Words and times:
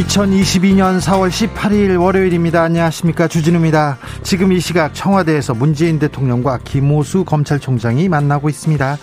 2022년 0.00 0.98
4월 0.98 1.28
18일 1.28 2.00
월요일입니다. 2.00 2.62
안녕하십니까. 2.62 3.28
주진우입니다. 3.28 3.98
지금 4.22 4.52
이 4.52 4.58
시각 4.58 4.94
청와대에서 4.94 5.54
문재인 5.54 5.98
대통령과 5.98 6.60
김호수 6.64 7.24
검찰총장이 7.24 8.08
만나고 8.08 8.48
있습니다. 8.48 8.96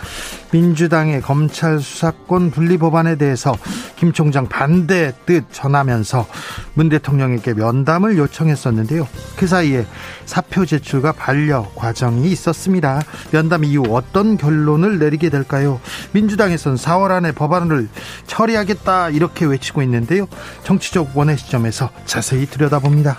민주당의 0.52 1.22
검찰 1.22 1.80
수사권 1.80 2.52
분리 2.52 2.78
법안에 2.78 3.16
대해서 3.16 3.56
김 3.96 4.14
총장 4.14 4.48
반대 4.48 5.14
뜻 5.26 5.46
전하면서 5.52 6.28
문 6.74 6.90
대통령에게 6.90 7.54
면담을 7.54 8.18
요청했었는데요. 8.18 9.08
그 9.36 9.48
사이에 9.48 9.86
사표 10.26 10.66
제출과 10.66 11.14
반려 11.14 11.70
과정이 11.76 12.32
있었습니다. 12.32 13.02
면담 13.32 13.64
이후 13.64 13.84
어떤 13.90 14.38
결론을 14.38 15.00
내리게 15.00 15.30
될까요? 15.30 15.80
민주당에서는 16.12 16.78
4월 16.78 17.12
안에 17.12 17.32
법안을 17.32 17.90
처리하겠다 18.28 19.10
이렇게 19.10 19.46
외치고 19.46 19.82
있는데요. 19.82 20.28
정치적 20.64 21.18
원의 21.18 21.38
시점에서 21.38 21.90
자세히 22.06 22.46
들여다봅니다. 22.46 23.18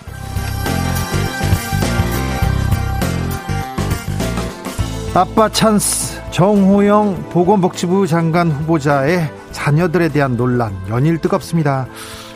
아빠 5.18 5.48
찬스 5.48 6.30
정호영 6.30 7.30
보건복지부 7.30 8.06
장관 8.06 8.52
후보자의 8.52 9.28
자녀들에 9.50 10.10
대한 10.10 10.36
논란 10.36 10.72
연일 10.88 11.18
뜨겁습니다. 11.18 11.88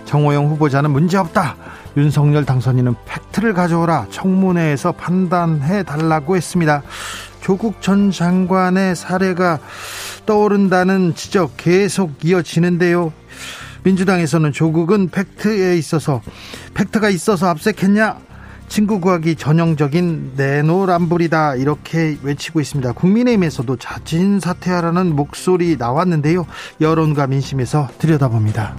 정호영 0.04 0.48
후보자는 0.48 0.90
문제없다. 0.90 1.54
윤석열 1.96 2.44
당선인은 2.44 2.96
팩트를 3.06 3.54
가져오라 3.54 4.06
청문회에서 4.10 4.90
판단해 4.90 5.84
달라고 5.84 6.34
했습니다. 6.34 6.82
조국 7.40 7.80
전 7.82 8.10
장관의 8.10 8.96
사례가 8.96 9.60
떠오른다는 10.26 11.14
지적 11.14 11.52
계속 11.58 12.24
이어지는데요. 12.24 13.12
민주당에서는 13.84 14.50
조국은 14.50 15.10
팩트에 15.10 15.78
있어서 15.78 16.20
팩트가 16.74 17.10
있어서 17.10 17.46
압색했냐? 17.46 18.31
친구 18.72 19.00
구하기 19.00 19.36
전형적인 19.36 20.32
내노란불이다 20.34 21.56
이렇게 21.56 22.16
외치고 22.22 22.58
있습니다. 22.58 22.92
국민의힘에서도 22.92 23.76
자진 23.76 24.40
사퇴하라는 24.40 25.14
목소리 25.14 25.76
나왔는데요. 25.76 26.46
여론과 26.80 27.26
민심에서 27.26 27.90
들여다봅니다. 27.98 28.74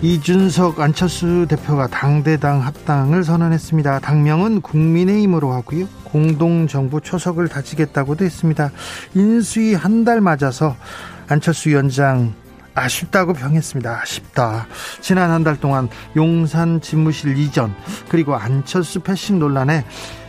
이준석 0.00 0.78
안철수 0.78 1.46
대표가 1.48 1.88
당대당 1.88 2.60
합당을 2.60 3.24
선언했습니다. 3.24 3.98
당명은 3.98 4.60
국민의힘으로 4.60 5.52
하고요. 5.54 5.86
공동정부 6.04 7.00
초석을 7.00 7.48
다지겠다고도 7.48 8.24
했습니다. 8.24 8.70
인수위 9.16 9.74
한 9.74 10.04
달 10.04 10.20
맞아서 10.20 10.76
안철수 11.26 11.70
위원장 11.70 12.32
아쉽다고 12.74 13.32
평했습니다. 13.34 14.00
아쉽다. 14.02 14.66
지난 15.00 15.30
한 15.30 15.44
달 15.44 15.60
동안 15.60 15.88
용산 16.16 16.80
집무실 16.80 17.36
이전 17.36 17.74
그리고 18.08 18.34
안철수 18.34 19.00
패싱 19.00 19.38
논란에 19.38 19.84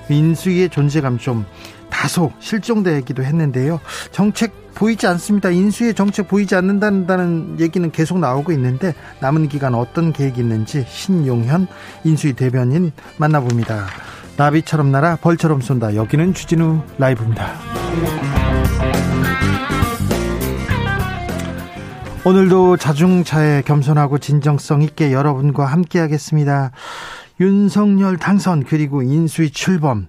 인수위의 0.09 0.69
존재감 0.69 1.17
좀 1.17 1.45
다소 1.89 2.31
실종되기도 2.39 3.23
했는데요. 3.23 3.79
정책 4.11 4.73
보이지 4.75 5.07
않습니다. 5.07 5.49
인수의 5.51 5.93
정책 5.93 6.27
보이지 6.27 6.53
않는다는 6.55 7.57
얘기는 7.61 7.89
계속 7.91 8.19
나오고 8.19 8.51
있는데 8.51 8.93
남은 9.21 9.47
기간 9.47 9.73
어떤 9.73 10.11
계획이 10.11 10.41
있는지 10.41 10.85
신용현 10.89 11.67
인수위 12.03 12.33
대변인 12.33 12.91
만나봅니다. 13.17 13.85
나비처럼 14.35 14.91
날아 14.91 15.15
벌처럼 15.21 15.61
쏜다. 15.61 15.95
여기는 15.95 16.33
주진우 16.33 16.81
라이브입니다. 16.97 17.53
오늘도 22.27 22.77
자중차에 22.77 23.61
겸손하고 23.61 24.17
진정성 24.17 24.81
있게 24.81 25.13
여러분과 25.13 25.67
함께하겠습니다. 25.67 26.71
윤석열 27.39 28.17
당선 28.17 28.63
그리고 28.63 29.03
인수위 29.03 29.51
출범 29.51 30.07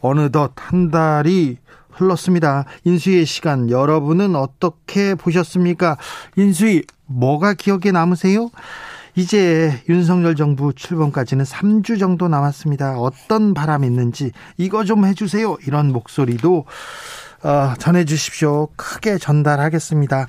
어느덧 0.00 0.52
한 0.56 0.90
달이 0.90 1.58
흘렀습니다. 1.90 2.64
인수위의 2.84 3.26
시간 3.26 3.68
여러분은 3.68 4.34
어떻게 4.34 5.14
보셨습니까? 5.14 5.98
인수위 6.36 6.84
뭐가 7.04 7.52
기억에 7.52 7.92
남으세요? 7.92 8.48
이제 9.14 9.82
윤석열 9.90 10.36
정부 10.36 10.72
출범까지는 10.72 11.44
3주 11.44 11.98
정도 11.98 12.28
남았습니다. 12.28 12.98
어떤 12.98 13.52
바람이 13.52 13.86
있는지 13.86 14.32
이거 14.56 14.84
좀 14.84 15.04
해주세요. 15.04 15.58
이런 15.66 15.92
목소리도 15.92 16.64
어, 17.42 17.74
전해주십시오. 17.78 18.68
크게 18.74 19.18
전달하겠습니다. 19.18 20.28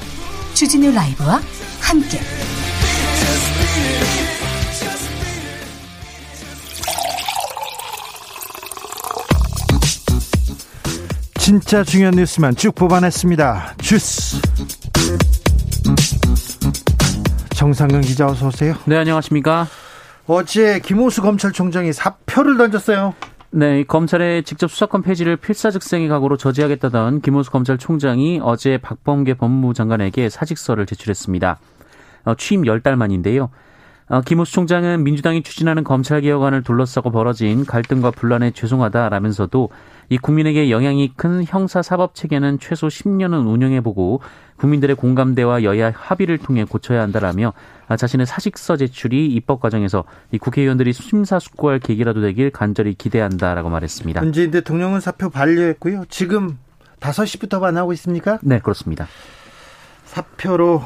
주진우 0.53 0.91
라이브와 0.91 1.41
함께. 1.79 2.19
진짜 11.39 11.83
중요한 11.83 12.13
뉴스만 12.15 12.55
쭉 12.55 12.73
뽑아냈습니다. 12.75 13.75
주스. 13.81 14.39
정상근 17.55 18.01
기자 18.01 18.27
어서 18.27 18.47
오세요. 18.47 18.75
네, 18.85 18.97
안녕하십니까? 18.97 19.67
어제 20.27 20.79
김호수 20.79 21.21
검찰총장이 21.21 21.91
사표를 21.93 22.57
던졌어요. 22.57 23.13
네, 23.53 23.83
검찰의 23.83 24.43
직접 24.43 24.71
수사권 24.71 25.01
폐지를 25.01 25.35
필사즉생의 25.35 26.07
각오로 26.07 26.37
저지하겠다던 26.37 27.19
김호수 27.19 27.51
검찰총장이 27.51 28.39
어제 28.41 28.77
박범계 28.77 29.33
법무부 29.33 29.73
장관에게 29.73 30.29
사직서를 30.29 30.85
제출했습니다. 30.85 31.59
어, 32.23 32.35
취임 32.35 32.61
10달 32.61 32.95
만인데요. 32.95 33.49
어, 34.07 34.21
김호수 34.21 34.53
총장은 34.53 35.03
민주당이 35.03 35.43
추진하는 35.43 35.83
검찰개혁안을 35.83 36.63
둘러싸고 36.63 37.11
벌어진 37.11 37.65
갈등과 37.65 38.11
분란에 38.11 38.51
죄송하다라면서도 38.51 39.69
이 40.11 40.17
국민에게 40.17 40.69
영향이 40.69 41.13
큰 41.15 41.45
형사 41.47 41.81
사법 41.81 42.15
체계는 42.15 42.59
최소 42.59 42.87
10년은 42.87 43.47
운영해보고 43.49 44.19
국민들의 44.57 44.97
공감대와 44.97 45.63
여야 45.63 45.89
합의를 45.95 46.37
통해 46.37 46.65
고쳐야 46.65 47.01
한다라며 47.01 47.53
자신의 47.97 48.25
사직서 48.25 48.75
제출이 48.75 49.27
입법 49.27 49.61
과정에서 49.61 50.03
이 50.31 50.37
국회의원들이 50.37 50.91
심사숙고할 50.91 51.79
계기라도 51.79 52.19
되길 52.19 52.51
간절히 52.51 52.93
기대한다라고 52.93 53.69
말했습니다. 53.69 54.19
문재인 54.19 54.51
대통령은 54.51 54.99
사표 54.99 55.29
반려했고요. 55.29 56.03
지금 56.09 56.57
5시부터 56.99 57.61
만나고 57.61 57.93
있습니까? 57.93 58.37
네, 58.41 58.59
그렇습니다. 58.59 59.07
사표로 60.03 60.83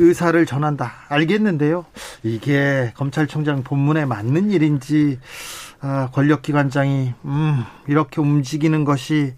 의사를 0.00 0.44
전한다. 0.44 0.90
알겠는데요. 1.08 1.86
이게 2.24 2.92
검찰총장 2.96 3.62
본문에 3.62 4.06
맞는 4.06 4.50
일인지 4.50 5.20
아, 5.80 6.10
권력기관장이 6.12 7.14
음, 7.24 7.64
이렇게 7.88 8.20
움직이는 8.20 8.84
것이 8.84 9.34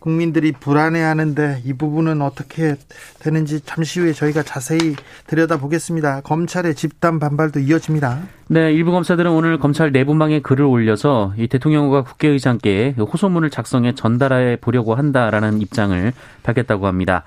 국민들이 0.00 0.50
불안해하는데 0.52 1.62
이 1.64 1.74
부분은 1.74 2.22
어떻게 2.22 2.76
되는지 3.20 3.60
잠시 3.60 4.00
후에 4.00 4.12
저희가 4.14 4.42
자세히 4.42 4.96
들여다보겠습니다. 5.26 6.22
검찰의 6.22 6.74
집단 6.74 7.18
반발도 7.18 7.60
이어집니다. 7.60 8.22
네, 8.48 8.72
일부 8.72 8.92
검사들은 8.92 9.30
오늘 9.30 9.58
검찰 9.58 9.92
내부망에 9.92 10.40
글을 10.40 10.64
올려서 10.64 11.34
이 11.36 11.46
대통령과 11.48 12.02
국회의장께 12.02 12.96
호소문을 12.98 13.50
작성해 13.50 13.94
전달해 13.94 14.56
보려고 14.56 14.94
한다라는 14.94 15.60
입장을 15.60 16.12
밝혔다고 16.42 16.86
합니다. 16.86 17.24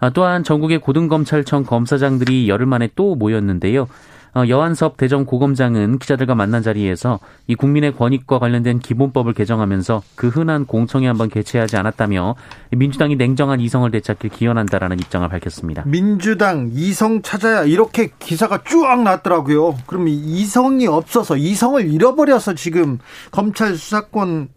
아, 0.00 0.10
또한 0.10 0.44
전국의 0.44 0.80
고등검찰청 0.80 1.64
검사장들이 1.64 2.48
열흘 2.48 2.66
만에 2.66 2.88
또 2.96 3.14
모였는데요. 3.14 3.86
어, 4.34 4.48
여한섭 4.48 4.96
대전 4.96 5.24
고검장은 5.24 5.98
기자들과 5.98 6.34
만난 6.34 6.62
자리에서 6.62 7.20
이 7.46 7.54
국민의 7.54 7.96
권익과 7.96 8.38
관련된 8.38 8.80
기본법을 8.80 9.32
개정하면서 9.32 10.02
그 10.16 10.28
흔한 10.28 10.66
공청회 10.66 11.06
한번 11.06 11.28
개최하지 11.28 11.76
않았다며 11.76 12.34
민주당이 12.72 13.16
냉정한 13.16 13.60
이성을 13.60 13.90
되찾길 13.90 14.30
기원한다라는 14.30 14.98
입장을 14.98 15.28
밝혔습니다. 15.28 15.84
민주당 15.86 16.70
이성 16.72 17.22
찾아야 17.22 17.62
이렇게 17.62 18.10
기사가 18.18 18.62
쭉 18.64 18.84
났더라고요. 18.84 19.76
그럼 19.86 20.08
이성이 20.08 20.86
없어서 20.86 21.36
이성을 21.36 21.90
잃어버려서 21.90 22.54
지금 22.54 22.98
검찰 23.30 23.76
수사권 23.76 24.48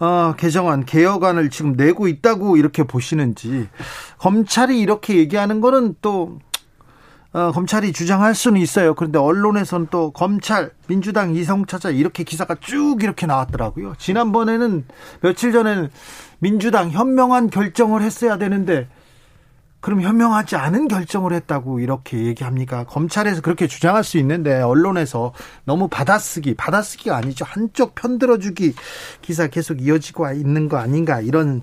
어, 0.00 0.34
개정안 0.36 0.84
개혁안을 0.84 1.50
지금 1.50 1.72
내고 1.72 2.06
있다고 2.06 2.56
이렇게 2.56 2.84
보시는지 2.84 3.68
검찰이 4.18 4.78
이렇게 4.78 5.16
얘기하는 5.16 5.60
거는 5.60 5.96
또 6.00 6.38
어, 7.32 7.52
검찰이 7.52 7.92
주장할 7.92 8.34
수는 8.34 8.60
있어요. 8.60 8.94
그런데 8.94 9.18
언론에서는 9.18 9.88
또 9.90 10.10
검찰, 10.12 10.70
민주당 10.86 11.34
이성차자 11.34 11.90
이렇게 11.90 12.24
기사가 12.24 12.54
쭉 12.60 13.02
이렇게 13.02 13.26
나왔더라고요. 13.26 13.94
지난번에는 13.98 14.86
며칠 15.20 15.52
전에는 15.52 15.90
민주당 16.38 16.90
현명한 16.90 17.50
결정을 17.50 18.02
했어야 18.02 18.38
되는데 18.38 18.88
그럼 19.80 20.00
현명하지 20.02 20.56
않은 20.56 20.88
결정을 20.88 21.32
했다고 21.34 21.80
이렇게 21.80 22.24
얘기합니까? 22.24 22.84
검찰에서 22.84 23.42
그렇게 23.42 23.68
주장할 23.68 24.02
수 24.02 24.18
있는데 24.18 24.60
언론에서 24.60 25.32
너무 25.64 25.86
받아쓰기, 25.86 26.54
받아쓰기가 26.54 27.16
아니죠. 27.16 27.44
한쪽 27.44 27.94
편들어주기 27.94 28.74
기사 29.22 29.46
계속 29.46 29.80
이어지고 29.80 30.32
있는 30.32 30.68
거 30.68 30.78
아닌가 30.78 31.20
이런 31.20 31.62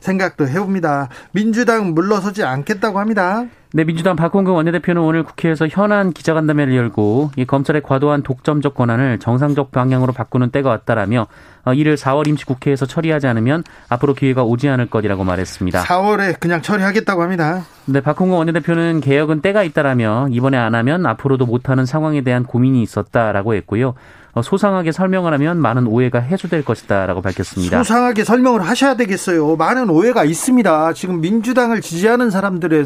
생각도 0.00 0.48
해봅니다. 0.48 1.08
민주당 1.30 1.94
물러서지 1.94 2.42
않겠다고 2.42 2.98
합니다. 2.98 3.46
네, 3.74 3.84
민주당 3.84 4.16
박홍근 4.16 4.52
원내대표는 4.52 5.00
오늘 5.00 5.22
국회에서 5.22 5.66
현안 5.66 6.12
기자간담회를 6.12 6.76
열고 6.76 7.30
이 7.36 7.46
검찰의 7.46 7.80
과도한 7.80 8.22
독점적 8.22 8.74
권한을 8.74 9.18
정상적 9.18 9.70
방향으로 9.70 10.12
바꾸는 10.12 10.50
때가 10.50 10.68
왔다라며 10.68 11.26
어, 11.64 11.72
이를 11.72 11.96
4월 11.96 12.28
임시 12.28 12.44
국회에서 12.44 12.84
처리하지 12.84 13.28
않으면 13.28 13.64
앞으로 13.88 14.12
기회가 14.12 14.42
오지 14.42 14.68
않을 14.68 14.90
것이라고 14.90 15.24
말했습니다. 15.24 15.84
4월에 15.84 16.38
그냥 16.38 16.60
처리하겠다고 16.60 17.22
합니다. 17.22 17.62
네, 17.86 18.02
박홍근 18.02 18.36
원내대표는 18.36 19.00
개혁은 19.00 19.40
때가 19.40 19.62
있다라며 19.62 20.28
이번에 20.30 20.58
안 20.58 20.74
하면 20.74 21.06
앞으로도 21.06 21.46
못하는 21.46 21.86
상황에 21.86 22.20
대한 22.20 22.44
고민이 22.44 22.82
있었다라고 22.82 23.54
했고요. 23.54 23.94
어, 24.34 24.40
소상하게 24.40 24.92
설명을 24.92 25.32
하면 25.34 25.58
많은 25.58 25.86
오해가 25.86 26.18
해소될 26.18 26.64
것이다라고 26.64 27.20
밝혔습니다. 27.20 27.78
소상하게 27.78 28.24
설명을 28.24 28.62
하셔야 28.62 28.96
되겠어요. 28.96 29.56
많은 29.56 29.90
오해가 29.90 30.24
있습니다. 30.24 30.94
지금 30.94 31.20
민주당을 31.20 31.82
지지하는 31.82 32.30
사람들에 32.30 32.84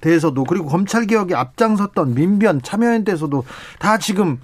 대해서도 0.00 0.44
그리고 0.44 0.66
검찰 0.66 1.06
개혁에 1.06 1.34
앞장섰던 1.34 2.14
민변 2.14 2.62
참여연대에서도 2.62 3.44
다 3.78 3.98
지금 3.98 4.38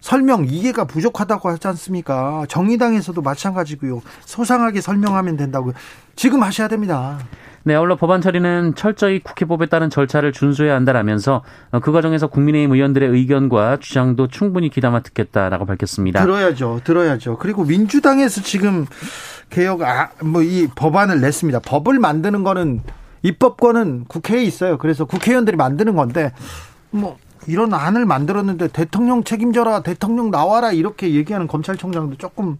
설명 0.00 0.44
이해가 0.44 0.84
부족하다고 0.84 1.48
하지 1.48 1.66
않습니까? 1.68 2.44
정의당에서도 2.48 3.20
마찬가지고요. 3.20 4.02
소상하게 4.26 4.80
설명하면 4.80 5.36
된다고요. 5.36 5.72
지금 6.16 6.42
하셔야 6.42 6.68
됩니다. 6.68 7.18
네, 7.68 7.74
아울러 7.74 7.96
법안 7.96 8.22
처리는 8.22 8.76
철저히 8.76 9.18
국회법에 9.18 9.66
따른 9.66 9.90
절차를 9.90 10.32
준수해야 10.32 10.74
한다라면서 10.74 11.42
어, 11.70 11.80
그 11.80 11.92
과정에서 11.92 12.28
국민의힘 12.28 12.72
의원들의 12.72 13.06
의견과 13.10 13.76
주장도 13.78 14.28
충분히 14.28 14.70
귀담아 14.70 15.00
듣겠다라고 15.00 15.66
밝혔습니다. 15.66 16.22
들어야죠, 16.22 16.80
들어야죠. 16.82 17.36
그리고 17.36 17.64
민주당에서 17.64 18.40
지금 18.40 18.86
개혁 19.50 19.82
아, 19.82 20.08
뭐 20.24 20.40
이 20.40 20.66
법안을 20.74 21.20
냈습니다. 21.20 21.58
법을 21.58 21.98
만드는 21.98 22.42
거는 22.42 22.80
입법권은 23.20 24.06
국회에 24.08 24.42
있어요. 24.44 24.78
그래서 24.78 25.04
국회의원들이 25.04 25.58
만드는 25.58 25.94
건데 25.94 26.32
뭐 26.88 27.18
이런 27.46 27.74
안을 27.74 28.06
만들었는데 28.06 28.68
대통령 28.68 29.24
책임져라, 29.24 29.82
대통령 29.82 30.30
나와라 30.30 30.72
이렇게 30.72 31.12
얘기하는 31.12 31.46
검찰총장도 31.46 32.16
조금 32.16 32.56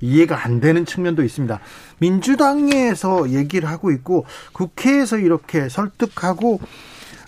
이해가 0.00 0.44
안 0.44 0.60
되는 0.60 0.84
측면도 0.84 1.22
있습니다. 1.22 1.60
민주당에서 1.98 3.30
얘기를 3.30 3.68
하고 3.68 3.90
있고 3.90 4.26
국회에서 4.52 5.18
이렇게 5.18 5.68
설득하고 5.68 6.60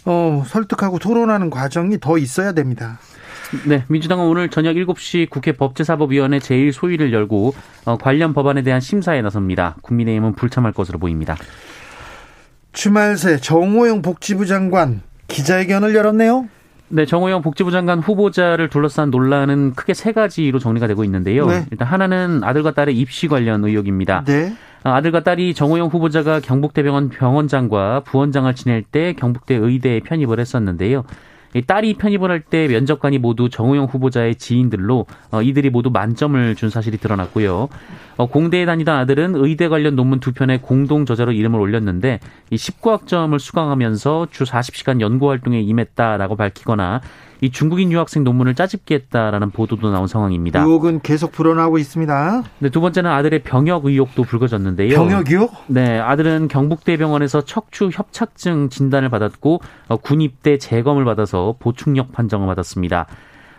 어, 0.04 0.42
설득하고 0.46 0.98
토론하는 0.98 1.50
과정이 1.50 1.98
더 2.00 2.18
있어야 2.18 2.52
됩니다. 2.52 2.98
네, 3.66 3.84
민주당은 3.88 4.24
오늘 4.24 4.48
저녁 4.48 4.74
7시 4.74 5.28
국회 5.28 5.52
법제사법위원회 5.52 6.38
제1소위를 6.38 7.12
열고 7.12 7.54
어, 7.84 7.98
관련 7.98 8.32
법안에 8.32 8.62
대한 8.62 8.80
심사에 8.80 9.20
나섭니다. 9.20 9.76
국민의힘은 9.82 10.34
불참할 10.34 10.72
것으로 10.72 10.98
보입니다. 10.98 11.36
주말 12.72 13.18
새 13.18 13.36
정호영 13.36 14.00
복지부 14.00 14.46
장관 14.46 15.02
기자회견을 15.28 15.94
열었네요. 15.94 16.48
네, 16.94 17.06
정호영 17.06 17.40
복지부 17.40 17.70
장관 17.70 18.00
후보자를 18.00 18.68
둘러싼 18.68 19.10
논란은 19.10 19.72
크게 19.72 19.94
세 19.94 20.12
가지로 20.12 20.58
정리가 20.58 20.86
되고 20.86 21.04
있는데요. 21.04 21.46
네. 21.46 21.64
일단 21.70 21.88
하나는 21.88 22.44
아들과 22.44 22.72
딸의 22.72 22.94
입시 22.98 23.28
관련 23.28 23.64
의혹입니다. 23.64 24.24
네. 24.26 24.52
아들과 24.82 25.22
딸이 25.22 25.54
정호영 25.54 25.88
후보자가 25.88 26.40
경북대병원 26.40 27.08
병원장과 27.08 28.00
부원장을 28.00 28.54
지낼 28.54 28.82
때 28.82 29.14
경북대 29.14 29.54
의대에 29.54 30.00
편입을 30.00 30.38
했었는데요. 30.38 31.04
딸이 31.60 31.94
편입을 31.94 32.30
할 32.30 32.42
때 32.42 32.66
면접관이 32.66 33.18
모두 33.18 33.48
정우영 33.50 33.84
후보자의 33.86 34.36
지인들로 34.36 35.06
어, 35.30 35.42
이들이 35.42 35.70
모두 35.70 35.90
만점을 35.90 36.54
준 36.56 36.70
사실이 36.70 36.98
드러났고요. 36.98 37.68
어, 38.16 38.26
공대에 38.26 38.64
다니던 38.64 38.96
아들은 38.96 39.34
의대 39.36 39.68
관련 39.68 39.94
논문 39.96 40.20
두 40.20 40.32
편에 40.32 40.58
공동 40.58 41.06
저자로 41.06 41.32
이름을 41.32 41.60
올렸는데 41.60 42.20
이 42.50 42.56
19학점을 42.56 43.38
수강하면서 43.38 44.28
주 44.30 44.44
40시간 44.44 45.00
연구 45.00 45.30
활동에 45.30 45.60
임했다라고 45.60 46.36
밝히거나 46.36 47.00
이 47.42 47.50
중국인 47.50 47.90
유학생 47.90 48.22
논문을 48.22 48.54
짜집기 48.54 48.94
했다라는 48.94 49.50
보도도 49.50 49.90
나온 49.90 50.06
상황입니다. 50.06 50.62
의혹은 50.62 51.00
계속 51.02 51.32
불어나고 51.32 51.76
있습니다. 51.76 52.44
네, 52.60 52.70
두 52.70 52.80
번째는 52.80 53.10
아들의 53.10 53.42
병역 53.42 53.84
의혹도 53.84 54.22
불거졌는데요. 54.22 54.94
병역이요? 54.94 55.48
네, 55.66 55.98
아들은 55.98 56.46
경북대병원에서 56.46 57.44
척추 57.44 57.90
협착증 57.92 58.68
진단을 58.68 59.08
받았고 59.08 59.60
어, 59.88 59.96
군입대 59.96 60.58
재검을 60.58 61.04
받아서 61.04 61.56
보충력 61.58 62.12
판정을 62.12 62.46
받았습니다. 62.46 63.08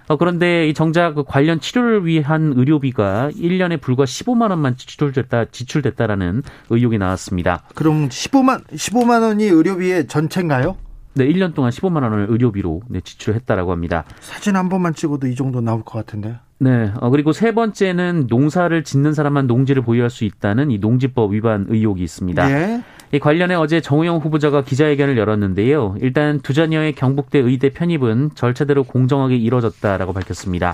어, 0.08 0.16
그런데 0.16 0.70
이 0.70 0.74
정작 0.74 1.16
그 1.16 1.26
관련 1.26 1.60
치료를 1.60 2.06
위한 2.06 2.54
의료비가 2.56 3.32
1년에 3.36 3.82
불과 3.82 4.06
15만 4.06 4.50
원만 4.50 4.78
지출됐다 4.78 5.46
지출됐다라는 5.52 6.44
의혹이 6.70 6.98
나왔습니다. 7.00 7.64
그럼 7.76 8.08
15만 8.08 8.64
15만 8.68 9.24
원이 9.24 9.44
의료비의 9.44 10.08
전체인가요? 10.08 10.78
네, 11.16 11.28
1년 11.28 11.54
동안 11.54 11.72
15만 11.72 12.04
원을 12.04 12.28
의료비로 12.30 12.82
네, 12.90 13.02
지출했다라고 13.02 13.72
합니다. 13.72 14.04
사진 14.20 14.56
한 14.56 14.70
번만 14.70 14.94
찍어도 14.94 15.28
이 15.28 15.36
정도 15.36 15.62
나올 15.62 15.84
것 15.84 16.00
같은데. 16.00 16.38
네. 16.60 16.92
어, 17.02 17.10
그리고 17.10 17.34
세 17.34 17.54
번째는 17.54 18.28
농사를 18.30 18.84
짓는 18.84 19.14
사람만 19.14 19.48
농지를 19.48 19.84
보유할 19.84 20.10
수 20.10 20.24
있다는 20.24 20.72
이 20.72 20.78
농지법 20.78 21.34
위반 21.34 21.66
의혹이 21.70 22.04
있습니다. 22.04 22.48
네. 22.48 22.84
이 23.12 23.20
관련해 23.20 23.54
어제 23.56 23.80
정우영 23.80 24.18
후보자가 24.18 24.64
기자회견을 24.64 25.18
열었는데요. 25.18 25.98
일단 26.02 26.40
두 26.40 26.54
자녀의 26.54 26.94
경북대 26.94 27.38
의대 27.40 27.70
편입은 27.70 28.32
절차대로 28.34 28.84
공정하게 28.86 29.36
이뤄졌다라고 29.36 30.14
밝혔습니다. 30.14 30.74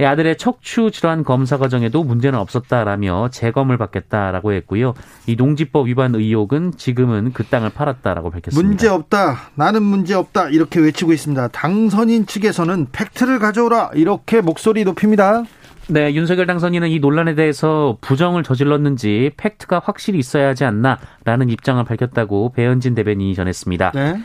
예, 0.00 0.06
아들의 0.06 0.38
척추 0.38 0.90
질환 0.90 1.24
검사 1.24 1.58
과정에도 1.58 2.02
문제는 2.02 2.38
없었다라며 2.38 3.28
재검을 3.30 3.76
받겠다라고 3.76 4.52
했고요. 4.52 4.94
이 5.26 5.36
농지법 5.36 5.88
위반 5.88 6.14
의혹은 6.14 6.72
지금은 6.76 7.32
그 7.34 7.44
땅을 7.44 7.70
팔았다라고 7.70 8.30
밝혔습니다. 8.30 8.66
문제 8.66 8.88
없다. 8.88 9.50
나는 9.54 9.82
문제 9.82 10.14
없다. 10.14 10.48
이렇게 10.48 10.80
외치고 10.80 11.12
있습니다. 11.12 11.48
당선인 11.48 12.24
측에서는 12.26 12.86
팩트를 12.92 13.38
가져오라. 13.38 13.90
이렇게 13.94 14.40
목소리 14.40 14.84
높입니다. 14.84 15.44
네, 15.88 16.14
윤석열 16.14 16.46
당선인은 16.46 16.88
이 16.88 17.00
논란에 17.00 17.34
대해서 17.34 17.98
부정을 18.00 18.42
저질렀는지 18.42 19.32
팩트가 19.36 19.82
확실히 19.84 20.18
있어야 20.20 20.48
하지 20.48 20.64
않나라는 20.64 21.50
입장을 21.50 21.82
밝혔다고 21.84 22.52
배현진 22.52 22.94
대변인이 22.94 23.34
전했습니다. 23.34 23.92
네. 23.94 24.20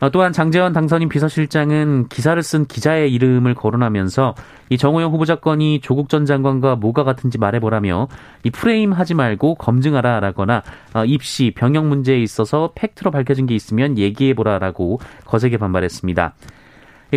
어, 0.00 0.10
또한 0.10 0.32
장재원 0.32 0.72
당선인 0.72 1.08
비서실장은 1.08 2.08
기사를 2.08 2.42
쓴 2.42 2.64
기자의 2.64 3.12
이름을 3.12 3.54
거론하면서 3.54 4.34
이 4.70 4.78
정호영 4.78 5.12
후보자 5.12 5.36
건이 5.36 5.80
조국 5.80 6.08
전 6.08 6.24
장관과 6.24 6.76
뭐가 6.76 7.04
같은지 7.04 7.36
말해보라며 7.38 8.08
이 8.44 8.50
프레임 8.50 8.92
하지 8.92 9.14
말고 9.14 9.56
검증하라라거나 9.56 10.62
어, 10.94 11.04
입시 11.04 11.52
병역 11.54 11.86
문제에 11.86 12.18
있어서 12.18 12.72
팩트로 12.74 13.10
밝혀진 13.10 13.46
게 13.46 13.54
있으면 13.54 13.98
얘기해보라라고 13.98 15.00
거세게 15.26 15.58
반발했습니다. 15.58 16.34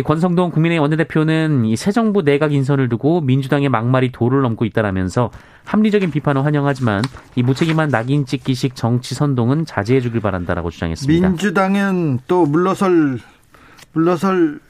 권성동 0.02 0.50
국민의힘 0.50 0.82
원내대표는 0.82 1.64
이 1.66 1.76
새 1.76 1.92
정부 1.92 2.22
내각 2.22 2.52
인선을 2.52 2.88
두고 2.88 3.20
민주당의 3.20 3.68
막말이 3.68 4.10
도를 4.12 4.42
넘고 4.42 4.64
있다라면서 4.64 5.30
합리적인 5.64 6.10
비판을 6.10 6.44
환영하지만 6.44 7.02
이 7.36 7.42
무책임한 7.42 7.88
낙인 7.90 8.26
찍기식 8.26 8.74
정치 8.74 9.14
선동은 9.14 9.66
자제해 9.66 10.00
주길 10.00 10.20
바란다라고 10.20 10.70
주장했습니다. 10.70 11.28
민주당은 11.28 12.20
또 12.26 12.44
물러설 12.46 13.18
물러설 13.92 14.60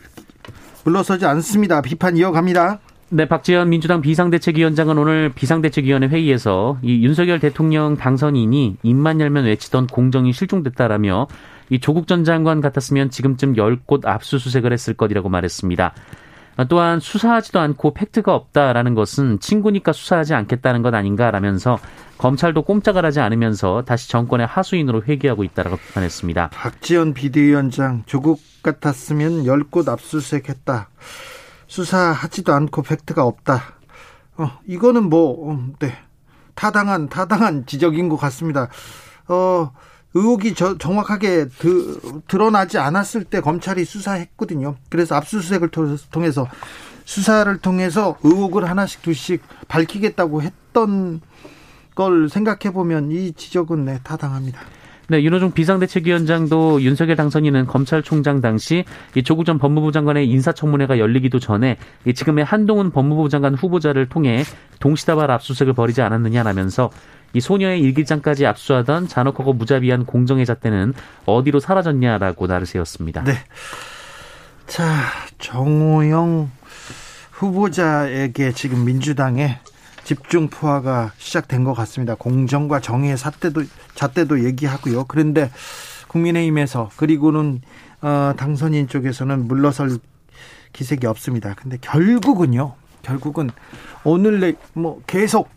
물러서지 0.85 1.25
않습니다. 1.27 1.81
비판 1.81 2.17
이어갑니다. 2.17 2.81
네, 3.11 3.29
박지원 3.29 3.69
민주당 3.71 4.01
비상대책위원장은 4.01 4.99
오늘 4.99 5.31
비상대책위원회 5.35 6.09
회의에서 6.09 6.79
이 6.83 7.05
윤석열 7.05 7.39
대통령 7.39 7.97
당선인이 7.97 8.79
입만 8.83 9.21
열면 9.21 9.45
외치던 9.45 9.87
공정이 9.87 10.33
실종됐다라며 10.33 11.29
이 11.71 11.81
조국 11.81 12.07
전 12.07 12.25
장관 12.25 12.61
같았으면 12.61 13.11
지금쯤 13.11 13.57
열 13.57 13.79
곳 13.87 14.07
압수수색을 14.07 14.73
했을 14.73 14.95
것이라고 14.95 15.29
말했습니다. 15.29 15.95
또한 16.69 17.01
수사하지도 17.01 17.59
않고 17.59 17.95
팩트가 17.95 18.33
없다라는 18.35 18.95
것은 18.95 19.41
친구니까 19.41 19.93
수사하지 19.93 20.35
않겠다는 20.35 20.83
것 20.83 20.95
아닌가라면서 20.95 21.79
검찰도 22.19 22.63
꼼짝을 22.63 23.05
하지 23.05 23.19
않으면서 23.21 23.83
다시 23.85 24.09
정권의 24.09 24.47
하수인으로 24.47 25.03
회귀하고 25.03 25.43
있다라고 25.43 25.77
비판했습니다. 25.77 26.51
박지원 26.51 27.13
비대위원장 27.13 28.05
조국 28.07 28.41
같았으면 28.63 29.47
열 29.47 29.65
곳 29.65 29.89
압수수색했다. 29.89 30.89
수사하지도 31.67 32.53
않고 32.53 32.83
팩트가 32.83 33.25
없다. 33.25 33.63
어, 34.37 34.51
이거는 34.67 35.11
뭐, 35.11 35.53
어, 35.53 35.67
네. 35.81 35.93
타당한, 36.55 37.09
타당한 37.09 37.67
지적인 37.67 38.09
것 38.09 38.17
같습니다. 38.17 38.69
어, 39.27 39.73
의혹이 40.15 40.55
저, 40.55 40.79
정확하게 40.79 41.49
드, 41.49 42.23
드러나지 42.29 42.79
않았을 42.79 43.25
때 43.25 43.41
검찰이 43.41 43.85
수사했거든요. 43.85 44.77
그래서 44.89 45.17
압수수색을 45.17 45.71
통해서 46.11 46.49
수사를 47.05 47.57
통해서 47.59 48.17
의혹을 48.23 48.69
하나씩 48.69 49.03
둘씩 49.03 49.43
밝히겠다고 49.69 50.43
했던 50.43 51.21
걸 51.95 52.29
생각해 52.29 52.73
보면 52.73 53.13
이 53.13 53.33
지적은 53.33 53.85
네, 53.85 54.01
타당합니다. 54.03 54.61
네, 55.09 55.23
윤호중 55.23 55.53
비상대책위원장도 55.53 56.81
윤석열 56.83 57.17
당선인은 57.17 57.67
검찰총장 57.67 58.41
당시 58.41 58.85
이 59.15 59.23
조국 59.23 59.45
전 59.45 59.59
법무부 59.59 59.93
장관의 59.93 60.29
인사청문회가 60.29 60.99
열리기도 60.99 61.39
전에 61.39 61.77
이 62.07 62.15
지금의 62.15 62.45
한동훈 62.45 62.91
법무부 62.91 63.29
장관 63.29 63.55
후보자를 63.55 64.09
통해 64.09 64.45
동시다발 64.81 65.31
압수수색을 65.31 65.75
벌이지 65.75 66.01
않았느냐라면서 66.01 66.91
이 67.35 67.41
소녀의 67.41 67.81
일기장까지 67.81 68.47
압수하던 68.47 69.09
잔혹하고 69.09 69.53
무자비한 69.53 70.07
공정의 70.07 70.47
잣대는 70.47 70.95
어디로 71.27 71.61
사라졌냐라고 71.61 72.47
나를 72.47 72.65
세웠습니다. 72.65 73.25
네. 73.25 73.35
자, 74.67 74.85
정호영 75.39 76.51
후보자에게 77.33 78.53
지금 78.53 78.85
민주당의 78.85 79.59
집중 80.05 80.49
포화가 80.49 81.13
시작된 81.17 81.65
것 81.65 81.75
같습니다. 81.75 82.15
공정과 82.15 82.81
정의의 82.81 83.17
잣대도 83.17 83.65
잣대도 83.95 84.45
얘기하고요. 84.45 85.05
그런데 85.05 85.51
국민의힘에서 86.09 86.91
그리고는 86.97 87.63
어, 88.03 88.35
당선인 88.37 88.87
쪽에서는 88.87 89.49
물러설 89.49 89.99
기색이 90.73 91.07
없습니다. 91.07 91.55
근데 91.55 91.79
결국은요. 91.81 92.75
결국은 93.03 93.51
오늘 94.03 94.57
뭐 94.75 95.01
계속 95.07 95.49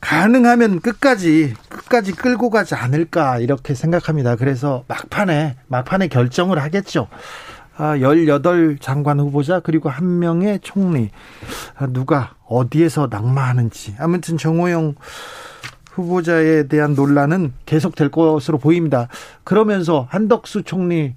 가능하면 0.00 0.80
끝까지 0.80 1.54
끝까지 1.68 2.12
끌고 2.12 2.50
가지 2.50 2.74
않을까 2.74 3.38
이렇게 3.38 3.74
생각합니다. 3.74 4.36
그래서 4.36 4.84
막판에 4.88 5.56
막판에 5.68 6.08
결정을 6.08 6.60
하겠죠. 6.60 7.08
아, 7.76 7.96
18 7.98 8.78
장관 8.80 9.20
후보자 9.20 9.60
그리고 9.60 9.88
한 9.88 10.18
명의 10.18 10.58
총리 10.62 11.10
아, 11.76 11.86
누가 11.86 12.34
어디에서 12.50 13.08
낙마하는지 13.10 13.94
아무튼 13.98 14.36
정호영 14.36 14.96
후보자에 15.92 16.64
대한 16.68 16.94
논란은 16.94 17.52
계속될 17.66 18.10
것으로 18.10 18.58
보입니다. 18.58 19.08
그러면서 19.44 20.06
한덕수 20.10 20.64
총리 20.64 21.14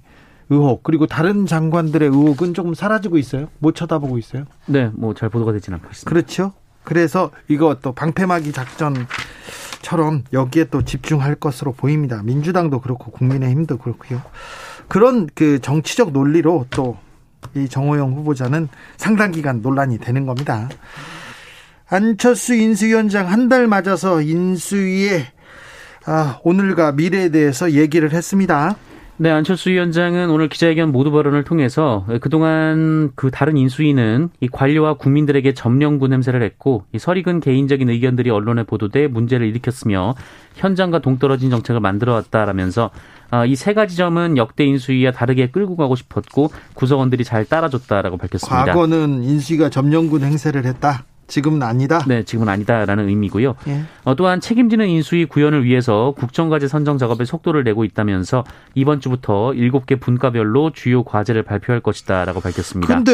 의혹 0.50 0.82
그리고 0.82 1.06
다른 1.06 1.46
장관들의 1.46 2.08
의혹은 2.08 2.54
조금 2.54 2.74
사라지고 2.74 3.18
있어요. 3.18 3.48
못 3.58 3.74
쳐다보고 3.74 4.18
있어요. 4.18 4.44
네, 4.66 4.90
뭐 4.94 5.14
잘 5.14 5.28
보도가 5.28 5.52
되지는 5.52 5.78
않고 5.78 5.90
있습니다. 5.90 6.08
그렇죠. 6.08 6.52
그래서 6.84 7.30
이거 7.48 7.78
또 7.80 7.92
방패막이 7.92 8.52
작전처럼 8.52 10.24
여기에 10.32 10.64
또 10.64 10.82
집중할 10.82 11.36
것으로 11.36 11.72
보입니다. 11.72 12.22
민주당도 12.22 12.80
그렇고 12.80 13.10
국민의힘도 13.10 13.78
그렇고요. 13.78 14.20
그런 14.88 15.28
그 15.34 15.60
정치적 15.60 16.12
논리로 16.12 16.66
또 16.70 17.04
이 17.54 17.68
정호영 17.68 18.14
후보자는 18.14 18.68
상당 18.96 19.30
기간 19.30 19.60
논란이 19.60 19.98
되는 19.98 20.26
겁니다. 20.26 20.68
안철수 21.94 22.54
인수위원장 22.54 23.30
한 23.30 23.48
달 23.48 23.68
맞아서 23.68 24.20
인수위에 24.20 25.26
아, 26.06 26.38
오늘과 26.42 26.92
미래에 26.92 27.28
대해서 27.28 27.70
얘기를 27.70 28.12
했습니다. 28.12 28.74
네, 29.16 29.30
안철수 29.30 29.70
위원장은 29.70 30.28
오늘 30.28 30.48
기자회견 30.48 30.90
모두 30.90 31.12
발언을 31.12 31.44
통해서 31.44 32.04
그동안 32.20 33.12
그 33.14 33.30
다른 33.30 33.56
인수위는 33.56 34.30
이 34.40 34.48
관료와 34.48 34.94
국민들에게 34.94 35.54
점령구 35.54 36.08
냄새를 36.08 36.42
했고 36.42 36.84
이 36.92 36.98
설익은 36.98 37.38
개인적인 37.38 37.88
의견들이 37.88 38.28
언론에 38.30 38.64
보도돼 38.64 39.06
문제를 39.06 39.46
일으켰으며 39.46 40.16
현장과 40.56 40.98
동떨어진 40.98 41.50
정책을 41.50 41.80
만들어 41.80 42.14
왔다라면서 42.14 42.90
아, 43.30 43.44
이세 43.44 43.72
가지 43.72 43.94
점은 43.94 44.36
역대 44.36 44.64
인수위와 44.64 45.12
다르게 45.12 45.50
끌고 45.52 45.76
가고 45.76 45.94
싶었고 45.94 46.50
구성원들이 46.74 47.22
잘 47.22 47.44
따라줬다라고 47.44 48.16
밝혔습니다. 48.16 48.64
과거는 48.64 49.22
인수위가 49.22 49.70
점령군 49.70 50.24
행세를 50.24 50.64
했다. 50.64 51.04
지금은 51.26 51.62
아니다. 51.62 52.00
네, 52.06 52.22
지금은 52.22 52.48
아니다라는 52.48 53.08
의미고요. 53.08 53.54
예. 53.68 53.82
어, 54.04 54.14
또한 54.14 54.40
책임지는 54.40 54.88
인수위 54.88 55.24
구현을 55.26 55.64
위해서 55.64 56.14
국정과제 56.16 56.68
선정 56.68 56.98
작업에 56.98 57.24
속도를 57.24 57.64
내고 57.64 57.84
있다면서 57.84 58.44
이번 58.74 59.00
주부터 59.00 59.52
7개 59.52 59.98
분과별로 60.00 60.70
주요 60.72 61.02
과제를 61.04 61.42
발표할 61.42 61.80
것이다라고 61.80 62.40
밝혔습니다. 62.40 62.94
근데 62.94 63.12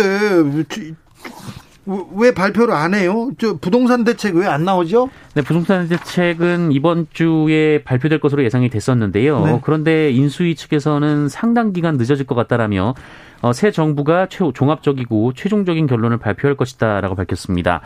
왜 2.14 2.32
발표를 2.32 2.74
안 2.74 2.94
해요? 2.94 3.30
저 3.38 3.56
부동산 3.56 4.04
대책 4.04 4.36
왜 4.36 4.46
안 4.46 4.64
나오죠? 4.64 5.08
네, 5.34 5.42
부동산 5.42 5.88
대책은 5.88 6.72
이번 6.72 7.06
주에 7.12 7.82
발표될 7.84 8.20
것으로 8.20 8.44
예상이 8.44 8.68
됐었는데요. 8.68 9.44
네. 9.44 9.60
그런데 9.64 10.10
인수위 10.10 10.54
측에서는 10.54 11.28
상당 11.28 11.72
기간 11.72 11.96
늦어질 11.96 12.26
것 12.26 12.34
같다라며 12.34 12.94
어, 13.42 13.52
새 13.52 13.70
정부가 13.70 14.26
최, 14.26 14.50
종합적이고 14.52 15.32
최종적인 15.34 15.86
결론을 15.86 16.18
발표할 16.18 16.56
것이다라고 16.56 17.14
밝혔습니다. 17.14 17.80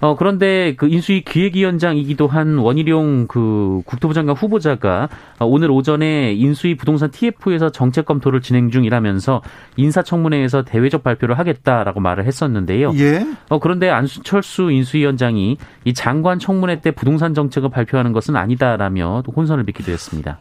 어, 0.00 0.16
그런데 0.16 0.74
그 0.76 0.88
인수위 0.88 1.22
기획위원장이기도 1.24 2.26
한 2.26 2.56
원희룡 2.56 3.26
그 3.28 3.82
국토부 3.84 4.14
장관 4.14 4.34
후보자가 4.34 5.10
어, 5.38 5.44
오늘 5.46 5.70
오전에 5.70 6.32
인수위 6.32 6.76
부동산 6.76 7.10
TF에서 7.10 7.70
정책 7.70 8.06
검토를 8.06 8.40
진행 8.40 8.70
중이라면서 8.70 9.42
인사청문회에서 9.76 10.64
대외적 10.64 11.02
발표를 11.02 11.38
하겠다라고 11.38 12.00
말을 12.00 12.24
했었는데요. 12.24 12.92
예. 12.96 13.26
어, 13.50 13.58
그런데 13.58 13.90
안철수 13.90 14.70
인수위원장이 14.70 15.58
이 15.84 15.94
장관 15.94 16.38
청문회 16.38 16.80
때 16.80 16.90
부동산 16.90 17.34
정책을 17.34 17.68
발표하는 17.68 18.12
것은 18.12 18.36
아니다라며 18.36 19.22
또 19.26 19.32
혼선을 19.32 19.64
빚기도 19.64 19.92
했습니다. 19.92 20.40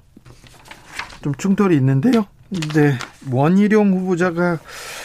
좀 1.22 1.34
충돌이 1.36 1.76
있는데요. 1.76 2.26
네. 2.50 2.98
원희룡 3.32 3.94
후보자가 3.94 4.58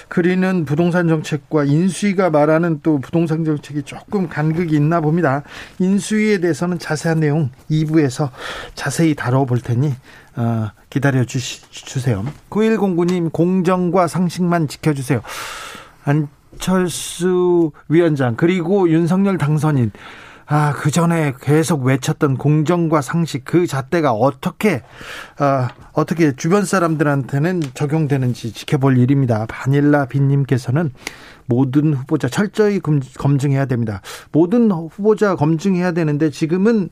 그리는 0.08 0.64
부동산 0.64 1.08
정책과 1.08 1.64
인수위가 1.64 2.30
말하는 2.30 2.80
또 2.82 2.98
부동산 2.98 3.44
정책이 3.44 3.82
조금 3.82 4.28
간극이 4.28 4.74
있나 4.74 5.00
봅니다. 5.00 5.42
인수위에 5.78 6.38
대해서는 6.38 6.78
자세한 6.78 7.20
내용 7.20 7.50
2부에서 7.70 8.30
자세히 8.74 9.14
다뤄볼 9.14 9.60
테니 9.60 9.92
어, 10.36 10.70
기다려 10.88 11.24
주시, 11.24 11.60
주세요. 11.70 12.24
9109님 12.48 13.30
공정과 13.30 14.08
상식만 14.08 14.66
지켜주세요. 14.66 15.20
안철수 16.04 17.72
위원장 17.88 18.36
그리고 18.36 18.88
윤석열 18.88 19.36
당선인 19.36 19.92
아, 20.46 20.72
그 20.74 20.90
전에 20.90 21.32
계속 21.40 21.84
외쳤던 21.84 22.36
공정과 22.36 23.00
상식 23.00 23.44
그 23.44 23.66
잣대가 23.66 24.12
어떻게 24.12 24.82
아, 25.38 25.70
어떻게 25.92 26.34
주변 26.36 26.64
사람들한테는 26.64 27.62
적용되는지 27.74 28.52
지켜볼 28.52 28.98
일입니다. 28.98 29.46
바닐라 29.46 30.06
빈님께서는 30.06 30.92
모든 31.46 31.94
후보자 31.94 32.28
철저히 32.28 32.80
검증해야 32.80 33.66
됩니다. 33.66 34.00
모든 34.32 34.70
후보자 34.70 35.34
검증해야 35.36 35.92
되는데 35.92 36.30
지금은 36.30 36.90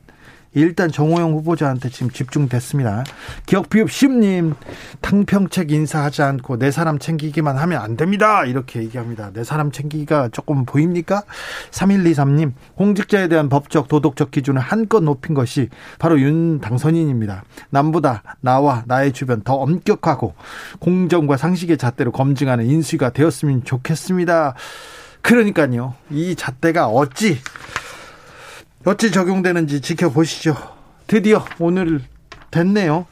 일단 0.54 0.90
정호영 0.90 1.32
후보자한테 1.32 1.88
지금 1.88 2.10
집중됐습니다. 2.10 3.04
기억 3.46 3.70
비읍 3.70 3.90
심님 3.90 4.54
탕평책 5.00 5.70
인사하지 5.70 6.22
않고 6.22 6.58
내 6.58 6.70
사람 6.70 6.98
챙기기만 6.98 7.56
하면 7.56 7.80
안 7.80 7.96
됩니다. 7.96 8.44
이렇게 8.44 8.80
얘기합니다. 8.80 9.30
내 9.32 9.44
사람 9.44 9.70
챙기기가 9.70 10.28
조금 10.30 10.64
보입니까? 10.64 11.22
3123님 11.70 12.52
공직자에 12.76 13.28
대한 13.28 13.48
법적 13.48 13.88
도덕적 13.88 14.30
기준을 14.30 14.60
한껏 14.60 15.02
높인 15.02 15.34
것이 15.34 15.68
바로 15.98 16.20
윤 16.20 16.60
당선인입니다. 16.60 17.44
남보다 17.70 18.22
나와 18.40 18.84
나의 18.86 19.12
주변 19.12 19.42
더 19.42 19.54
엄격하고 19.54 20.34
공정과 20.80 21.36
상식의 21.36 21.78
잣대로 21.78 22.12
검증하는 22.12 22.66
인수위가 22.66 23.10
되었으면 23.10 23.64
좋겠습니다. 23.64 24.54
그러니까요. 25.22 25.94
이 26.10 26.34
잣대가 26.34 26.88
어찌 26.88 27.38
어찌 28.84 29.10
적용되는지 29.12 29.80
지켜보시죠. 29.80 30.56
드디어 31.06 31.44
오늘 31.58 32.00
됐네요. 32.50 33.06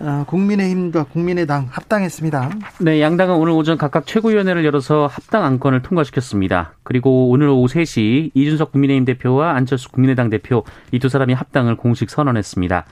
아, 0.00 0.24
국민의힘과 0.26 1.04
국민의당 1.04 1.68
합당했습니다. 1.70 2.50
네, 2.80 3.00
양당은 3.00 3.36
오늘 3.36 3.52
오전 3.52 3.78
각각 3.78 4.06
최고위원회를 4.06 4.64
열어서 4.64 5.06
합당 5.06 5.44
안건을 5.44 5.82
통과시켰습니다. 5.82 6.74
그리고 6.82 7.30
오늘 7.30 7.48
오후 7.48 7.66
3시 7.66 8.32
이준석 8.34 8.72
국민의힘 8.72 9.04
대표와 9.04 9.52
안철수 9.54 9.90
국민의당 9.92 10.30
대표 10.30 10.64
이 10.90 10.98
두 10.98 11.08
사람이 11.08 11.32
합당을 11.34 11.76
공식 11.76 12.10
선언했습니다. 12.10 12.84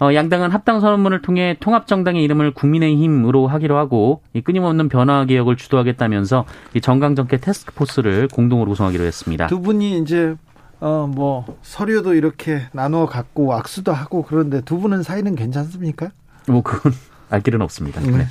어, 0.00 0.14
양당은 0.14 0.50
합당 0.52 0.78
선언문을 0.80 1.22
통해 1.22 1.56
통합정당의 1.58 2.22
이름을 2.22 2.52
국민의힘으로 2.52 3.48
하기로 3.48 3.76
하고 3.76 4.22
이 4.32 4.42
끊임없는 4.42 4.88
변화 4.88 5.24
개혁을 5.24 5.56
주도하겠다면서 5.56 6.44
이 6.74 6.80
정강정계 6.80 7.38
테스크포스를 7.38 8.28
공동으로 8.28 8.68
구성하기로 8.70 9.02
했습니다. 9.02 9.48
두 9.48 9.60
분이 9.60 9.98
이제 9.98 10.36
어, 10.80 11.06
뭐, 11.12 11.58
서류도 11.62 12.14
이렇게 12.14 12.62
나누어 12.72 13.06
갖고 13.06 13.52
악수도 13.54 13.92
하고 13.92 14.22
그런데 14.22 14.60
두 14.60 14.78
분은 14.78 15.02
사이는 15.02 15.34
괜찮습니까? 15.34 16.10
뭐, 16.46 16.62
그건 16.62 16.92
알 17.30 17.42
길은 17.42 17.60
없습니다. 17.62 18.00
네. 18.00 18.10
네. 18.10 18.26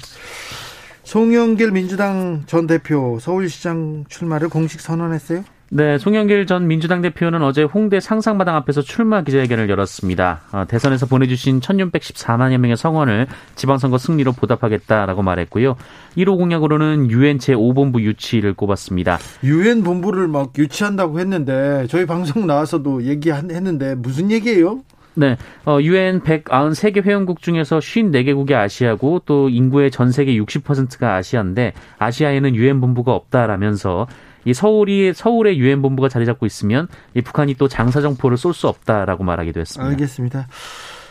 송영길 1.03 1.71
민주당 1.71 2.43
전 2.47 2.67
대표 2.67 3.17
서울시장 3.19 4.05
출마를 4.09 4.49
공식 4.49 4.81
선언했어요? 4.81 5.43
네, 5.69 5.97
송영길 5.97 6.45
전 6.45 6.65
민주당 6.67 7.01
대표는 7.01 7.43
어제 7.43 7.63
홍대 7.63 7.99
상상마당 7.99 8.55
앞에서 8.55 8.81
출마 8.81 9.21
기자회견을 9.21 9.69
열었습니다. 9.69 10.41
어, 10.53 10.63
대선에서 10.65 11.07
보내주신 11.07 11.59
1614만여 11.59 12.57
명의 12.57 12.77
성원을 12.77 13.27
지방선거 13.55 13.97
승리로 13.97 14.31
보답하겠다라고 14.31 15.23
말했고요. 15.23 15.75
1호 16.15 16.37
공약으로는 16.37 17.11
유엔 17.11 17.37
제5본부 17.37 17.99
유치를 17.99 18.53
꼽았습니다. 18.53 19.17
유엔 19.43 19.83
본부를 19.83 20.29
막 20.29 20.53
유치한다고 20.57 21.19
했는데 21.19 21.85
저희 21.89 22.05
방송 22.05 22.47
나와서도 22.47 23.03
얘기했는데 23.03 23.95
무슨 23.95 24.31
얘기예요? 24.31 24.83
네, 25.15 25.35
어, 25.65 25.79
유엔 25.81 26.21
193개 26.21 27.03
회원국 27.03 27.41
중에서 27.41 27.79
54개국이 27.79 28.53
아시아고 28.53 29.23
또 29.25 29.49
인구의 29.49 29.89
전 29.89 30.11
세계 30.11 30.37
60%가 30.37 31.15
아시아인데 31.15 31.73
아시아에는 31.97 32.55
유엔 32.55 32.79
본부가 32.79 33.13
없다라면서 33.13 34.07
이 34.47 34.53
서울이 34.53 35.13
서울의 35.13 35.59
유엔 35.59 35.81
본부가 35.81 36.07
자리 36.07 36.25
잡고 36.25 36.45
있으면 36.45 36.87
이 37.13 37.21
북한이 37.21 37.55
또 37.55 37.67
장사정포를 37.67 38.37
쏠 38.37 38.53
수 38.53 38.69
없다라고 38.69 39.25
말하기도 39.25 39.59
했습니다. 39.59 39.89
알겠습니다. 39.89 40.47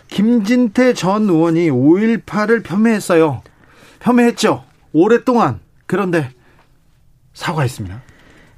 김진태 0.09 0.95
전 0.95 1.29
의원이 1.29 1.71
5.18을 1.71 2.65
폄훼했어요. 2.65 3.43
폄훼했죠. 4.01 4.65
오랫동안. 4.95 5.61
그런데 5.85 6.31
사과했습니다. 7.35 8.01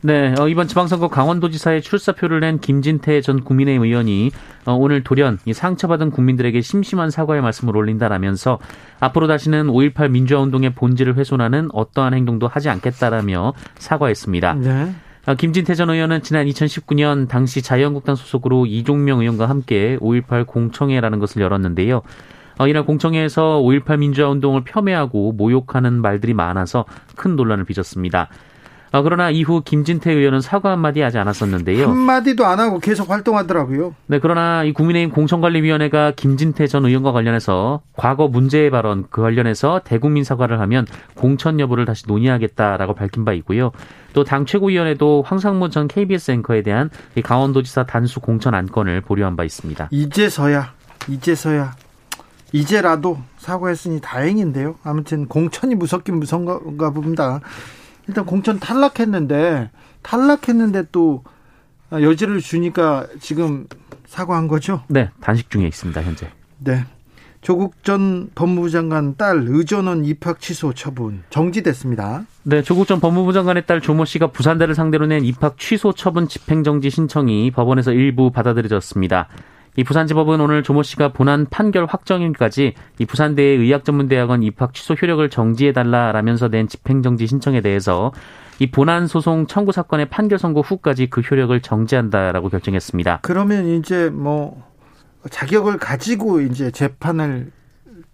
네, 0.00 0.32
어, 0.38 0.48
이번 0.48 0.68
지방선거 0.68 1.08
강원도지사에 1.08 1.80
출사표를 1.80 2.38
낸 2.38 2.60
김진태 2.60 3.20
전 3.20 3.42
국민의힘 3.42 3.82
의원이 3.82 4.30
어, 4.64 4.74
오늘 4.74 5.02
돌연 5.02 5.40
이 5.44 5.52
상처받은 5.52 6.12
국민들에게 6.12 6.60
심심한 6.60 7.10
사과의 7.10 7.42
말씀을 7.42 7.76
올린다라면서 7.76 8.60
앞으로 9.00 9.26
다시는 9.26 9.66
5.18 9.66 10.10
민주화운동의 10.10 10.74
본질을 10.74 11.16
훼손하는 11.16 11.70
어떠한 11.72 12.14
행동도 12.14 12.46
하지 12.46 12.68
않겠다라며 12.68 13.54
사과했습니다. 13.78 14.54
네. 14.54 14.94
어, 15.26 15.34
김진태 15.34 15.74
전 15.74 15.90
의원은 15.90 16.22
지난 16.22 16.46
2019년 16.46 17.26
당시 17.26 17.60
자유한국당 17.60 18.14
소속으로 18.14 18.66
이종명 18.66 19.18
의원과 19.20 19.48
함께 19.48 19.98
5.18 20.00 20.46
공청회라는 20.46 21.18
것을 21.18 21.42
열었는데요. 21.42 22.02
어, 22.58 22.68
이날 22.68 22.84
공청회에서 22.84 23.60
5.18 23.62 23.98
민주화운동을 23.98 24.62
폄훼하고 24.62 25.32
모욕하는 25.32 26.00
말들이 26.00 26.34
많아서 26.34 26.84
큰 27.16 27.34
논란을 27.34 27.64
빚었습니다. 27.64 28.28
어, 28.90 29.02
그러나 29.02 29.30
이후 29.30 29.62
김진태 29.64 30.12
의원은 30.12 30.40
사과 30.40 30.70
한마디 30.72 31.00
하지 31.00 31.18
않았었는데요. 31.18 31.88
한마디도 31.88 32.46
안 32.46 32.60
하고 32.60 32.78
계속 32.78 33.10
활동하더라고요. 33.10 33.94
네, 34.06 34.18
그러나 34.18 34.64
이 34.64 34.72
국민의힘 34.72 35.14
공천관리위원회가 35.14 36.12
김진태 36.12 36.66
전 36.66 36.84
의원과 36.84 37.12
관련해서 37.12 37.82
과거 37.96 38.28
문제의 38.28 38.70
발언 38.70 39.06
그 39.10 39.22
관련해서 39.22 39.80
대국민 39.84 40.24
사과를 40.24 40.60
하면 40.60 40.86
공천 41.14 41.60
여부를 41.60 41.84
다시 41.84 42.04
논의하겠다라고 42.06 42.94
밝힌 42.94 43.24
바 43.24 43.32
있고요. 43.34 43.72
또 44.14 44.24
당 44.24 44.46
최고위원회도 44.46 45.22
황상무 45.26 45.70
전 45.70 45.86
KBS 45.88 46.32
앵커에 46.32 46.62
대한 46.62 46.90
이 47.14 47.22
강원도지사 47.22 47.84
단수 47.86 48.20
공천 48.20 48.54
안건을 48.54 49.00
보류한 49.02 49.36
바 49.36 49.44
있습니다. 49.44 49.88
이제서야, 49.90 50.72
이제서야 51.08 51.74
이제라도 52.52 53.18
사과했으니 53.38 54.00
다행인데요. 54.00 54.76
아무튼 54.82 55.26
공천이 55.28 55.74
무섭긴 55.74 56.18
무서운가 56.18 56.90
봅니다. 56.90 57.40
일단 58.08 58.24
공천 58.24 58.58
탈락했는데 58.58 59.70
탈락했는데 60.02 60.84
또 60.90 61.22
여지를 61.92 62.40
주니까 62.40 63.06
지금 63.20 63.66
사과한 64.06 64.48
거죠? 64.48 64.82
네, 64.88 65.10
단식 65.20 65.50
중에 65.50 65.66
있습니다 65.66 66.02
현재. 66.02 66.30
네. 66.58 66.84
조국 67.40 67.84
전 67.84 68.30
법무부 68.34 68.68
장관 68.70 69.16
딸 69.16 69.44
의전원 69.46 70.04
입학 70.04 70.40
취소 70.40 70.72
처분 70.72 71.22
정지됐습니다. 71.30 72.24
네, 72.42 72.62
조국 72.62 72.88
전 72.88 72.98
법무부 72.98 73.32
장관의 73.32 73.64
딸 73.66 73.80
조모 73.80 74.06
씨가 74.06 74.28
부산대를 74.28 74.74
상대로 74.74 75.06
낸 75.06 75.24
입학 75.24 75.56
취소 75.56 75.92
처분 75.92 76.26
집행정지 76.26 76.90
신청이 76.90 77.52
법원에서 77.52 77.92
일부 77.92 78.32
받아들여졌습니다. 78.32 79.28
이 79.78 79.84
부산지법은 79.84 80.40
오늘 80.40 80.64
조모 80.64 80.82
씨가 80.82 81.12
본안 81.12 81.46
판결 81.48 81.86
확정일까지 81.86 82.74
이 82.98 83.06
부산대의 83.06 83.58
의학전문대학원 83.58 84.42
입학 84.42 84.74
취소 84.74 84.94
효력을 84.94 85.30
정지해달라라면서 85.30 86.48
낸 86.48 86.66
집행정지 86.66 87.28
신청에 87.28 87.60
대해서 87.60 88.10
이 88.58 88.72
본안 88.72 89.06
소송 89.06 89.46
청구 89.46 89.70
사건의 89.70 90.06
판결 90.06 90.40
선고 90.40 90.62
후까지 90.62 91.06
그 91.10 91.20
효력을 91.20 91.60
정지한다라고 91.60 92.48
결정했습니다. 92.48 93.20
그러면 93.22 93.68
이제 93.68 94.10
뭐 94.10 94.64
자격을 95.30 95.78
가지고 95.78 96.40
이제 96.40 96.72
재판을 96.72 97.52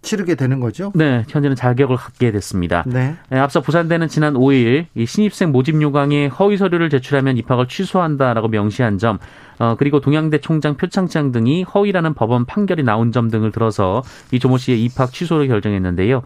치르게 0.05 0.35
되는 0.35 0.61
거죠? 0.61 0.93
네, 0.95 1.25
현재는 1.27 1.57
자격을 1.57 1.97
갖게 1.97 2.31
됐습니다. 2.31 2.83
네. 2.87 3.15
네 3.29 3.39
앞서 3.39 3.59
부산대는 3.59 4.07
지난 4.07 4.35
5일 4.35 4.85
이 4.95 5.05
신입생 5.05 5.51
모집 5.51 5.81
요강에 5.81 6.27
허위 6.27 6.55
서류를 6.55 6.89
제출하면 6.89 7.35
입학을 7.35 7.67
취소한다라고 7.67 8.47
명시한 8.47 8.97
점, 8.97 9.17
어, 9.59 9.75
그리고 9.77 9.99
동양대 9.99 10.39
총장 10.39 10.75
표창장 10.77 11.33
등이 11.33 11.63
허위라는 11.63 12.13
법원 12.13 12.45
판결이 12.45 12.83
나온 12.83 13.11
점 13.11 13.29
등을 13.29 13.51
들어서 13.51 14.01
이 14.31 14.39
조모 14.39 14.57
씨의 14.57 14.81
입학 14.85 15.11
취소를 15.11 15.47
결정했는데요. 15.49 16.21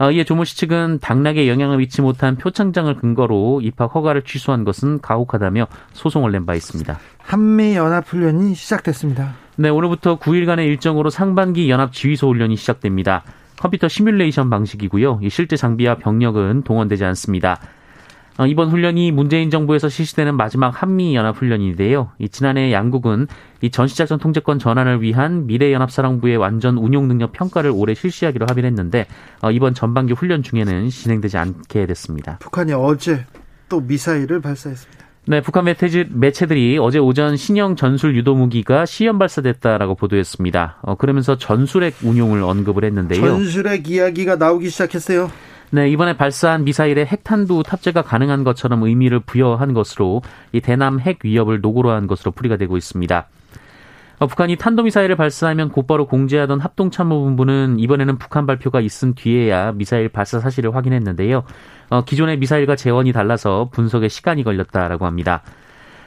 어, 0.00 0.10
이에 0.12 0.22
조모 0.24 0.44
씨 0.44 0.56
측은 0.56 1.00
당락에 1.00 1.48
영향을 1.48 1.78
미치 1.78 2.02
못한 2.02 2.36
표창장을 2.36 2.94
근거로 2.96 3.60
입학 3.62 3.94
허가를 3.94 4.22
취소한 4.22 4.64
것은 4.64 5.00
가혹하다며 5.00 5.66
소송을 5.92 6.30
낸 6.32 6.46
바 6.46 6.54
있습니다. 6.54 6.98
한미 7.18 7.74
연합 7.76 8.06
훈련이 8.06 8.54
시작됐습니다. 8.54 9.34
네, 9.60 9.70
오늘부터 9.70 10.20
9일간의 10.20 10.66
일정으로 10.66 11.10
상반기 11.10 11.68
연합 11.68 11.92
지휘소 11.92 12.28
훈련이 12.28 12.54
시작됩니다. 12.54 13.24
컴퓨터 13.58 13.88
시뮬레이션 13.88 14.50
방식이고요. 14.50 15.18
실제 15.30 15.56
장비와 15.56 15.96
병력은 15.96 16.62
동원되지 16.62 17.04
않습니다. 17.06 17.58
어, 18.38 18.46
이번 18.46 18.68
훈련이 18.70 19.10
문재인 19.10 19.50
정부에서 19.50 19.88
실시되는 19.88 20.36
마지막 20.36 20.80
한미 20.80 21.16
연합 21.16 21.36
훈련인데요. 21.38 22.12
지난해 22.30 22.72
양국은 22.72 23.26
이 23.60 23.70
전시작전 23.70 24.20
통제권 24.20 24.60
전환을 24.60 25.02
위한 25.02 25.48
미래연합사령부의 25.48 26.36
완전 26.36 26.78
운용 26.78 27.08
능력 27.08 27.32
평가를 27.32 27.72
올해 27.74 27.94
실시하기로 27.94 28.46
합의를 28.48 28.68
했는데 28.68 29.08
어, 29.42 29.50
이번 29.50 29.74
전반기 29.74 30.12
훈련 30.12 30.44
중에는 30.44 30.88
진행되지 30.88 31.36
않게 31.36 31.86
됐습니다. 31.86 32.38
북한이 32.38 32.74
어제 32.74 33.26
또 33.68 33.80
미사일을 33.80 34.40
발사했습니다. 34.40 35.07
네, 35.30 35.42
북한 35.42 35.62
매체 35.64 36.46
들이 36.46 36.78
어제 36.78 36.98
오전 36.98 37.36
신형 37.36 37.76
전술 37.76 38.16
유도 38.16 38.34
무기가 38.34 38.86
시험 38.86 39.18
발사됐다라고 39.18 39.94
보도했습니다. 39.94 40.78
어, 40.80 40.94
그러면서 40.94 41.36
전술핵 41.36 41.96
운용을 42.02 42.42
언급을 42.42 42.82
했는데요. 42.82 43.20
전술핵 43.20 43.90
이야기가 43.90 44.36
나오기 44.36 44.70
시작했어요. 44.70 45.30
네, 45.70 45.90
이번에 45.90 46.16
발사한 46.16 46.64
미사일에 46.64 47.04
핵탄두 47.04 47.62
탑재가 47.62 48.00
가능한 48.00 48.42
것처럼 48.42 48.84
의미를 48.84 49.20
부여한 49.20 49.74
것으로 49.74 50.22
이 50.52 50.62
대남 50.62 50.98
핵 50.98 51.18
위협을 51.22 51.60
노고로 51.60 51.90
한 51.90 52.06
것으로 52.06 52.30
풀이가 52.30 52.56
되고 52.56 52.78
있습니다. 52.78 53.28
어, 54.18 54.26
북한이 54.26 54.56
탄도미사일을 54.56 55.16
발사하면 55.16 55.70
곧바로 55.70 56.06
공지하던 56.06 56.60
합동참모본부는 56.60 57.78
이번에는 57.78 58.18
북한 58.18 58.46
발표가 58.46 58.80
있은 58.80 59.14
뒤에야 59.14 59.72
미사일 59.72 60.08
발사 60.08 60.40
사실을 60.40 60.74
확인했는데요. 60.74 61.44
어, 61.90 62.04
기존의 62.04 62.38
미사일과 62.38 62.74
재원이 62.76 63.12
달라서 63.12 63.70
분석에 63.72 64.08
시간이 64.08 64.42
걸렸다라고 64.44 65.06
합니다. 65.06 65.42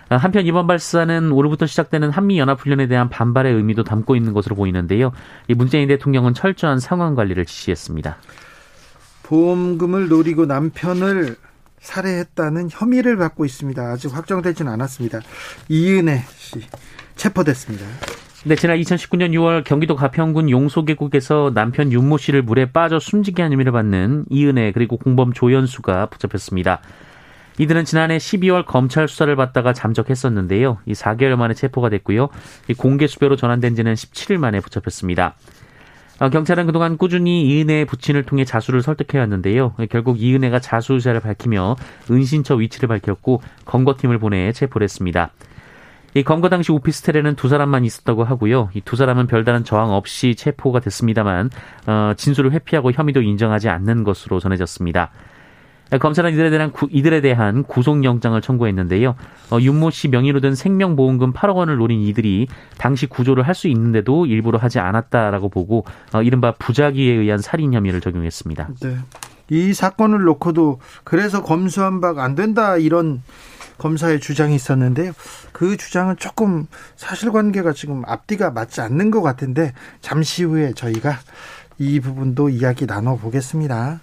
한편 0.10 0.46
이번 0.46 0.68
발사는 0.68 1.32
오늘부터 1.32 1.66
시작되는 1.68 2.10
한미 2.10 2.38
연합훈련에 2.38 2.88
대한 2.88 3.08
반발의 3.08 3.54
의미도 3.54 3.86
담고 3.86 4.18
있는 4.18 4.34
것으로 4.34 4.58
보이는데요. 4.58 5.14
이 5.48 5.54
문재인 5.54 5.88
대통령은 5.88 6.34
철저한 6.34 6.80
상황 6.80 7.16
관리를 7.16 7.46
지시했습니다. 7.46 8.18
보험금을 9.24 10.10
노리고 10.10 10.46
남편을 10.46 11.38
살해했다는 11.80 12.68
혐의를 12.70 13.16
받고 13.16 13.46
있습니다. 13.46 13.82
아직 13.82 14.14
확정되지는 14.14 14.70
않았습니다. 14.74 15.22
이은혜 15.70 16.24
씨 16.36 16.60
체포됐습니다. 17.22 17.86
네, 18.46 18.56
지난 18.56 18.78
2019년 18.80 19.32
6월 19.34 19.64
경기도 19.64 19.96
가평군 19.96 20.50
용소계곡에서 20.50 21.52
남편 21.54 21.92
윤모 21.92 22.18
씨를 22.18 22.42
물에 22.42 22.72
빠져 22.72 23.00
숨지게 23.00 23.44
한 23.44 23.52
혐의를 23.52 23.72
받는 23.72 24.26
이은혜 24.32 24.72
그리고 24.72 24.98
공범 24.98 25.32
조연수가 25.32 26.08
붙잡혔습니다. 26.08 26.82
이들은 27.60 27.86
지난해 27.86 28.18
12월 28.18 28.66
검찰 28.66 29.08
수사를 29.08 29.36
받다가 29.36 29.74
잠적했었는데요. 29.74 30.80
이 30.88 30.94
4개월 30.94 31.36
만에 31.36 31.54
체포가 31.54 31.90
됐고요. 31.90 32.30
이 32.70 32.74
공개 32.74 33.06
수배로 33.06 33.36
전환된 33.36 33.76
지는 33.76 33.94
17일 33.94 34.38
만에 34.38 34.60
붙잡혔습니다. 34.60 35.36
어, 36.20 36.30
경찰은 36.30 36.66
그동안 36.66 36.98
꾸준히 36.98 37.46
이은혜의 37.46 37.86
부친을 37.86 38.24
통해 38.24 38.46
자수를 38.46 38.82
설득해왔는데요. 38.82 39.76
결국 39.92 40.20
이은혜가 40.20 40.60
자수 40.60 40.94
의사를 40.94 41.20
밝히며 41.20 41.76
은신처 42.10 42.56
위치를 42.56 42.88
밝혔고 42.88 43.44
검거팀을 43.66 44.18
보내 44.18 44.52
체포를 44.52 44.86
했습니다. 44.86 45.32
이 46.14 46.24
검거 46.24 46.50
당시 46.50 46.72
오피스텔에는 46.72 47.36
두 47.36 47.48
사람만 47.48 47.86
있었다고 47.86 48.24
하고요. 48.24 48.70
이 48.74 48.82
두 48.82 48.96
사람은 48.98 49.28
별다른 49.28 49.64
저항 49.64 49.92
없이 49.92 50.36
체포가 50.36 50.80
됐습니다만 50.82 51.50
어, 51.88 52.14
진술을 52.18 52.52
회피하고 52.52 52.92
혐의도 52.92 53.22
인정하지 53.22 53.70
않는 53.70 54.04
것으로 54.04 54.40
전해졌습니다. 54.40 55.12
검찰은 56.00 56.32
이들에 56.32 56.50
대한 56.50 56.72
구, 56.72 56.88
이들에 56.90 57.20
대한 57.20 57.64
구속영장을 57.64 58.40
청구했는데요. 58.42 59.16
어, 59.52 59.60
윤모 59.60 59.90
씨 59.92 60.08
명의로 60.08 60.40
든 60.40 60.56
생명보험금 60.56 61.34
8억 61.34 61.56
원을 61.56 61.78
노린 61.78 62.02
이들이 62.02 62.48
당시 62.78 63.08
구조를 63.08 63.44
할 63.48 63.56
수 63.56 63.68
있는데도 63.68 64.26
일부러 64.26 64.58
하지 64.58 64.80
않았다라고 64.80 65.50
보고 65.50 65.86
어, 66.14 66.22
이른바 66.24 66.54
부작위에 66.54 67.12
의한 67.12 67.40
살인 67.40 67.74
혐의를 67.74 68.00
적용했습니다. 68.02 68.70
네. 68.82 68.98
이 69.50 69.74
사건을 69.74 70.24
놓고도 70.24 70.80
그래서 71.04 71.44
검수한 71.44 72.00
바가 72.00 72.24
안 72.24 72.36
된다 72.36 72.78
이런 72.78 73.22
검사의 73.82 74.20
주장이 74.20 74.54
있었는데요. 74.54 75.12
그 75.54 75.76
주장은 75.76 76.18
조금 76.18 76.68
사실관계가 76.98 77.74
지금 77.74 78.04
앞뒤가 78.06 78.52
맞지 78.52 78.80
않는 78.80 79.10
것 79.10 79.24
같은데 79.24 79.74
잠시 80.02 80.44
후에 80.44 80.74
저희가 80.74 81.18
이 81.80 82.00
부분도 82.00 82.50
이야기 82.50 82.86
나눠보겠습니다. 82.86 84.02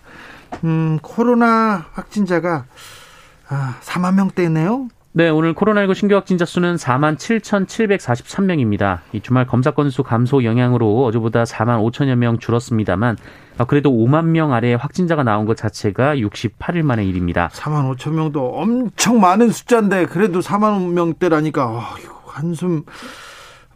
음, 0.65 0.99
코로나 1.01 1.87
확진자가 1.93 2.67
아, 3.49 3.79
4만 3.83 4.15
명대네요. 4.15 4.89
네, 5.19 5.31
오늘 5.31 5.53
코로나19 5.53 5.97
신규 5.97 6.15
확진자 6.15 6.45
수는 6.45 6.77
4만 6.77 7.17
7,743명입니다. 7.17 9.01
이 9.13 9.21
주말 9.21 9.49
검사 9.49 9.73
건수 9.73 10.05
감소 10.05 10.45
영향으로 10.45 11.07
어제보다 11.07 11.43
4만 11.43 11.83
5천여 11.85 12.15
명 12.15 12.39
줄었습니다만 12.39 13.17
아, 13.59 13.65
그래도 13.65 13.91
5만 13.91 14.27
명 14.27 14.53
아래 14.53 14.75
확진자가 14.75 15.25
나온 15.25 15.45
것 15.45 15.57
자체가 15.57 16.15
68일 16.15 16.85
만의 16.85 17.09
일입니다. 17.09 17.49
4만 17.49 17.93
5천 17.97 18.13
명도 18.13 18.61
엄청 18.61 19.19
많은 19.19 19.51
숫자인데 19.51 20.07
그래도 20.07 20.39
4만 20.39 20.93
명대라니까 20.93 21.67
어, 21.67 21.83
한숨 22.25 22.85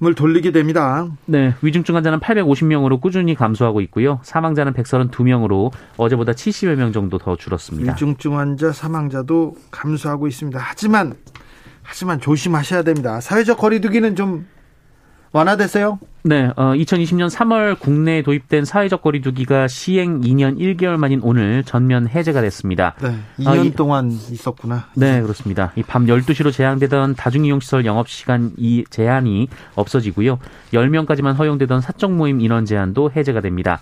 을 0.04 0.14
돌리게 0.14 0.50
됩니다. 0.50 1.06
네, 1.26 1.54
위중증 1.62 1.94
환자는 1.94 2.18
850명으로 2.18 3.00
꾸준히 3.00 3.36
감소하고 3.36 3.80
있고요. 3.82 4.18
사망자는 4.24 4.72
132명으로 4.72 5.70
어제보다 5.96 6.32
70여 6.32 6.74
명 6.74 6.92
정도 6.92 7.18
더 7.18 7.36
줄었습니다. 7.36 7.92
위중증 7.92 8.36
환자 8.36 8.72
사망자도 8.72 9.54
감소하고 9.70 10.26
있습니다. 10.26 10.58
하지만 10.60 11.14
하지만 11.82 12.20
조심하셔야 12.20 12.82
됩니다. 12.82 13.20
사회적 13.20 13.58
거리두기는 13.58 14.16
좀 14.16 14.46
완화됐어요? 15.32 15.98
네, 16.24 16.50
어, 16.56 16.72
2020년 16.74 17.28
3월 17.30 17.78
국내에 17.80 18.22
도입된 18.22 18.64
사회적 18.64 19.02
거리두기가 19.02 19.66
시행 19.66 20.20
2년 20.20 20.56
1개월 20.58 20.96
만인 20.96 21.20
오늘 21.22 21.64
전면 21.64 22.06
해제가 22.06 22.40
됐습니다. 22.42 22.94
네, 23.02 23.16
2년 23.40 23.48
어, 23.48 23.64
이, 23.64 23.70
동안 23.72 24.10
있었구나. 24.12 24.86
네, 24.94 25.20
그렇습니다. 25.20 25.72
이 25.76 25.82
밤 25.82 26.06
12시로 26.06 26.52
제한되던 26.52 27.16
다중이용시설 27.16 27.84
영업시간 27.86 28.52
이 28.56 28.84
제한이 28.88 29.48
없어지고요. 29.74 30.38
10명까지만 30.72 31.36
허용되던 31.36 31.80
사적 31.80 32.12
모임 32.12 32.40
인원 32.40 32.64
제한도 32.64 33.10
해제가 33.10 33.40
됩니다. 33.40 33.80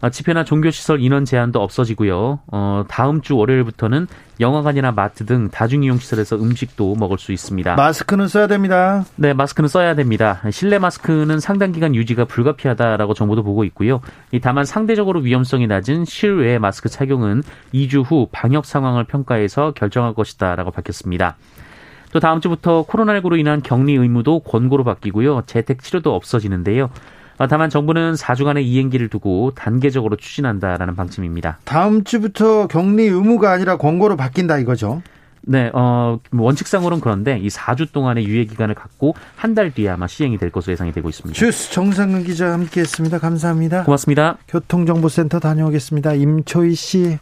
아, 0.00 0.10
집회나 0.10 0.44
종교시설 0.44 1.00
인원 1.00 1.24
제한도 1.24 1.60
없어지고요. 1.62 2.40
어, 2.52 2.84
다음 2.88 3.22
주 3.22 3.36
월요일부터는 3.36 4.06
영화관이나 4.40 4.92
마트 4.92 5.24
등 5.24 5.48
다중이용시설에서 5.48 6.36
음식도 6.36 6.96
먹을 6.96 7.18
수 7.18 7.32
있습니다. 7.32 7.74
마스크는 7.74 8.28
써야 8.28 8.46
됩니다. 8.46 9.04
네, 9.16 9.32
마스크는 9.32 9.68
써야 9.68 9.94
됩니다. 9.94 10.42
실내 10.50 10.78
마스크는 10.78 11.40
상당 11.40 11.72
기간 11.72 11.94
유지가 11.94 12.26
불가피하다라고 12.26 13.14
정보도 13.14 13.42
보고 13.42 13.64
있고요. 13.64 14.00
다만 14.42 14.64
상대적으로 14.64 15.20
위험성이 15.20 15.66
낮은 15.66 16.04
실외 16.04 16.58
마스크 16.58 16.88
착용은 16.88 17.42
2주 17.72 18.04
후 18.04 18.28
방역 18.30 18.66
상황을 18.66 19.04
평가해서 19.04 19.72
결정할 19.72 20.12
것이다라고 20.12 20.70
밝혔습니다. 20.70 21.36
또 22.12 22.20
다음 22.20 22.40
주부터 22.40 22.86
코로나19로 22.86 23.38
인한 23.38 23.62
격리 23.62 23.94
의무도 23.94 24.40
권고로 24.40 24.84
바뀌고요. 24.84 25.42
재택 25.46 25.82
치료도 25.82 26.14
없어지는데요. 26.14 26.90
아, 27.38 27.46
다만 27.46 27.68
정부는 27.70 28.14
4주간의 28.14 28.62
이행기를 28.64 29.08
두고 29.08 29.52
단계적으로 29.54 30.16
추진한다라는 30.16 30.96
방침입니다. 30.96 31.58
다음 31.64 32.02
주부터 32.04 32.66
격리 32.66 33.04
의무가 33.04 33.52
아니라 33.52 33.76
권고로 33.76 34.16
바뀐다 34.16 34.58
이거죠. 34.58 35.02
네, 35.48 35.70
어, 35.74 36.18
원칙상으로는 36.32 37.00
그런데 37.00 37.38
이 37.38 37.46
4주 37.48 37.92
동안의 37.92 38.24
유예 38.26 38.46
기간을 38.46 38.74
갖고 38.74 39.14
한 39.36 39.54
달 39.54 39.70
뒤에 39.72 39.90
아마 39.90 40.06
시행이 40.08 40.38
될 40.38 40.50
것으로 40.50 40.72
예상이 40.72 40.90
되고 40.92 41.08
있습니다. 41.08 41.38
주스 41.38 41.70
정상근 41.72 42.24
기자 42.24 42.52
함께 42.52 42.80
했습니다. 42.80 43.18
감사합니다. 43.20 43.84
고맙습니다. 43.84 44.38
교통정보센터 44.48 45.38
다녀오겠습니다. 45.38 46.14
임초희 46.14 46.74
씨. 46.74 47.18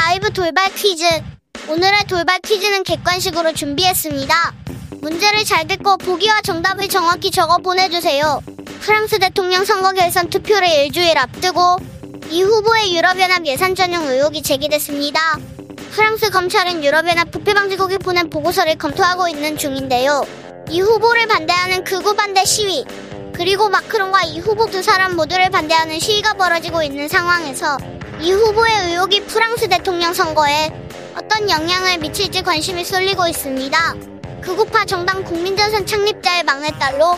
라이브 0.00 0.32
돌발 0.32 0.72
퀴즈. 0.74 1.04
오늘의 1.68 2.04
돌발 2.04 2.38
퀴즈는 2.40 2.84
객관식으로 2.84 3.52
준비했습니다. 3.52 4.54
문제를 5.00 5.44
잘 5.44 5.66
듣고 5.66 5.96
보기와 5.96 6.40
정답을 6.42 6.88
정확히 6.88 7.32
적어 7.32 7.58
보내주세요. 7.58 8.40
프랑스 8.80 9.18
대통령 9.18 9.64
선거 9.64 9.92
결선 9.92 10.30
투표를 10.30 10.68
일주일 10.68 11.18
앞두고 11.18 11.78
이 12.30 12.42
후보의 12.42 12.96
유럽연합 12.96 13.44
예산 13.46 13.74
전용 13.74 14.06
의혹이 14.06 14.42
제기됐습니다. 14.42 15.20
프랑스 15.90 16.30
검찰은 16.30 16.84
유럽연합 16.84 17.32
부패방지국이 17.32 17.98
보낸 17.98 18.30
보고서를 18.30 18.76
검토하고 18.76 19.28
있는 19.28 19.58
중인데요. 19.58 20.24
이 20.70 20.80
후보를 20.80 21.26
반대하는 21.26 21.82
극우 21.82 22.14
반대 22.14 22.44
시위, 22.44 22.84
그리고 23.38 23.68
마크롱과 23.68 24.22
이 24.24 24.40
후보 24.40 24.66
두 24.66 24.82
사람 24.82 25.14
모두를 25.14 25.48
반대하는 25.48 26.00
시위가 26.00 26.34
벌어지고 26.34 26.82
있는 26.82 27.06
상황에서 27.06 27.78
이 28.20 28.32
후보의 28.32 28.90
의혹이 28.90 29.20
프랑스 29.26 29.68
대통령 29.68 30.12
선거에 30.12 30.72
어떤 31.16 31.48
영향을 31.48 31.98
미칠지 31.98 32.42
관심이 32.42 32.84
쏠리고 32.84 33.28
있습니다. 33.28 33.94
극우파 34.40 34.84
정당 34.84 35.22
국민전선 35.22 35.86
창립자의 35.86 36.42
막내딸로 36.42 37.16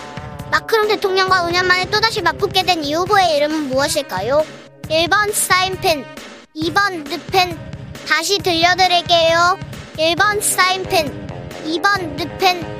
마크롱 0.50 0.88
대통령과 0.88 1.46
5년 1.46 1.64
만에 1.64 1.86
또다시 1.86 2.20
맞붙게 2.20 2.64
된 2.64 2.82
이 2.84 2.92
후보의 2.92 3.36
이름은 3.36 3.68
무엇일까요? 3.68 4.44
1번 4.90 5.32
사인펜, 5.32 6.04
2번 6.54 7.08
르펜, 7.10 7.58
다시 8.06 8.38
들려드릴게요. 8.38 9.58
1번 9.96 10.42
사인펜, 10.42 11.28
2번 11.64 12.18
르펜, 12.18 12.79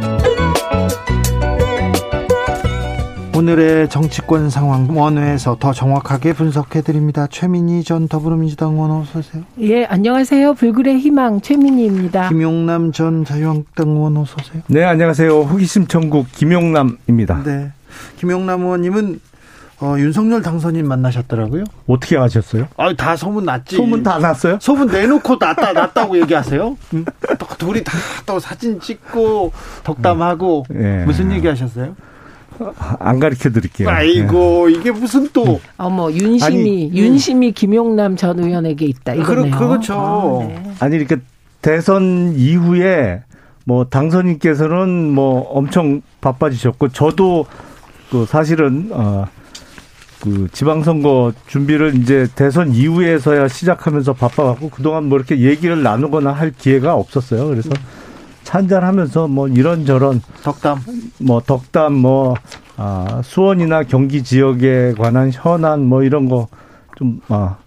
오늘의 3.45 3.89
정치권 3.89 4.51
상황 4.51 4.87
원회에서 4.95 5.57
더 5.59 5.73
정확하게 5.73 6.33
분석해 6.33 6.83
드립니다. 6.83 7.25
최민희 7.25 7.83
전 7.83 8.07
더불어민주당 8.07 8.73
의원 8.73 8.91
어서 8.91 9.17
오세요. 9.17 9.41
예, 9.61 9.83
안녕하세요. 9.85 10.53
불굴의 10.53 10.99
희망 10.99 11.41
최민희입니다. 11.41 12.29
김용남 12.29 12.91
전 12.91 13.25
자유한국당 13.25 13.87
의원 13.89 14.15
어서 14.17 14.35
오세요. 14.39 14.61
네, 14.67 14.83
안녕하세요. 14.83 15.31
호기심 15.41 15.87
천국 15.87 16.31
김용남입니다. 16.33 17.41
네. 17.43 17.71
김용남 18.17 18.61
의원님은 18.61 19.19
어, 19.79 19.95
윤석열 19.97 20.43
당선인 20.43 20.87
만나셨더라고요. 20.87 21.63
어떻게 21.87 22.19
아셨어요? 22.19 22.67
아, 22.77 22.93
다 22.93 23.15
소문 23.15 23.45
났지. 23.45 23.75
소문 23.75 24.03
다 24.03 24.19
났어요? 24.19 24.59
소문 24.61 24.85
내놓고 24.89 25.37
났다 25.39 25.73
났다고 25.73 26.15
얘기하세요? 26.21 26.77
음? 26.93 27.05
또 27.39 27.47
둘이 27.57 27.83
다 27.83 27.97
또 28.27 28.39
사진 28.39 28.79
찍고 28.79 29.51
덕담하고 29.83 30.65
예. 30.75 31.03
무슨 31.05 31.31
얘기하셨어요? 31.31 31.95
안 32.99 33.19
가르쳐 33.19 33.49
드릴게요. 33.51 33.89
아이고 33.89 34.69
이게 34.69 34.91
무슨 34.91 35.27
또 35.33 35.59
어머 35.77 36.11
윤심이 36.11 36.43
아니, 36.45 36.91
윤심이 36.93 37.51
김용남 37.53 38.15
전 38.15 38.39
의원에게 38.39 38.85
있다 38.85 39.13
이거네요. 39.15 39.55
그렇- 39.55 39.67
그렇죠. 39.69 39.93
아, 39.95 40.47
네. 40.47 40.71
아니 40.79 40.95
이렇게 40.97 41.17
대선 41.61 42.33
이후에 42.35 43.21
뭐 43.65 43.85
당선인께서는 43.85 45.13
뭐 45.13 45.41
엄청 45.51 46.01
바빠지셨고 46.21 46.89
저도 46.89 47.45
그 48.09 48.25
사실은 48.25 48.89
어 48.91 49.25
그 50.21 50.47
지방선거 50.51 51.33
준비를 51.47 51.95
이제 51.95 52.27
대선 52.35 52.71
이후에서야 52.75 53.47
시작하면서 53.47 54.13
바빠갖고 54.13 54.69
그동안 54.69 55.05
뭐 55.05 55.17
이렇게 55.17 55.39
얘기를 55.39 55.81
나누거나 55.81 56.31
할 56.31 56.51
기회가 56.55 56.93
없었어요. 56.93 57.47
그래서 57.47 57.71
차 57.71 57.81
한잔하면서 58.51 59.29
뭐 59.29 59.47
이런저런 59.47 60.21
덕담. 60.43 60.79
뭐 61.19 61.39
덕담 61.39 61.93
뭐 61.93 62.35
아, 62.75 63.21
수원이나 63.23 63.83
경기 63.83 64.23
지역에 64.23 64.93
관한 64.97 65.31
현안 65.33 65.85
뭐 65.85 66.03
이런 66.03 66.27
거좀 66.27 67.21
아, 67.29 67.57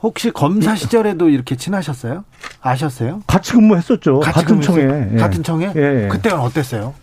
혹시 0.00 0.30
검사 0.30 0.76
시절에도 0.76 1.28
이렇게 1.28 1.56
친하셨어요? 1.56 2.24
아셨어요? 2.60 3.22
같이 3.26 3.52
근무했었죠. 3.52 4.20
같은 4.20 4.60
청에. 4.60 5.10
예. 5.14 5.16
같은 5.16 5.42
청에? 5.42 5.72
예, 5.74 6.04
예. 6.04 6.08
그때는 6.08 6.38
어땠어요? 6.38 6.94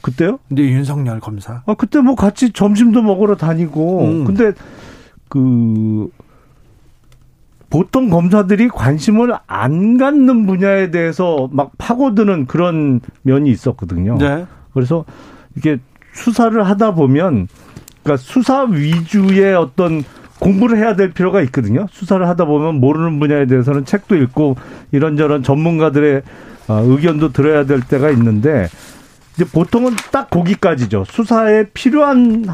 그때요? 0.00 0.38
근데 0.48 0.64
윤석열 0.64 1.20
검사. 1.20 1.62
아, 1.66 1.74
그때 1.74 2.00
뭐 2.00 2.16
같이 2.16 2.52
점심도 2.52 3.00
먹으러 3.02 3.36
다니고. 3.36 4.04
음. 4.04 4.24
근데 4.24 4.52
그 5.28 6.08
보통 7.70 8.08
검사들이 8.08 8.68
관심을 8.68 9.34
안 9.46 9.98
갖는 9.98 10.46
분야에 10.46 10.90
대해서 10.90 11.48
막 11.52 11.72
파고드는 11.78 12.46
그런 12.46 13.00
면이 13.22 13.50
있었거든요. 13.50 14.16
네. 14.18 14.46
그래서 14.72 15.04
이게 15.56 15.78
수사를 16.14 16.60
하다 16.66 16.94
보면 16.94 17.48
그러니까 18.02 18.16
수사 18.16 18.62
위주의 18.62 19.54
어떤 19.54 20.02
공부를 20.38 20.78
해야 20.78 20.96
될 20.96 21.12
필요가 21.12 21.42
있거든요. 21.42 21.86
수사를 21.90 22.26
하다 22.26 22.46
보면 22.46 22.80
모르는 22.80 23.18
분야에 23.18 23.46
대해서는 23.46 23.84
책도 23.84 24.16
읽고 24.16 24.56
이런저런 24.92 25.42
전문가들의 25.42 26.22
어, 26.68 26.82
의견도 26.84 27.32
들어야 27.32 27.64
될 27.64 27.80
때가 27.80 28.10
있는데 28.10 28.68
이제 29.34 29.44
보통은 29.44 29.94
딱 30.10 30.30
거기까지죠. 30.30 31.04
수사에 31.06 31.66
필요한 31.74 32.46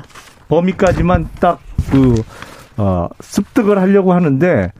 범위까지만 0.48 1.28
딱그 1.40 2.22
어, 2.76 3.08
습득을 3.20 3.78
하려고 3.78 4.12
하는데 4.12 4.72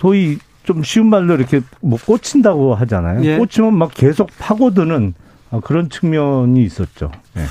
소위 0.00 0.38
좀 0.62 0.82
쉬운 0.82 1.08
말로 1.08 1.34
이렇게 1.34 1.60
뭐 1.82 1.98
꽂힌다고 2.04 2.74
하잖아요. 2.74 3.22
예. 3.24 3.36
꽂히면 3.36 3.74
막 3.76 3.90
계속 3.92 4.30
파고드는 4.38 5.14
어, 5.50 5.60
그런 5.60 5.90
측면이 5.90 6.62
있었죠. 6.64 7.10
예. 7.36 7.42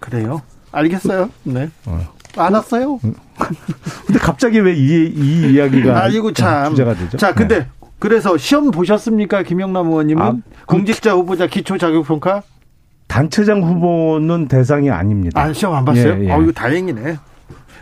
그래요? 0.00 0.42
알겠어요. 0.72 1.30
네. 1.44 1.70
어. 1.86 2.00
알았어요. 2.36 2.98
근데 2.98 4.18
갑자기 4.20 4.58
왜 4.60 4.74
이 4.74 5.06
이 5.16 5.52
이야기가 5.54 6.02
아이고 6.04 6.32
참. 6.32 6.70
주제가 6.70 6.94
되죠? 6.94 7.16
자, 7.16 7.32
근데 7.32 7.60
네. 7.60 7.66
그래서 7.98 8.36
시험 8.36 8.70
보셨습니까, 8.70 9.42
김영남 9.42 9.86
의원님은? 9.86 10.22
아, 10.22 10.32
그- 10.32 10.66
공직자 10.66 11.14
후보자 11.14 11.46
기초 11.46 11.78
자격 11.78 12.04
평가? 12.06 12.42
단체장 13.08 13.62
후보는 13.62 14.48
대상이 14.48 14.90
아닙니다. 14.90 15.40
아, 15.40 15.50
시험 15.54 15.74
안 15.74 15.84
봤어요? 15.86 16.18
예, 16.22 16.26
예. 16.26 16.32
어, 16.32 16.42
이거 16.42 16.52
다행이네. 16.52 17.16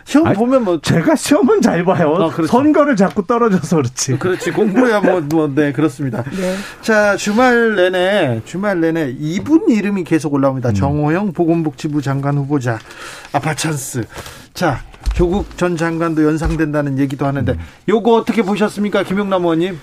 시험 0.05 0.27
아니, 0.27 0.37
보면 0.37 0.63
뭐 0.63 0.79
제가 0.79 1.15
시험은 1.15 1.61
잘 1.61 1.83
봐요. 1.83 2.13
아, 2.13 2.29
그렇죠. 2.29 2.45
선거를 2.45 2.95
자꾸 2.95 3.25
떨어져서 3.25 3.77
그렇지. 3.77 4.17
그렇지 4.19 4.51
공부야 4.51 5.01
뭐, 5.01 5.19
뭐, 5.21 5.51
네, 5.53 5.71
그렇습니다. 5.71 6.23
네. 6.23 6.55
자, 6.81 7.17
주말 7.17 7.75
내내, 7.75 8.41
주말 8.45 8.79
내내 8.79 9.15
이분 9.19 9.67
이름이 9.67 10.03
계속 10.03 10.33
올라옵니다. 10.35 10.73
정호영 10.73 11.33
보건복지부 11.33 12.03
장관 12.03 12.37
후보자, 12.37 12.77
아파 13.33 13.55
찬스. 13.55 14.05
자, 14.53 14.79
조국 15.15 15.57
전 15.57 15.75
장관도 15.75 16.23
연상된다는 16.23 16.99
얘기도 16.99 17.25
하는데, 17.25 17.57
요거 17.89 18.13
어떻게 18.13 18.43
보셨습니까, 18.43 19.03
김용남 19.03 19.41
의원님? 19.41 19.79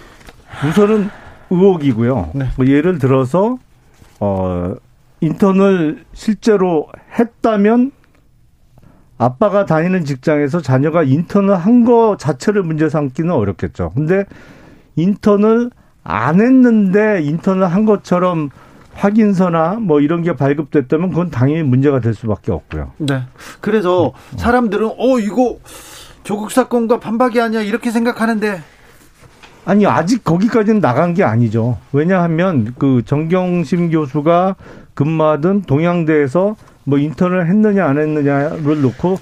우선은 0.69 1.11
의혹이고요. 1.51 2.31
네. 2.35 2.49
뭐 2.57 2.67
예를 2.67 2.99
들어서 2.99 3.59
어 4.21 4.75
인턴을 5.21 6.05
실제로 6.15 6.87
했다면 7.19 7.91
아빠가 9.27 9.65
다니는 9.67 10.05
직장에서 10.05 10.61
자녀가 10.61 11.03
인턴을 11.03 11.55
한 11.57 11.85
거 11.85 12.17
자체를 12.17 12.63
문제 12.63 12.89
삼기는 12.89 13.31
어렵겠죠. 13.33 13.91
근데 13.95 14.25
인턴을 14.97 15.71
안 16.05 16.41
했는데 16.41 17.23
인턴을 17.23 17.67
한 17.67 17.85
것처럼 17.85 18.51
확인서나 18.95 19.79
뭐 19.81 20.01
이런 20.01 20.23
게 20.23 20.37
발급됐다면 20.37 21.11
그건 21.11 21.31
당연히 21.31 21.63
문제가 21.63 21.99
될 22.01 22.15
수밖에 22.15 22.53
없고요. 22.53 22.93
네. 22.99 23.23
그래서 23.61 24.13
사람들은, 24.37 24.87
어, 24.99 25.19
이거 25.19 25.59
조국 26.25 26.51
사건과 26.53 27.01
반박이 27.01 27.41
아니야, 27.41 27.63
이렇게 27.63 27.91
생각하는데, 27.91 28.61
아니 29.65 29.87
아직 29.87 30.23
거기까지는 30.25 30.81
나간 30.81 31.15
게 31.15 31.25
아니죠. 31.25 31.79
왜냐하면 31.93 32.75
그 32.79 33.03
정경심 33.05 33.91
교수가 33.91 34.57
근무하던 34.95 35.63
동양대에서 35.63 36.55
뭐 36.85 36.99
인턴을 36.99 37.47
했느냐 37.49 37.87
안 37.87 37.99
했느냐를 37.99 38.83
놓고 38.83 39.16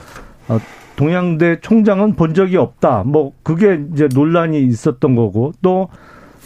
어, 0.48 0.58
동양대 0.96 1.60
총장은 1.60 2.14
본 2.16 2.34
적이 2.34 2.56
없다. 2.58 3.04
뭐 3.06 3.32
그게 3.42 3.80
이제 3.92 4.08
논란이 4.14 4.62
있었던 4.64 5.14
거고 5.14 5.52
또 5.62 5.88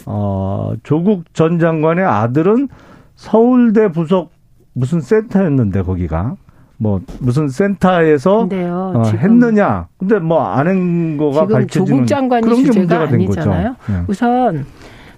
어, 0.05 0.73
조국 0.83 1.23
전 1.33 1.59
장관의 1.59 2.05
아들은 2.05 2.69
서울대 3.15 3.89
부속 3.91 4.31
무슨 4.73 5.01
센터였는데 5.01 5.81
거기가 5.83 6.35
뭐 6.77 6.99
무슨 7.21 7.47
센터에서 7.47 8.39
근데요, 8.39 8.93
어, 8.95 9.03
했느냐. 9.03 9.87
근데 9.97 10.19
뭐 10.19 10.41
안 10.43 10.67
한 10.67 11.17
거가 11.17 11.47
밝혀지는 11.47 11.85
조국 11.85 12.07
장관이 12.07 12.41
그런 12.43 12.63
게 12.63 12.77
문제가 12.79 13.05
된 13.07 13.15
아니잖아요. 13.15 13.75
거죠. 13.75 13.93
예. 13.93 14.03
우선 14.07 14.65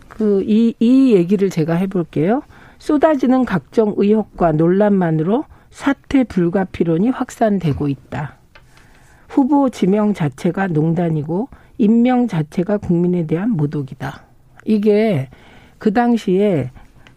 그이이 0.09 1.13
얘기를 1.15 1.49
제가 1.49 1.73
해볼게요. 1.75 2.41
쏟아지는 2.79 3.45
각종 3.45 3.93
의혹과 3.97 4.51
논란만으로 4.53 5.43
사퇴 5.77 6.23
불가피론이 6.23 7.09
확산되고 7.09 7.87
있다. 7.87 8.37
후보 9.29 9.69
지명 9.69 10.15
자체가 10.15 10.65
농단이고 10.65 11.49
임명 11.77 12.27
자체가 12.27 12.77
국민에 12.77 13.27
대한 13.27 13.51
모독이다. 13.51 14.23
이게 14.65 15.29
그 15.77 15.93
당시에 15.93 16.71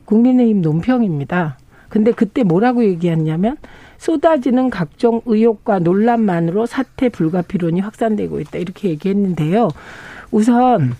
국민의힘 0.04 0.60
논평입니다. 0.60 1.56
근데 1.88 2.12
그때 2.12 2.42
뭐라고 2.42 2.84
얘기했냐면 2.84 3.56
쏟아지는 3.96 4.68
각종 4.68 5.22
의혹과 5.24 5.78
논란만으로 5.78 6.66
사퇴 6.66 7.08
불가피론이 7.08 7.80
확산되고 7.80 8.40
있다. 8.40 8.58
이렇게 8.58 8.90
얘기했는데요. 8.90 9.70
우선 10.32 10.92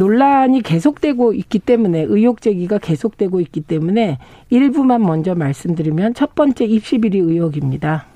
논란이 0.00 0.62
계속되고 0.62 1.34
있기 1.34 1.58
때문에 1.58 2.00
의혹 2.08 2.40
제기가 2.40 2.78
계속되고 2.78 3.38
있기 3.40 3.60
때문에 3.60 4.16
일부만 4.48 5.02
먼저 5.02 5.34
말씀드리면 5.34 6.14
첫 6.14 6.34
번째 6.34 6.64
입시비리 6.64 7.18
의혹입니다. 7.18 8.06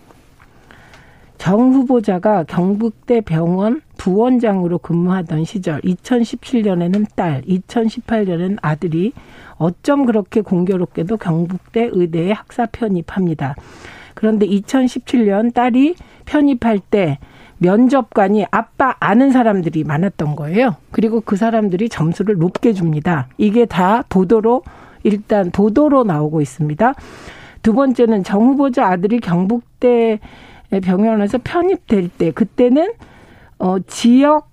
정 1.37 1.75
후보자가 1.75 2.45
경북대 2.45 3.21
병원 3.21 3.83
부원장으로 3.99 4.79
근무하던 4.79 5.45
시절 5.45 5.83
2017년에는 5.83 7.07
딸, 7.15 7.43
2018년에는 7.43 8.57
아들이 8.63 9.13
어쩜 9.57 10.07
그렇게 10.07 10.41
공교롭게도 10.41 11.19
경북대 11.19 11.91
의대에 11.93 12.33
학사 12.33 12.65
편입합니다. 12.65 13.57
그런데 14.15 14.47
2017년 14.47 15.53
딸이 15.53 15.97
편입할 16.25 16.79
때 16.79 17.19
면접관이 17.59 18.47
아빠 18.51 18.97
아는 19.01 19.31
사람들이 19.31 19.85
많았던 19.85 20.37
거예요. 20.37 20.77
그리고 20.91 21.21
그 21.21 21.37
사람들이 21.37 21.89
점수를 21.89 22.37
높게 22.37 22.73
줍니다. 22.73 23.29
이게 23.39 23.65
다 23.65 24.03
보도로 24.09 24.63
일단 25.03 25.51
보도로 25.51 26.05
나오고 26.05 26.41
있습니다. 26.41 26.95
두 27.63 27.73
번째는 27.73 28.25
정 28.25 28.43
후보자 28.47 28.87
아들이 28.87 29.21
경북대 29.21 30.19
병원에서 30.83 31.39
편입될 31.43 32.09
때 32.09 32.31
그때는 32.31 32.93
어 33.59 33.77
지역 33.87 34.51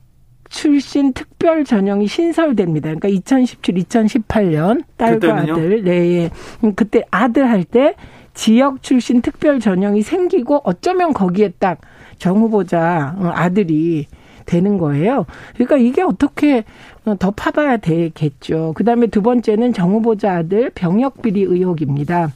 출신 0.49 1.13
특별 1.13 1.63
전형이 1.63 2.07
신설됩니다. 2.07 2.89
그러니까 2.89 3.07
2017, 3.07 3.75
2018년 3.75 4.83
딸과 4.97 5.19
그때는요? 5.19 5.53
아들 5.53 5.83
네. 5.83 6.29
음, 6.63 6.75
그때 6.75 7.03
아들 7.09 7.49
할 7.49 7.63
때 7.63 7.95
지역 8.33 8.81
출신 8.81 9.21
특별 9.21 9.59
전형이 9.59 10.01
생기고 10.01 10.61
어쩌면 10.63 11.13
거기에 11.13 11.53
딱 11.59 11.79
정 12.21 12.37
후보자 12.37 13.15
어, 13.17 13.31
아들이 13.33 14.05
되는 14.45 14.77
거예요. 14.77 15.25
그러니까 15.55 15.77
이게 15.77 16.03
어떻게 16.03 16.63
어, 17.03 17.15
더 17.17 17.31
파봐야 17.31 17.77
되겠죠. 17.77 18.73
그 18.75 18.83
다음에 18.83 19.07
두 19.07 19.23
번째는 19.23 19.73
정 19.73 19.91
후보자 19.91 20.35
아들 20.35 20.69
병역 20.69 21.23
비리 21.23 21.41
의혹입니다. 21.41 22.31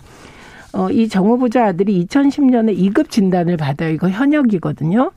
어, 0.74 0.90
이 0.90 1.08
정 1.08 1.28
후보자 1.28 1.66
아들이 1.66 2.04
2010년에 2.04 2.76
2급 2.76 3.12
진단을 3.12 3.58
받아요. 3.58 3.92
이거 3.92 4.10
현역이거든요. 4.10 5.12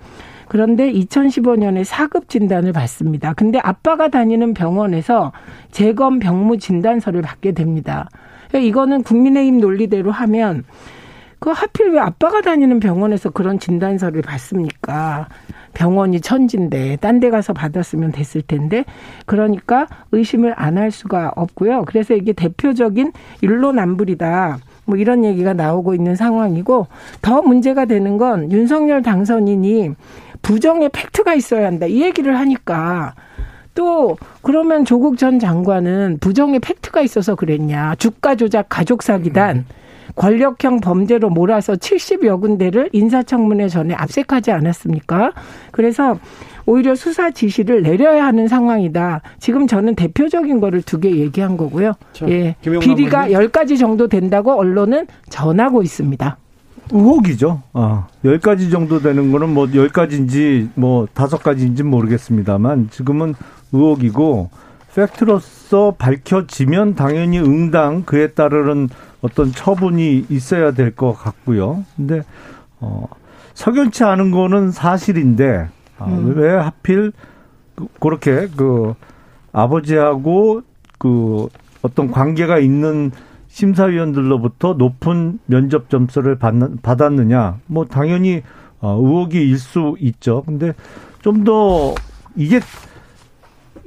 그런데 0.49 0.93
2015년에 0.93 1.85
4급 1.85 2.29
진단을 2.29 2.73
받습니다. 2.75 3.33
근데 3.33 3.59
아빠가 3.63 4.09
다니는 4.09 4.53
병원에서 4.53 5.33
재검 5.71 6.19
병무 6.19 6.59
진단서를 6.59 7.23
받게 7.23 7.53
됩니다. 7.53 8.09
그러니까 8.49 8.69
이거는 8.69 9.03
국민의힘 9.03 9.61
논리대로 9.61 10.11
하면 10.11 10.65
그 11.41 11.51
하필 11.51 11.91
왜 11.93 12.01
아빠가 12.01 12.41
다니는 12.41 12.81
병원에서 12.81 13.31
그런 13.31 13.59
진단서를 13.59 14.23
받습니까? 14.23 15.29
병원이 15.75 16.21
천진데 16.21 16.97
딴 16.97 17.21
데 17.21 17.31
가서 17.31 17.53
받았으면 17.53 18.11
됐을 18.13 18.43
텐데 18.43 18.85
그러니까 19.27 19.87
의심을 20.13 20.55
안 20.57 20.79
할 20.79 20.91
수가 20.91 21.33
없고요. 21.37 21.85
그래서 21.87 22.15
이게 22.15 22.33
대표적인 22.33 23.13
일로남불이다. 23.43 24.59
뭐 24.87 24.97
이런 24.97 25.25
얘기가 25.25 25.53
나오고 25.53 25.95
있는 25.95 26.17
상황이고 26.17 26.87
더 27.23 27.43
문제가 27.43 27.85
되는 27.85 28.17
건 28.17 28.51
윤석열 28.51 29.03
당선인이 29.03 29.91
부정의 30.43 30.89
팩트가 30.91 31.35
있어야 31.35 31.67
한다. 31.67 31.87
이 31.87 32.03
얘기를 32.03 32.39
하니까 32.39 33.15
또 33.75 34.17
그러면 34.43 34.85
조국 34.85 35.19
전 35.19 35.39
장관은 35.39 36.19
부정의 36.21 36.61
팩트가 36.61 37.03
있어서 37.03 37.35
그랬냐. 37.35 37.95
주가 37.97 38.35
조작 38.35 38.67
가족 38.69 39.03
사기단 39.03 39.67
권력형 40.19 40.81
범죄로 40.81 41.31
몰아서 41.31 41.75
70여 41.75 42.41
군데를 42.41 42.91
인사청문회 42.93 43.69
전에 43.69 43.95
압색하지 43.95 44.51
않았습니까? 44.51 45.33
그래서 45.71 46.19
오히려 46.67 46.95
수사 46.95 47.31
지시를 47.31 47.83
내려야 47.83 48.27
하는 48.27 48.47
상황이다. 48.49 49.23
지금 49.39 49.67
저는 49.67 49.95
대표적인 49.95 50.61
거를 50.61 50.83
두 50.83 50.99
개 50.99 51.11
얘기한 51.13 51.57
거고요. 51.57 51.93
자, 52.13 52.29
예. 52.29 52.57
비리가 52.61 53.29
10가지 53.29 53.79
정도 53.79 54.09
된다고 54.09 54.53
언론은 54.59 55.07
전하고 55.31 55.83
있습니다. 55.83 56.37
의혹이죠. 56.91 57.63
아, 57.75 58.09
10가지 58.25 58.71
정도 58.73 58.99
되는 58.99 59.31
거는 59.31 59.55
뭐 59.55 59.67
10가지인지 59.67 60.69
뭐 60.75 61.07
5가지인지 61.15 61.85
모르겠습니다만 61.85 62.89
지금은 62.91 63.35
의혹이고 63.73 64.51
팩트로서 64.99 65.95
밝혀지면 65.97 66.97
당연히 66.97 67.39
응당 67.39 68.03
그에 68.03 68.29
따르는 68.33 68.89
어떤 69.21 69.53
처분이 69.53 70.27
있어야 70.29 70.73
될 70.73 70.89
것 70.97 71.13
같고요. 71.13 71.85
근데 71.97 72.23
어 72.81 73.07
석연치 73.55 74.03
않은 74.03 74.33
거는 74.33 74.73
사실인데 74.73 75.69
아, 75.99 76.05
음. 76.07 76.35
왜 76.37 76.51
하필 76.57 77.13
그, 77.77 77.87
그렇게 78.01 78.49
그 78.57 78.95
아버지하고 79.53 80.63
그 80.99 81.49
어떤 81.83 82.11
관계가 82.11 82.59
있는 82.59 83.13
심사위원들로부터 83.49 84.75
높은 84.75 85.39
면접 85.47 85.91
점수를 85.91 86.39
받았느냐? 86.83 87.59
뭐 87.67 87.85
당연히 87.87 88.43
어, 88.81 88.97
의혹이 89.01 89.39
일 89.49 89.59
수 89.59 89.97
있죠. 90.01 90.43
근데 90.45 90.73
좀 91.23 91.45
더 91.45 91.95
이게 92.37 92.61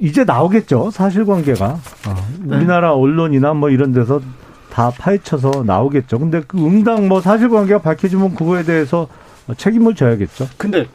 이제 0.02 0.24
나오겠죠. 0.24 0.90
사실관계가 0.90 1.66
어, 2.08 2.16
우리나라 2.44 2.92
언론이나 2.92 3.54
뭐 3.54 3.70
이런 3.70 3.92
데서 3.92 4.20
다 4.68 4.90
파헤쳐서 4.90 5.62
나오겠죠. 5.64 6.18
근데 6.18 6.42
그 6.44 6.58
응당 6.58 7.06
뭐 7.06 7.20
사실관계가 7.20 7.82
밝혀지면 7.82 8.34
그거에 8.34 8.64
대해서 8.64 9.06
책임을 9.56 9.94
져야겠죠. 9.94 10.48
근데 10.56 10.86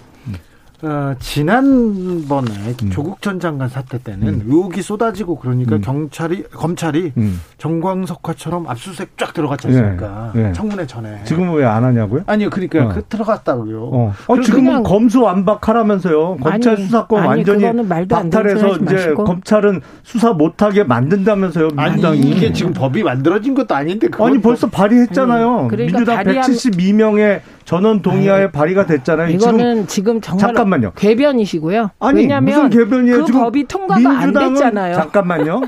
어, 0.83 1.15
지난번에 1.17 2.51
음. 2.83 2.89
조국 2.91 3.19
전 3.23 3.39
장관 3.39 3.67
사태 3.67 3.97
때는 3.97 4.27
음. 4.27 4.43
의혹이 4.45 4.83
쏟아지고 4.83 5.39
그러니까 5.39 5.77
음. 5.77 5.81
경찰이 5.81 6.43
검찰이 6.51 7.13
음. 7.17 7.41
정광석화처럼 7.57 8.67
압수수색 8.69 9.17
쫙 9.17 9.33
들어갔지 9.33 9.67
않습니까? 9.67 10.31
네. 10.35 10.43
네. 10.43 10.53
청문회 10.53 10.85
전에. 10.85 11.23
지금은 11.23 11.55
왜안 11.55 11.83
하냐고요? 11.83 12.23
아니요, 12.27 12.51
그러니까 12.51 12.85
어. 12.85 12.89
그 12.89 13.03
들어갔다고요. 13.05 13.83
어. 13.85 14.13
어 14.27 14.41
지금은 14.41 14.83
검수 14.83 15.21
완박하라면서요. 15.21 16.37
검찰 16.37 16.73
아니, 16.75 16.83
수사권 16.83 17.21
아니, 17.21 17.27
완전히 17.27 18.07
박탈해서 18.07 18.75
이제 18.75 18.93
마시고. 18.93 19.23
검찰은 19.23 19.81
수사 20.03 20.33
못하게 20.33 20.83
만든다면서요. 20.83 21.69
민주당이. 21.69 22.19
아니, 22.19 22.29
이게 22.29 22.53
지금 22.53 22.73
법이 22.73 23.01
만들어진 23.01 23.55
것도 23.55 23.73
아닌데. 23.73 24.09
아니 24.19 24.39
벌써 24.39 24.67
발의했잖아요. 24.69 25.69
그러니까 25.69 25.97
민주당 25.97 26.15
발의한... 26.17 26.51
172명의 26.51 27.41
전원 27.67 28.01
동의하에 28.01 28.51
발의가 28.51 28.85
됐잖아요. 28.85 29.27
이거는 29.27 29.87
지금, 29.87 30.21
지금 30.21 30.21
정말 30.21 30.39
잠깐만요. 30.39 30.93
궤변이시고요. 30.95 31.91
아니 31.99 32.21
왜냐하면 32.21 32.55
무슨 32.55 32.69
궤변이에요? 32.69 33.19
그 33.19 33.25
지금 33.25 33.41
법이 33.41 33.67
통과가 33.67 34.09
안 34.09 34.31
됐잖아요. 34.31 34.95
잠깐만요. 34.95 35.61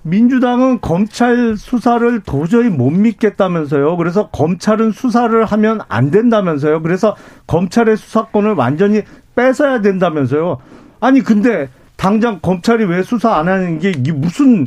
민주당은 0.00 0.80
검찰 0.80 1.54
수사를 1.58 2.20
도저히 2.20 2.70
못 2.70 2.88
믿겠다면서요. 2.88 3.98
그래서 3.98 4.30
검찰은 4.30 4.92
수사를 4.92 5.44
하면 5.44 5.80
안 5.88 6.10
된다면서요. 6.10 6.80
그래서 6.80 7.14
검찰의 7.46 7.98
수사권을 7.98 8.54
완전히 8.54 9.02
뺏어야 9.36 9.82
된다면서요. 9.82 10.56
아니 11.00 11.20
근데 11.20 11.68
당장 11.96 12.38
검찰이 12.40 12.86
왜 12.86 13.02
수사 13.02 13.36
안 13.36 13.48
하는 13.48 13.78
게 13.80 13.90
이게 13.90 14.12
무슨 14.12 14.66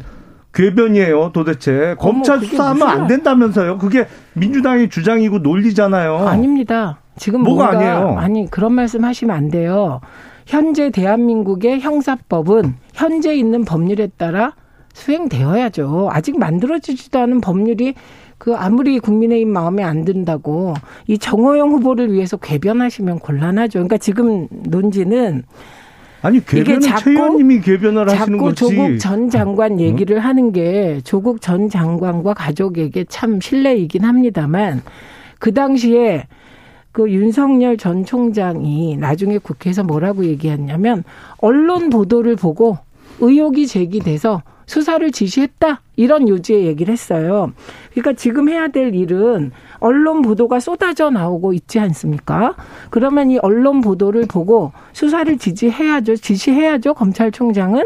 궤변이에요, 0.58 1.32
도대체. 1.34 1.96
검찰 2.00 2.40
수사하면 2.40 2.88
안 2.88 3.08
된다면서요. 3.08 3.78
그게 3.78 4.08
민주당의 4.34 4.90
주장이고 4.90 5.40
논리잖아요. 5.40 6.18
아닙니다. 6.28 7.00
지금 7.16 7.44
뭐가 7.44 7.70
아니에요? 7.70 8.16
아니 8.18 8.50
그런 8.50 8.74
말씀하시면 8.74 9.36
안 9.36 9.50
돼요. 9.50 10.02
현재 10.48 10.90
대한민국의 10.90 11.82
형사법은 11.82 12.74
현재 12.94 13.36
있는 13.36 13.66
법률에 13.66 14.08
따라 14.18 14.54
수행되어야죠. 14.94 16.10
아직 16.12 16.40
만들어지지도 16.40 17.20
않은 17.20 17.40
법률이 17.42 17.94
그 18.40 18.56
아무리 18.56 18.98
국민의힘 19.00 19.50
마음에 19.50 19.84
안 19.84 20.06
든다고 20.06 20.74
이 21.06 21.20
정호영 21.20 21.70
후보를 21.70 22.12
위해서 22.12 22.38
궤변하시면 22.38 23.20
곤란하죠. 23.20 23.80
그러니까 23.80 23.98
지금 23.98 24.48
논지는 24.50 25.44
아니 26.22 26.44
궤변은 26.44 26.82
최 26.82 27.12
의원님이 27.12 27.62
궤변을 27.62 28.10
하시는 28.10 28.38
거지. 28.38 28.56
조국 28.56 29.00
전 29.00 29.30
장관 29.30 29.80
얘기를 29.80 30.18
어? 30.18 30.22
하는 30.22 30.52
게 30.52 31.00
조국 31.04 31.42
전 31.42 31.70
장관과 31.70 32.34
가족에게 32.34 33.06
참 33.08 33.40
신뢰이긴 33.40 34.04
합니다만 34.04 34.82
그 35.40 35.54
당시에 35.54 36.28
그 36.92 37.12
윤석열 37.12 37.78
전 37.78 38.06
총장이 38.06 38.98
나중에 38.98 39.38
국회에서 39.38 39.84
뭐라고 39.84 40.26
얘기했냐면 40.26 41.04
언론 41.38 41.92
보도를 41.92 42.36
보고 42.36 42.80
의혹이 43.20 43.68
제기돼서 43.68 44.42
수사를 44.66 45.10
지시했다 45.12 45.82
이런 45.96 46.28
요지의 46.28 46.66
얘기를 46.66 46.92
했어요. 46.92 47.54
그러니까 47.92 48.14
지금 48.14 48.50
해야 48.50 48.68
될 48.68 48.94
일은 48.94 49.52
언론 49.80 50.22
보도가 50.22 50.60
쏟아져 50.60 51.10
나오고 51.10 51.54
있지 51.54 51.80
않습니까? 51.80 52.56
그러면 52.90 53.32
이 53.32 53.38
언론 53.38 53.82
보도를 53.82 54.26
보고 54.28 54.74
수사를 54.92 55.38
지지해야죠. 55.38 56.18
지시해야죠. 56.18 56.94
검찰총장은 56.96 57.86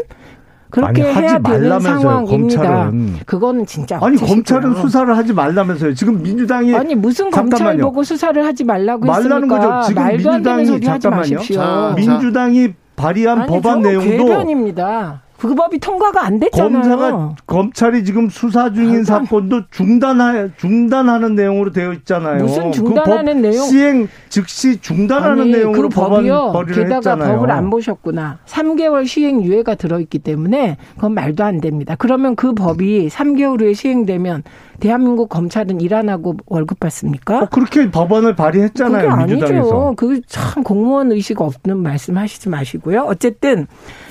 그렇게 0.70 1.02
아니, 1.02 1.14
해야 1.14 1.38
되는 1.38 1.78
상황입니다. 1.78 2.62
검찰은. 2.62 3.16
그거는 3.26 3.66
진짜 3.66 3.98
아니 4.02 4.16
검찰은 4.16 4.74
수사를 4.74 5.16
하지 5.16 5.34
말라면서요. 5.34 5.94
지금 5.94 6.22
민주당이 6.22 6.74
아니 6.74 6.94
무슨 6.94 7.30
잠깐만요. 7.30 7.58
검찰 7.58 7.78
보고 7.78 8.02
수사를 8.02 8.44
하지 8.44 8.64
말라고 8.64 9.04
말라는 9.04 9.32
했습니까? 9.44 9.58
거죠. 9.58 9.88
지금 9.88 10.02
말도 10.02 10.30
민주당이 10.30 10.80
잠깐만요. 10.80 11.38
자, 11.40 11.92
민주당이 11.94 12.72
발의한 13.02 13.38
아니, 13.40 13.48
법안 13.48 13.82
내용도 13.82 14.24
괴변입니다. 14.24 15.22
그 15.42 15.56
법이 15.56 15.80
통과가 15.80 16.24
안 16.24 16.38
됐잖아요. 16.38 16.72
검사가 16.72 17.34
검찰이 17.46 18.04
지금 18.04 18.28
수사 18.28 18.72
중인 18.72 19.00
아, 19.00 19.02
사건도 19.02 19.62
중단하 19.72 20.50
중단하는 20.56 21.34
내용으로 21.34 21.72
되어 21.72 21.92
있잖아요. 21.94 22.44
무슨 22.44 22.70
그 22.70 22.76
중단하는 22.76 23.42
그 23.42 23.46
내용? 23.48 23.66
시행 23.66 24.08
즉시 24.28 24.80
중단하는 24.80 25.42
아니, 25.42 25.50
내용으로 25.50 25.88
그 25.88 25.96
법이요. 25.96 26.52
게다가 26.72 26.94
했잖아요. 26.94 27.34
법을 27.34 27.50
안 27.50 27.70
보셨구나. 27.70 28.38
3개월 28.46 29.04
시행 29.08 29.42
유예가 29.42 29.74
들어 29.74 29.98
있기 29.98 30.20
때문에 30.20 30.76
그건 30.94 31.12
말도 31.14 31.42
안 31.42 31.60
됩니다. 31.60 31.96
그러면 31.98 32.36
그 32.36 32.52
법이 32.54 33.08
3개월 33.08 33.60
후에 33.60 33.72
시행되면 33.72 34.44
대한민국 34.86 35.28
검찰은 35.28 35.80
일 35.80 35.92
안 35.94 36.08
하고 36.08 36.34
월급 36.46 36.80
받습니까? 36.80 37.40
어, 37.42 37.48
그렇게 37.50 37.88
법안을 37.90 38.34
발의했잖아요. 38.34 39.10
그게 39.10 39.24
민주당에서. 39.26 39.88
아니죠. 39.88 39.94
그 39.96 40.20
참 40.26 40.62
공무원 40.62 41.12
의식 41.12 41.40
없는 41.40 41.76
말씀하시지 41.82 42.48
마시고요. 42.48 43.02
어쨌든 43.06 43.66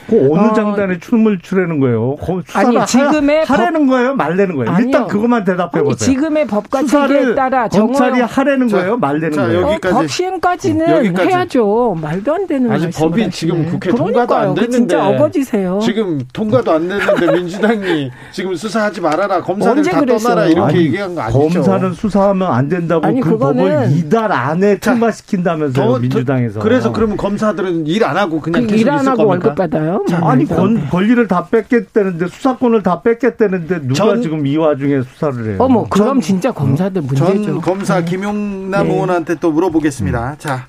그 0.07 0.17
어느 0.31 0.47
어, 0.49 0.53
장단에 0.53 0.99
춤을 0.99 1.39
추라는 1.41 1.79
거예요? 1.79 2.17
아니 2.53 2.85
지금의 2.85 3.45
하, 3.45 3.57
라는 3.57 3.87
거예요, 3.87 4.13
말라는 4.15 4.55
거예요. 4.55 4.71
아니요. 4.71 4.85
일단 4.85 5.07
그것만 5.07 5.43
대답해 5.43 5.81
보세요. 5.81 5.95
지금의 5.95 6.47
법과 6.47 6.83
체계에 6.83 7.33
따라 7.35 7.67
검찰이 7.67 8.21
하라는 8.21 8.67
거예요, 8.67 8.97
말되는 8.97 9.37
거예요. 9.37 9.61
여기까지 9.71 9.95
어, 9.95 9.97
법 9.99 10.09
시행까지는 10.09 10.89
여기까지. 10.89 11.27
해야죠. 11.29 11.97
말도 12.01 12.33
안 12.33 12.47
되는 12.47 12.71
아니 12.71 12.89
법이 12.91 13.29
지금 13.31 13.65
국회 13.65 13.89
통과도 13.91 14.35
안 14.35 14.53
됐는데 14.53 14.77
진짜 14.77 15.07
어거지세요. 15.09 15.79
지금 15.81 16.21
통과도 16.33 16.71
안 16.71 16.87
됐는데 16.87 17.31
민주당이 17.33 18.11
지금 18.31 18.55
수사하지 18.55 19.01
말아라, 19.01 19.41
검사를 19.41 19.81
다 19.83 19.99
그랬어요? 19.99 20.35
떠나라 20.35 20.47
이렇게 20.47 20.60
아니, 20.65 20.79
얘기한 20.85 21.15
거 21.15 21.21
아니죠? 21.21 21.39
검사는 21.39 21.93
수사하면 21.93 22.51
안 22.51 22.69
된다고 22.69 23.05
아니, 23.05 23.21
그 23.21 23.37
법을 23.37 23.91
이달 23.91 24.31
안에 24.31 24.77
통과시킨다면서요, 24.79 25.97
민주당에서. 25.99 26.59
그래서 26.59 26.91
그러면 26.91 27.17
검사들은 27.17 27.87
일 27.87 28.03
안 28.03 28.17
하고 28.17 28.41
그냥 28.41 28.63
그 28.63 28.67
계속 28.67 28.81
일안 28.81 29.07
하고 29.07 29.27
겁니까? 29.27 29.49
월급 29.49 29.55
받아요? 29.55 30.03
자, 30.09 30.19
아니 30.23 30.45
권, 30.45 30.87
권리를 30.89 31.27
다 31.27 31.45
뺏겠다는데 31.45 32.27
수사권을 32.27 32.81
다 32.83 33.01
뺏겠다는데 33.01 33.81
누가 33.81 33.93
전, 33.93 34.21
지금 34.21 34.45
이 34.47 34.57
와중에 34.57 35.01
수사를 35.03 35.45
해요? 35.49 35.57
어머, 35.59 35.85
그럼 35.87 36.07
전, 36.07 36.21
진짜 36.21 36.51
검사들 36.51 37.01
문제죠. 37.01 37.43
전 37.43 37.61
검사 37.61 37.99
네. 37.99 38.05
김용남 38.05 38.87
네. 38.87 38.93
의원한테 38.93 39.35
또 39.35 39.51
물어보겠습니다. 39.51 40.31
음. 40.31 40.35
자, 40.39 40.67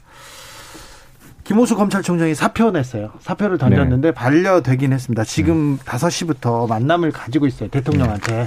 김호수 1.45 1.75
검찰총장이 1.77 2.35
사표 2.35 2.71
냈어요. 2.71 3.11
사표를 3.21 3.59
던졌는데 3.59 4.09
네. 4.09 4.15
반려되긴 4.15 4.93
했습니다. 4.93 5.25
지금 5.25 5.77
네. 5.79 5.85
5시부터 5.85 6.69
만남을 6.69 7.11
가지고 7.11 7.47
있어요. 7.47 7.69
대통령한테. 7.69 8.47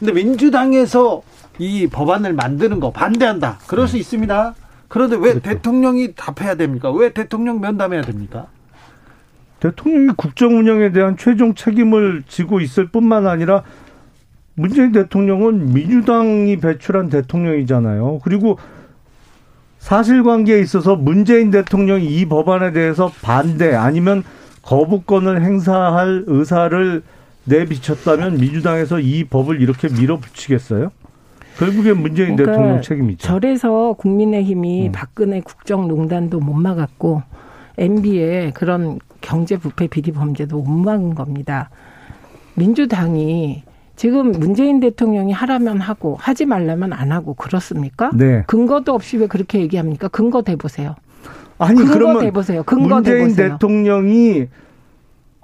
네. 0.00 0.12
근데 0.12 0.12
민주당에서 0.12 1.22
이 1.58 1.86
법안을 1.86 2.32
만드는 2.34 2.80
거 2.80 2.90
반대한다. 2.90 3.58
그럴 3.66 3.88
수 3.88 3.94
네. 3.94 4.00
있습니다. 4.00 4.54
그런데 4.88 5.16
왜 5.16 5.32
그렇죠. 5.32 5.40
대통령이 5.40 6.14
답해야 6.14 6.54
됩니까? 6.54 6.90
왜 6.92 7.12
대통령 7.12 7.60
면담해야 7.60 8.02
됩니까? 8.02 8.46
대통령이 9.60 10.08
국정 10.16 10.58
운영에 10.58 10.92
대한 10.92 11.16
최종 11.16 11.54
책임을 11.54 12.24
지고 12.28 12.60
있을 12.60 12.88
뿐만 12.88 13.26
아니라 13.26 13.62
문재인 14.54 14.92
대통령은 14.92 15.72
민주당이 15.72 16.58
배출한 16.58 17.08
대통령이잖아요. 17.08 18.20
그리고 18.22 18.58
사실관계에 19.78 20.60
있어서 20.60 20.96
문재인 20.96 21.50
대통령이 21.50 22.06
이 22.06 22.26
법안에 22.26 22.72
대해서 22.72 23.10
반대 23.22 23.74
아니면 23.74 24.24
거부권을 24.62 25.42
행사할 25.42 26.24
의사를 26.26 27.02
내비쳤다면 27.46 28.38
민주당에서 28.38 29.00
이 29.00 29.24
법을 29.24 29.60
이렇게 29.60 29.88
밀어붙이겠어요? 29.88 30.90
결국엔 31.58 32.00
문재인 32.00 32.36
그러니까 32.36 32.52
대통령 32.52 32.82
책임이죠. 32.82 33.26
절에서 33.26 33.94
국민의힘이 33.94 34.88
음. 34.88 34.92
박근혜 34.92 35.40
국정농단도 35.40 36.40
못 36.40 36.52
막았고 36.52 37.22
MB의 37.78 38.52
그런 38.52 38.98
경제 39.20 39.56
부패 39.56 39.86
비리 39.86 40.12
범죄도 40.12 40.60
못 40.60 40.70
막은 40.70 41.14
겁니다. 41.14 41.70
민주당이 42.54 43.62
지금 43.96 44.32
문재인 44.32 44.80
대통령이 44.80 45.32
하라면 45.32 45.80
하고 45.80 46.16
하지 46.20 46.44
말라면 46.44 46.92
안 46.92 47.12
하고 47.12 47.34
그렇습니까? 47.34 48.10
네. 48.14 48.44
근거도 48.46 48.92
없이 48.92 49.16
왜 49.16 49.26
그렇게 49.26 49.60
얘기합니까? 49.60 50.08
근거 50.08 50.42
대보세요. 50.42 50.94
아니 51.58 51.78
근거 51.78 51.94
그러면 51.94 52.20
대보세요. 52.20 52.62
근거 52.64 52.96
문재인 52.96 53.28
대보세요. 53.28 53.52
대통령이 53.52 54.48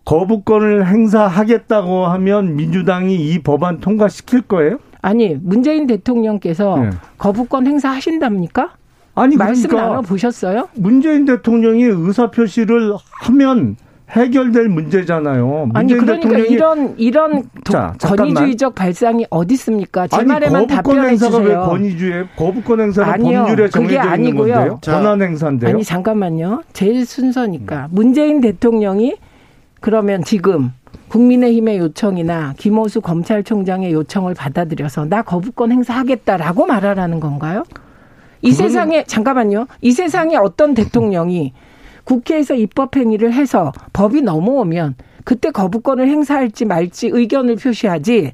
거부권을 0.05 0.87
행사하겠다고 0.87 2.07
하면 2.07 2.57
민주당이 2.57 3.15
이 3.15 3.39
법안 3.41 3.81
통과시킬 3.81 4.43
거예요? 4.43 4.79
아니 5.01 5.37
문재인 5.41 5.87
대통령께서 5.87 6.77
네. 6.79 6.91
거부권 7.19 7.67
행사하신답니까? 7.67 8.71
아니 9.15 9.37
말씀 9.37 9.69
그러니까 9.69 9.89
나눠 9.89 10.03
보셨어요? 10.03 10.69
문재인 10.75 11.25
대통령이 11.25 11.83
의사 11.85 12.31
표시를 12.31 12.95
하면 13.23 13.77
해결될 14.11 14.69
문제잖아요. 14.69 15.71
아니 15.75 15.95
그러니까 15.95 16.39
이런 16.39 16.95
이런 16.99 17.45
자, 17.65 17.95
권위주의적 17.99 18.75
발상이 18.75 19.27
어디 19.31 19.55
있습니까? 19.55 20.07
제 20.07 20.19
아니, 20.19 20.27
말에만 20.27 20.67
답변해 20.67 21.17
주세요. 21.17 21.43
왜 21.43 21.55
권위주의 21.55 22.27
거부권 22.37 22.81
행사가 22.81 23.17
법률에 23.17 23.69
정해져 23.71 24.15
있는 24.17 24.37
건데요? 24.37 24.79
권한 24.85 25.23
행사인데요. 25.23 25.71
아니 25.71 25.83
잠깐만요. 25.85 26.63
제 26.73 27.05
순서니까 27.05 27.89
문재인 27.91 28.41
대통령이 28.41 29.17
그러면 29.83 30.22
지금 30.22 30.72
국민의힘의 31.09 31.76
요청이나 31.78 32.55
김호수 32.57 33.03
검찰총장의 33.03 33.93
요청을 33.93 34.33
받아들여서 34.33 35.07
나 35.07 35.22
거부권 35.22 35.72
행사하겠다라고 35.72 36.64
말하라는 36.64 37.20
건가요? 37.20 37.64
이 38.41 38.53
세상에 38.53 39.05
잠깐만요. 39.05 39.66
이 39.83 39.93
세상에 39.93 40.37
어떤 40.37 40.74
대통령이 40.74 41.53
국회에서 42.05 42.55
입법 42.55 42.97
행위를 42.97 43.33
해서 43.33 43.72
법이 43.93 44.22
넘어오면 44.22 44.95
그때 45.24 45.51
거부권을 45.51 46.09
행사할지 46.09 46.64
말지 46.64 47.09
의견을 47.12 47.57
표시하지. 47.57 48.33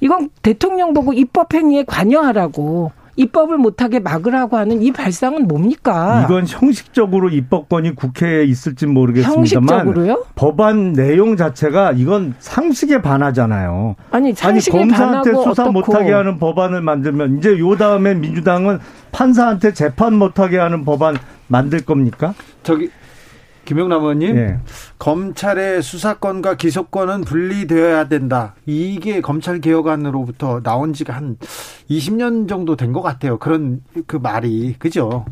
이건 0.00 0.30
대통령 0.42 0.94
보고 0.94 1.12
입법 1.12 1.54
행위에 1.54 1.84
관여하라고 1.84 2.92
입법을 3.16 3.58
못하게 3.58 4.00
막으라고 4.00 4.56
하는 4.56 4.82
이 4.82 4.92
발상은 4.92 5.46
뭡니까? 5.46 6.22
이건 6.24 6.46
형식적으로 6.46 7.28
입법권이 7.28 7.94
국회에 7.94 8.44
있을지 8.44 8.86
모르겠습니다만 8.86 9.78
형식적으로요? 9.78 10.24
법안 10.34 10.92
내용 10.92 11.36
자체가 11.36 11.92
이건 11.92 12.34
상식에 12.40 13.00
반하잖아요. 13.02 13.94
아니, 14.10 14.32
상식에 14.34 14.78
아니 14.78 14.88
검사한테 14.88 15.32
수사 15.34 15.50
어떻고. 15.64 15.72
못하게 15.72 16.12
하는 16.12 16.38
법안을 16.38 16.80
만들면 16.82 17.38
이제 17.38 17.58
요 17.58 17.76
다음에 17.76 18.14
민주당은 18.14 18.78
판사한테 19.12 19.72
재판 19.72 20.14
못하게 20.14 20.58
하는 20.58 20.84
법안 20.84 21.16
만들 21.46 21.84
겁니까? 21.84 22.34
저기 22.62 22.90
김영남 23.64 24.00
의원님, 24.02 24.34
네. 24.34 24.58
검찰의 24.98 25.82
수사권과 25.82 26.56
기소권은 26.56 27.22
분리되어야 27.22 28.08
된다. 28.08 28.54
이게 28.66 29.20
검찰 29.20 29.60
개혁안으로부터 29.60 30.62
나온 30.62 30.92
지가 30.92 31.14
한 31.14 31.36
20년 31.90 32.48
정도 32.48 32.76
된 32.76 32.92
것 32.92 33.02
같아요. 33.02 33.38
그런 33.38 33.80
그 34.06 34.16
말이 34.16 34.74
그죠? 34.78 35.24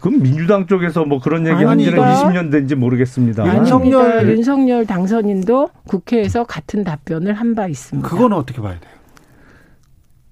그럼 0.00 0.20
민주당 0.20 0.66
쪽에서 0.66 1.04
뭐 1.04 1.20
그런 1.20 1.46
얘기 1.46 1.62
한 1.62 1.78
지는 1.78 1.98
20년 1.98 2.50
된지 2.50 2.74
모르겠습니다. 2.74 3.46
윤석열 3.56 4.28
윤석열 4.28 4.84
당선인도 4.86 5.68
국회에서 5.86 6.44
같은 6.44 6.82
답변을 6.84 7.34
한 7.34 7.54
바 7.54 7.66
있습니다. 7.68 8.08
그건 8.08 8.32
어떻게 8.32 8.60
봐야 8.62 8.72
돼요? 8.80 8.92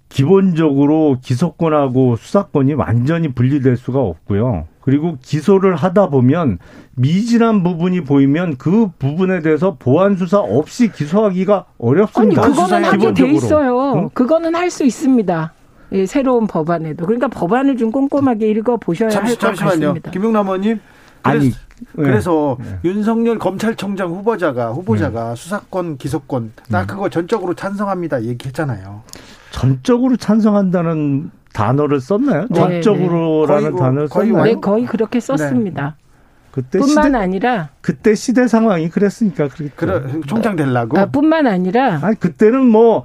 기본적으로 0.08 1.18
기소권하고 1.22 2.16
수사권이 2.16 2.74
완전히 2.74 3.28
분리될 3.32 3.76
수가 3.76 4.00
없고요. 4.00 4.66
그리고 4.80 5.18
기소를 5.22 5.76
하다 5.76 6.08
보면 6.08 6.58
미진한 6.96 7.62
부분이 7.62 8.02
보이면 8.02 8.56
그 8.56 8.88
부분에 8.98 9.40
대해서 9.40 9.76
보안 9.78 10.16
수사 10.16 10.38
없이 10.38 10.90
기소하기가 10.90 11.66
어렵습니다. 11.78 12.42
아니 12.44 12.54
그거는 12.54 12.84
하게 12.84 13.14
돼 13.14 13.30
있어요. 13.30 13.92
응? 13.94 14.10
그거는 14.14 14.54
할 14.54 14.70
수 14.70 14.84
있습니다. 14.84 15.52
예, 15.92 16.06
새로운 16.06 16.46
법안에도 16.46 17.04
그러니까 17.04 17.26
법안을 17.28 17.76
좀 17.76 17.90
꼼꼼하게 17.90 18.48
읽어 18.50 18.76
보셔야 18.76 19.10
할 19.10 19.36
것 19.36 19.56
같습니다. 19.56 20.10
김용남 20.10 20.46
의원님. 20.46 20.80
아니 21.22 21.52
그래서 21.96 22.56
네. 22.60 22.78
윤석열 22.84 23.38
검찰총장 23.38 24.08
후보자가 24.10 24.70
후보자가 24.70 25.30
네. 25.30 25.34
수사권 25.36 25.96
기소권 25.98 26.52
나 26.68 26.82
음. 26.82 26.86
그거 26.86 27.08
전적으로 27.08 27.54
찬성합니다 27.54 28.22
얘기했잖아요. 28.22 29.02
전적으로 29.50 30.16
찬성한다는 30.16 31.30
단어를 31.52 32.00
썼나요? 32.00 32.46
네, 32.50 32.54
전적으로라는 32.54 33.72
네. 33.72 33.78
단어를 33.78 34.08
썼나요? 34.08 34.44
네, 34.44 34.54
거의 34.54 34.86
그렇게 34.86 35.20
썼습니다. 35.20 35.96
네. 35.96 36.10
그때 36.50 36.78
뿐만 36.80 37.06
시대, 37.06 37.18
아니라 37.18 37.68
그때 37.80 38.14
시대 38.14 38.48
상황이 38.48 38.88
그랬으니까 38.88 39.48
그래 39.76 40.02
총장 40.26 40.56
되려고. 40.56 40.98
아, 40.98 41.06
뿐만 41.06 41.46
아니라 41.46 42.00
아니 42.02 42.18
그때는 42.18 42.66
뭐 42.66 43.04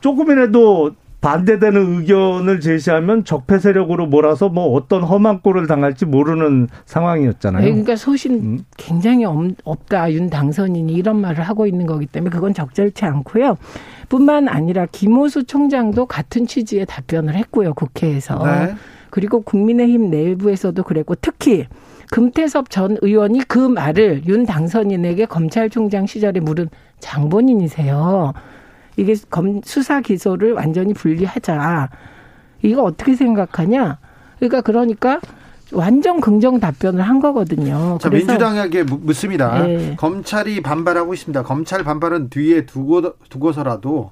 조금이라도 0.00 0.96
반대되는 1.20 2.00
의견을 2.00 2.58
제시하면 2.58 3.24
적폐 3.24 3.60
세력으로 3.60 4.06
몰아서 4.06 4.48
뭐 4.48 4.74
어떤 4.74 5.04
험한 5.04 5.40
꼴을 5.40 5.68
당할지 5.68 6.04
모르는 6.04 6.66
상황이었잖아요. 6.84 7.62
네, 7.62 7.70
그러니까 7.70 7.94
소신 7.94 8.34
음. 8.34 8.64
굉장히 8.76 9.24
없다 9.62 10.12
윤 10.12 10.28
당선인이 10.28 10.92
이런 10.92 11.20
말을 11.20 11.44
하고 11.44 11.66
있는 11.66 11.86
거기 11.86 12.06
때문에 12.06 12.30
그건 12.34 12.52
적절치 12.52 13.04
않고요. 13.04 13.56
뿐만 14.12 14.46
아니라 14.46 14.84
김호수 14.92 15.44
총장도 15.44 16.04
같은 16.04 16.46
취지의 16.46 16.84
답변을 16.84 17.34
했고요 17.34 17.72
국회에서 17.72 18.44
네. 18.44 18.74
그리고 19.08 19.40
국민의힘 19.40 20.10
내부에서도 20.10 20.82
그랬고 20.82 21.14
특히 21.14 21.66
금태섭 22.10 22.68
전 22.68 22.98
의원이 23.00 23.44
그 23.48 23.56
말을 23.56 24.26
윤 24.26 24.44
당선인에게 24.44 25.24
검찰총장 25.24 26.04
시절에 26.04 26.40
물은 26.40 26.68
장본인이세요. 27.00 28.34
이게 28.98 29.14
검 29.30 29.62
수사 29.64 30.02
기소를 30.02 30.52
완전히 30.52 30.92
분리하자. 30.92 31.88
이거 32.60 32.82
어떻게 32.82 33.14
생각하냐? 33.14 33.98
그러니까 34.38 34.60
그러니까 34.60 35.20
완전 35.72 36.20
긍정 36.20 36.60
답변을 36.60 37.02
한 37.02 37.20
거거든요. 37.20 37.98
자, 38.00 38.08
민주당에게 38.08 38.82
묻습니다. 38.84 39.66
네. 39.66 39.96
검찰이 39.96 40.62
반발하고 40.62 41.14
있습니다. 41.14 41.42
검찰 41.42 41.82
반발은 41.84 42.30
뒤에 42.30 42.66
두고 42.66 43.14
두고서라도 43.28 44.10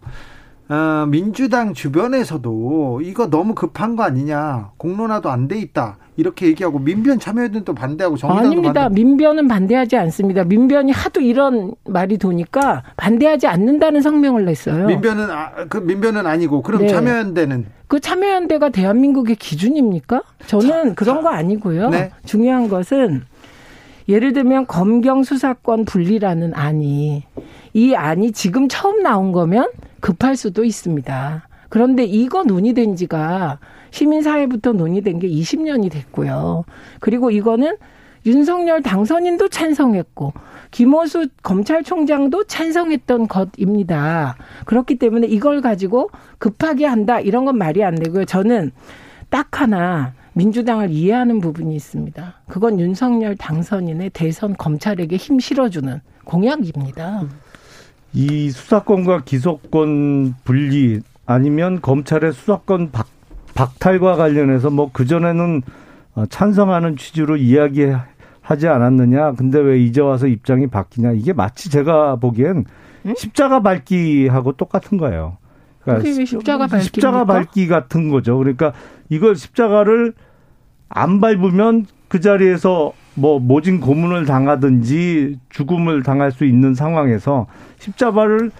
어, 0.71 1.05
민주당 1.09 1.75
주변에서도 1.75 3.01
이거 3.03 3.29
너무 3.29 3.55
급한 3.57 3.97
거 3.97 4.05
아니냐 4.05 4.71
공론화도 4.77 5.29
안 5.29 5.49
돼 5.49 5.59
있다 5.59 5.97
이렇게 6.17 6.47
얘기하고 6.47 6.79
민변 6.79 7.19
참여연대도 7.19 7.75
반대하고 7.75 8.17
정의당도 8.17 8.49
아닙니다. 8.51 8.83
반대. 8.83 9.03
민변은 9.03 9.49
반대하지 9.49 9.97
않습니다. 9.97 10.45
민변이 10.45 10.93
하도 10.93 11.21
이런 11.21 11.73
말이 11.89 12.19
도니까 12.19 12.83
반대하지 12.97 13.47
않는다는 13.49 14.01
성명을 14.03 14.45
냈어요. 14.45 14.87
민변은 14.87 15.31
아, 15.31 15.51
그 15.69 15.79
민변은 15.79 16.27
아니고 16.27 16.63
그럼 16.63 16.83
네. 16.83 16.89
참여연대는 16.89 17.67
그 17.89 17.99
참여연대가 17.99 18.69
대한민국의 18.69 19.37
기준입니까? 19.37 20.23
저는 20.47 20.69
자, 20.91 20.95
그런 20.95 21.17
자. 21.17 21.21
거 21.23 21.29
아니고요. 21.31 21.89
네. 21.89 22.11
중요한 22.27 22.69
것은 22.69 23.23
예를 24.11 24.33
들면 24.33 24.67
검경 24.67 25.23
수사권 25.23 25.85
분리라는 25.85 26.53
안이 26.55 27.23
이 27.73 27.95
안이 27.95 28.33
지금 28.33 28.69
처음 28.69 29.03
나온 29.03 29.31
거면 29.31 29.71
급할 30.01 30.35
수도 30.37 30.65
있습니다. 30.65 31.49
그런데 31.69 32.05
이거 32.05 32.43
논의된 32.43 32.97
지가 32.97 33.61
시민사회부터 33.93 34.73
논의된 34.73 35.21
게 35.21 35.29
20년이 35.29 35.93
됐고요. 35.93 36.65
그리고 36.99 37.31
이거는 37.31 37.77
윤석열 38.27 38.83
당선인도 38.83 39.49
찬성했고 39.49 40.33
김호수 40.73 41.29
검찰총장도 41.43 42.45
찬성했던 42.45 43.29
것입니다. 43.29 44.37
그렇기 44.67 44.97
때문에 44.97 45.29
이걸 45.29 45.61
가지고 45.61 46.11
급하게 46.39 46.87
한다 46.87 47.21
이런 47.21 47.45
건 47.45 47.57
말이 47.59 47.85
안 47.85 47.95
되고요. 47.95 48.25
저는 48.25 48.73
딱 49.31 49.61
하나 49.61 50.15
민주당을 50.41 50.91
이해하는 50.91 51.41
부분이 51.41 51.77
있습니다. 51.77 52.35
그건 52.49 52.81
윤석열 52.81 53.37
당선인의 53.37 54.11
대선 54.11 54.57
검찰에게 54.57 55.17
힘 55.17 55.39
실어주는 55.39 56.01
공약입니다. 56.25 57.25
이 58.15 58.51
수사권과 58.51 59.25
기소권 59.25 60.37
분리 60.45 61.01
아니면 61.27 61.83
검찰의 61.83 62.33
수사권 62.33 62.91
박, 62.91 63.07
박탈과 63.55 64.17
관련해서 64.17 64.71
뭐 64.71 64.91
그전에는 64.91 65.61
어, 66.15 66.25
찬성하는 66.27 66.97
취지로 66.97 67.37
이야기하지 67.37 68.67
않았느냐. 68.67 69.33
근데 69.33 69.61
왜 69.61 69.79
이제 69.79 70.01
와서 70.01 70.27
입장이 70.27 70.69
바뀌냐. 70.69 71.13
이게 71.13 71.35
마치 71.35 71.69
제가 71.69 72.17
보기엔 72.17 72.65
십자가 73.15 73.61
밟기하고 73.61 74.53
똑같은 74.53 74.97
거예요. 74.97 75.37
그러니까 75.83 76.25
십자가 76.25 76.67
밟기 76.67 76.85
십자가 76.85 77.25
밟기 77.27 77.67
같은 77.69 78.09
거죠. 78.09 78.39
그러니까 78.39 78.73
이걸 79.11 79.37
십자가를 79.37 80.15
안 80.91 81.21
밟으면 81.21 81.87
그 82.09 82.21
자리에서 82.21 82.93
뭐 83.15 83.39
모진 83.39 83.81
고문을 83.81 84.27
당하든지 84.27 85.39
죽음을 85.49 86.03
당할 86.03 86.33
수 86.33 86.45
있는 86.45 86.75
상황에서 86.75 87.47
십자가를 87.79 88.51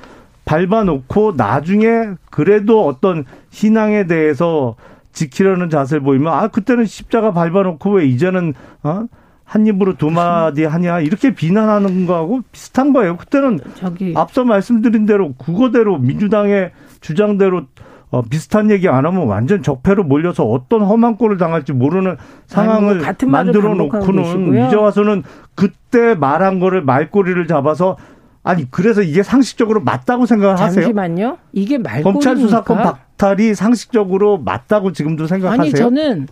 밟아놓고 0.45 1.35
나중에 1.37 2.11
그래도 2.31 2.87
어떤 2.87 3.25
신앙에 3.51 4.07
대해서 4.07 4.77
지키려는 5.13 5.71
자세를 5.71 6.03
보이면 6.03 6.33
아 6.33 6.49
그때는 6.49 6.87
십자가 6.87 7.33
밟아놓고 7.33 7.91
왜 7.91 8.07
이제는 8.07 8.55
어? 8.83 9.07
한 9.45 9.67
입으로 9.67 9.97
두 9.97 10.11
마디 10.11 10.65
하냐 10.65 11.01
이렇게 11.01 11.35
비난하는 11.35 12.07
거하고 12.07 12.43
비슷한 12.53 12.93
거예요. 12.93 13.17
그때는 13.17 13.59
저기. 13.75 14.15
앞서 14.17 14.45
말씀드린 14.45 15.07
대로 15.07 15.35
그거대로 15.35 15.99
민주당의 15.99 16.71
주장대로 17.01 17.67
어, 18.11 18.23
비슷한 18.23 18.71
얘기 18.71 18.89
안 18.89 19.07
하면 19.07 19.27
완전 19.27 19.63
적폐로 19.63 20.03
몰려서 20.03 20.45
어떤 20.45 20.83
험한 20.83 21.17
꼴을 21.17 21.37
당할지 21.37 21.73
모르는 21.73 22.17
상황을 22.47 23.05
아니, 23.05 23.31
만들어 23.31 23.75
놓고는 23.75 24.67
이제 24.67 24.75
와서는 24.77 25.23
그때 25.55 26.15
말한 26.15 26.59
거를 26.59 26.83
말꼬리를 26.83 27.47
잡아서 27.47 27.97
아니 28.43 28.69
그래서 28.71 29.03
이게 29.03 29.23
상식적으로 29.23 29.81
맞다고 29.83 30.27
생각을 30.27 30.55
하세요? 30.59 30.83
잠시만요. 30.83 31.39
이게 31.53 31.79
말꼬리입니까? 31.79 32.13
검찰 32.13 32.37
수사권 32.37 32.79
박탈이 32.83 33.55
상식적으로 33.55 34.39
맞다고 34.39 34.93
지금도 34.93 35.27
생각하세요? 35.27 35.63
아니 35.63 35.73
저는 35.73 36.27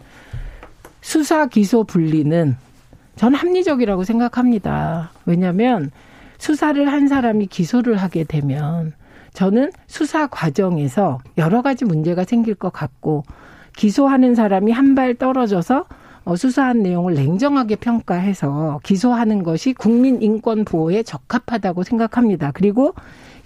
수사 1.01 1.47
기소 1.47 1.85
분리는 1.85 2.57
전 3.15 3.35
합리적이라고 3.35 4.05
생각합니다. 4.05 5.11
왜냐하면 5.27 5.91
수사를 6.39 6.91
한 6.91 7.09
사람이 7.09 7.47
기소를 7.47 7.97
하게 7.97 8.25
되면 8.25 8.93
저는 9.39 9.71
수사 9.87 10.27
과정에서 10.27 11.21
여러 11.37 11.63
가지 11.63 11.85
문제가 11.85 12.25
생길 12.25 12.57
것 12.57 12.73
같고 12.73 13.23
기소하는 13.77 14.35
사람이 14.35 14.73
한 14.73 14.97
발 14.97 15.15
떨어져서 15.15 15.85
어, 16.25 16.35
수사한 16.35 16.81
내용을 16.83 17.15
냉정하게 17.15 17.77
평가해서 17.77 18.81
기소하는 18.83 19.45
것이 19.45 19.75
국민 19.75 20.23
인권 20.23 20.65
보호에 20.65 21.05
적합하다고 21.05 21.85
생각합니다. 21.85 22.51
그리고 22.53 22.95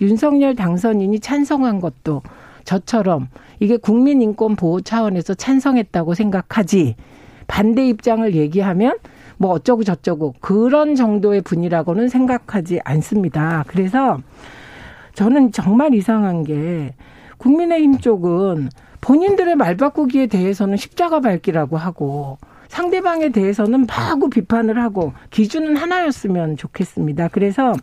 윤석열 0.00 0.54
당선인이 0.54 1.20
찬성한 1.20 1.80
것도 1.80 2.22
저처럼 2.64 3.28
이게 3.60 3.76
국민 3.76 4.22
인권 4.22 4.56
보호 4.56 4.80
차원에서 4.80 5.34
찬성했다고 5.34 6.14
생각하지 6.14 6.96
반대 7.48 7.86
입장을 7.86 8.34
얘기하면 8.34 8.96
뭐 9.36 9.50
어쩌고 9.50 9.84
저쩌고 9.84 10.36
그런 10.40 10.94
정도의 10.94 11.42
분이라고는 11.42 12.08
생각하지 12.08 12.80
않습니다. 12.82 13.64
그래서 13.66 14.20
저는 15.14 15.52
정말 15.52 15.94
이상한 15.94 16.42
게 16.44 16.94
국민의힘 17.38 17.98
쪽은 17.98 18.68
본인들의 19.00 19.56
말 19.56 19.76
바꾸기에 19.76 20.28
대해서는 20.28 20.76
십자가 20.76 21.20
밟기라고 21.20 21.76
하고 21.76 22.38
상대방에 22.68 23.30
대해서는 23.30 23.86
마구 23.86 24.30
비판을 24.30 24.82
하고 24.82 25.12
기준은 25.30 25.76
하나였으면 25.76 26.56
좋겠습니다. 26.56 27.28
그래서 27.28 27.74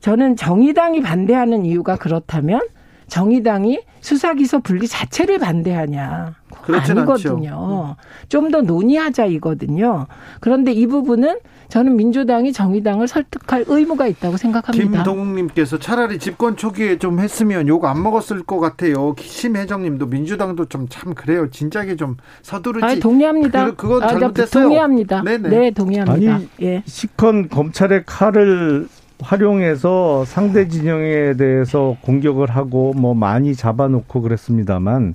저는 0.00 0.36
정의당이 0.36 1.02
반대하는 1.02 1.64
이유가 1.66 1.96
그렇다면 1.96 2.60
정의당이 3.08 3.80
수사기소 4.00 4.60
분리 4.60 4.86
자체를 4.88 5.38
반대하냐. 5.38 6.34
아니거든요. 6.66 7.96
좀 8.28 8.50
더 8.50 8.60
논의하자 8.62 9.24
이거든요. 9.26 10.06
그런데 10.40 10.72
이 10.72 10.86
부분은 10.86 11.38
저는 11.68 11.96
민주당이 11.96 12.52
정의당을 12.52 13.08
설득할 13.08 13.64
의무가 13.66 14.06
있다고 14.06 14.36
생각합니다. 14.36 14.84
김동욱님께서 15.02 15.78
차라리 15.78 16.18
집권 16.18 16.56
초기에 16.56 16.98
좀 16.98 17.18
했으면 17.20 17.66
욕 17.68 17.84
안 17.86 18.02
먹었을 18.02 18.42
것 18.44 18.60
같아요. 18.60 19.14
심혜정님도 19.18 20.06
민주당도 20.06 20.66
좀 20.66 20.86
참 20.88 21.14
그래요. 21.14 21.50
진작에 21.50 21.96
좀 21.96 22.16
서두르지. 22.42 22.84
아, 22.84 22.94
동의합니다. 23.00 23.64
그, 23.70 23.76
그건 23.76 24.02
아, 24.04 24.08
잘못됐어요. 24.08 24.64
동의합니다. 24.64 25.22
네네. 25.22 25.48
네, 25.48 25.70
동의합니다. 25.70 26.34
아니, 26.34 26.48
예. 26.62 26.82
시컨 26.86 27.48
검찰의 27.48 28.04
칼을 28.06 28.86
활용해서 29.24 30.24
상대 30.26 30.68
진영에 30.68 31.34
대해서 31.34 31.96
공격을 32.02 32.50
하고 32.50 32.92
뭐 32.94 33.14
많이 33.14 33.54
잡아놓고 33.54 34.20
그랬습니다만 34.20 35.14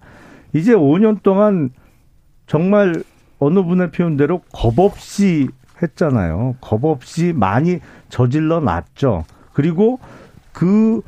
이제 0.54 0.74
5년 0.74 1.22
동안 1.22 1.70
정말 2.48 3.04
어느 3.38 3.64
분의 3.64 3.92
표현대로 3.92 4.42
겁 4.52 4.80
없이 4.80 5.48
했잖아요. 5.82 6.56
겁 6.60 6.84
없이 6.84 7.34
많이 7.36 7.80
저질러 8.10 8.60
놨죠. 8.60 9.26
그리고 9.54 10.00
그 10.52 11.02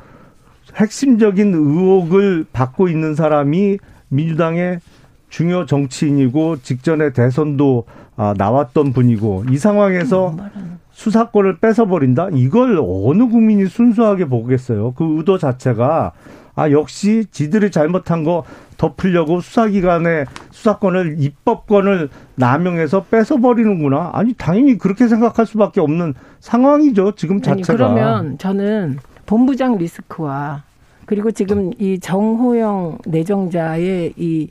핵심적인 0.76 1.52
의혹을 1.52 2.46
받고 2.52 2.88
있는 2.88 3.14
사람이 3.14 3.78
민주당의 4.08 4.80
중요 5.28 5.66
정치인이고 5.66 6.62
직전에 6.62 7.12
대선도 7.12 7.84
아, 8.16 8.34
나왔던 8.36 8.92
분이고 8.92 9.46
이 9.50 9.56
상황에서 9.56 10.36
음, 10.54 10.71
수사권을 11.02 11.58
뺏어버린다? 11.58 12.28
이걸 12.32 12.78
어느 12.80 13.28
국민이 13.28 13.66
순수하게 13.66 14.26
보겠어요. 14.26 14.92
그 14.92 15.16
의도 15.18 15.36
자체가 15.36 16.12
아 16.54 16.70
역시 16.70 17.24
지들이 17.32 17.72
잘못한 17.72 18.22
거 18.22 18.44
덮으려고 18.76 19.40
수사기관의 19.40 20.26
수사권을 20.50 21.16
입법권을 21.18 22.08
남용해서 22.36 23.04
뺏어버리는구나. 23.04 24.10
아니 24.12 24.34
당연히 24.34 24.78
그렇게 24.78 25.08
생각할 25.08 25.44
수밖에 25.44 25.80
없는 25.80 26.14
상황이죠. 26.38 27.16
지금 27.16 27.42
자체가. 27.42 27.84
아니, 27.86 27.94
그러면 27.94 28.38
저는 28.38 28.98
본부장 29.26 29.78
리스크와 29.78 30.62
그리고 31.06 31.32
지금 31.32 31.72
이 31.80 31.98
정호영 31.98 32.98
내정자의 33.06 34.12
이 34.16 34.50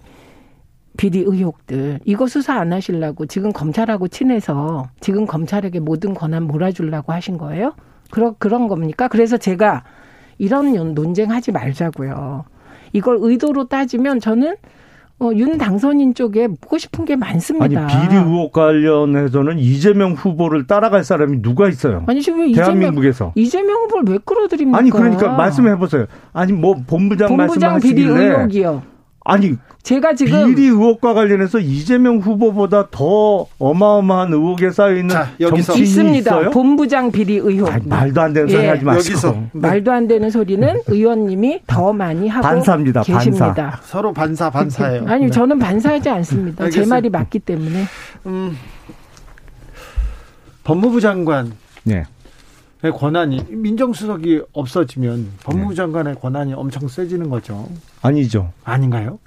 비리 0.98 1.20
의혹들 1.20 2.00
이거 2.06 2.28
수사 2.28 2.60
안 2.60 2.74
하시려고 2.74 3.26
지금 3.26 3.52
검찰하고 3.52 4.08
친해서 4.08 4.90
지금 5.00 5.26
검찰에게 5.26 5.80
모든 5.80 6.14
권한 6.14 6.44
몰아주려고 6.44 7.14
하신 7.14 7.38
거예요? 7.38 7.74
그런 8.12 8.36
그런 8.38 8.68
겁니까? 8.68 9.08
그래서 9.08 9.38
제가 9.38 9.84
이런 10.38 10.94
논쟁하지 10.94 11.52
말자고요. 11.52 12.46
이걸 12.94 13.18
의도로 13.22 13.68
따지면 13.68 14.20
저는 14.20 14.56
어, 15.20 15.30
윤 15.36 15.60
당선인 15.60 16.16
쪽에 16.16 16.48
묻고 16.48 16.80
싶은 16.80 17.06
게 17.06 17.16
많습니다. 17.16 17.66
아니 17.66 18.08
비리 18.08 18.18
의혹 18.18 18.52
관련해서는 18.52 19.60
이재명 19.60 20.14
후보를 20.14 20.66
따라갈 20.66 21.04
사람이 21.04 21.44
누가 21.44 21.70
있어요? 21.70 22.04
아니 22.08 22.24
지금 22.24 22.52
대한민국에서 22.52 23.32
이재명, 23.36 23.68
이재명 23.68 23.84
후보를 23.84 24.14
왜 24.14 24.20
끌어들입니까? 24.26 24.78
아니 24.80 24.90
그러니까 24.90 25.30
말씀해 25.30 25.78
보세요. 25.78 26.08
아니 26.34 26.54
뭐 26.54 26.74
본부장, 26.88 27.28
본부장 27.28 27.74
말씀하시길래 27.74 27.96
비리 27.96 28.24
의혹이요. 28.24 28.82
아니 29.24 29.56
제가 29.84 30.14
지금 30.16 30.56
비리 30.56 30.68
의혹과 30.68 31.14
관련해서 31.14 31.60
이재명 31.60 32.18
후보보다 32.18 32.88
더 32.92 33.46
어마어마한 33.60 34.34
의혹에 34.34 34.72
쌓여 34.72 34.96
있는 34.96 35.16
정치인이 35.40 35.82
있습니다. 35.82 36.20
있어요? 36.20 36.50
본부장 36.52 37.12
비리 37.12 37.38
의혹. 37.38 37.70
아니, 37.70 37.88
말도 37.88 38.22
안 38.22 38.34
되는 38.34 38.48
소리 38.48 38.64
예. 38.64 38.68
하지 38.70 38.84
마시고. 38.86 39.12
여기서. 39.14 39.32
네. 39.32 39.50
말도 39.54 39.92
안 39.92 40.08
되는 40.08 40.30
소리는 40.30 40.82
의원님이 40.88 41.62
더 41.68 41.94
많이 41.94 42.28
하고 42.28 42.44
반사입니다. 42.48 43.04
계십니다. 43.04 43.54
반사. 43.54 43.80
서로 43.84 44.14
반사 44.14 44.50
반사예요. 44.50 45.06
아니 45.10 45.26
네. 45.26 45.32
저는 45.32 45.58
반사하지 45.60 46.10
않습니다. 46.10 46.70
제 46.70 46.86
말이 46.86 47.10
맞기 47.10 47.40
때문에. 47.40 47.86
음, 48.28 48.58
법무부 50.64 51.02
장관. 51.02 51.54
네. 51.84 52.04
권한이 52.90 53.46
민정수석이 53.50 54.42
없어지면 54.54 55.28
법무부 55.44 55.76
장관의 55.76 56.16
권한이 56.16 56.54
엄청 56.54 56.88
세지는 56.88 57.30
거죠. 57.30 57.70
아니죠. 58.02 58.52
아닌가요? 58.64 59.20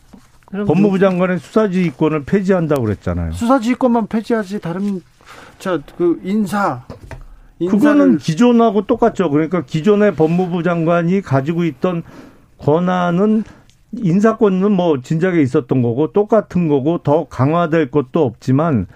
법무부 0.50 0.98
장관의 0.98 1.38
수사지휘권을 1.38 2.24
폐지한다고 2.24 2.82
그랬잖아요. 2.82 3.32
수사지휘권만 3.32 4.08
폐지하지 4.08 4.60
다른 4.60 5.02
자그 5.58 6.20
인사 6.24 6.84
그거는 7.58 8.18
기존하고 8.18 8.86
똑같죠. 8.86 9.30
그러니까 9.30 9.64
기존의 9.64 10.14
법무부 10.16 10.62
장관이 10.62 11.22
가지고 11.22 11.64
있던 11.64 12.02
권한은 12.58 13.44
인사권은 13.96 14.72
뭐 14.72 15.00
진작에 15.00 15.40
있었던 15.40 15.82
거고 15.82 16.12
똑같은 16.12 16.68
거고 16.68 16.98
더 16.98 17.26
강화될 17.28 17.90
것도 17.90 18.24
없지만 18.24 18.86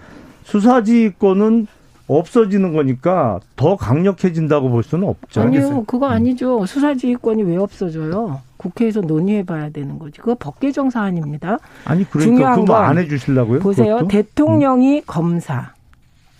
수사지휘권은 0.43 1.67
없어지는 2.09 2.73
거니까 2.73 3.39
더 3.55 3.77
강력해진다고 3.77 4.69
볼 4.69 4.83
수는 4.83 5.07
없죠. 5.07 5.41
아니요, 5.41 5.83
그거 5.85 6.07
아니죠. 6.07 6.65
수사지휘권이 6.65 7.43
왜 7.43 7.55
없어져요? 7.57 8.41
국회에서 8.57 9.01
논의해봐야 9.01 9.69
되는 9.69 9.99
거지. 9.99 10.19
그거 10.19 10.35
법 10.37 10.59
개정 10.59 10.89
사안입니다. 10.89 11.59
아니 11.85 12.03
그러니까 12.09 12.55
그거 12.55 12.75
안 12.75 12.97
해주실라고요? 12.97 13.59
보세요. 13.59 13.95
그것도? 13.95 14.07
대통령이 14.09 14.97
음. 14.97 15.03
검사, 15.05 15.73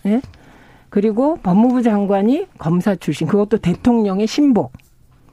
예? 0.06 0.20
그리고 0.90 1.36
법무부 1.36 1.82
장관이 1.82 2.48
검사 2.58 2.96
출신. 2.96 3.28
그것도 3.28 3.58
대통령의 3.58 4.26
신복. 4.26 4.72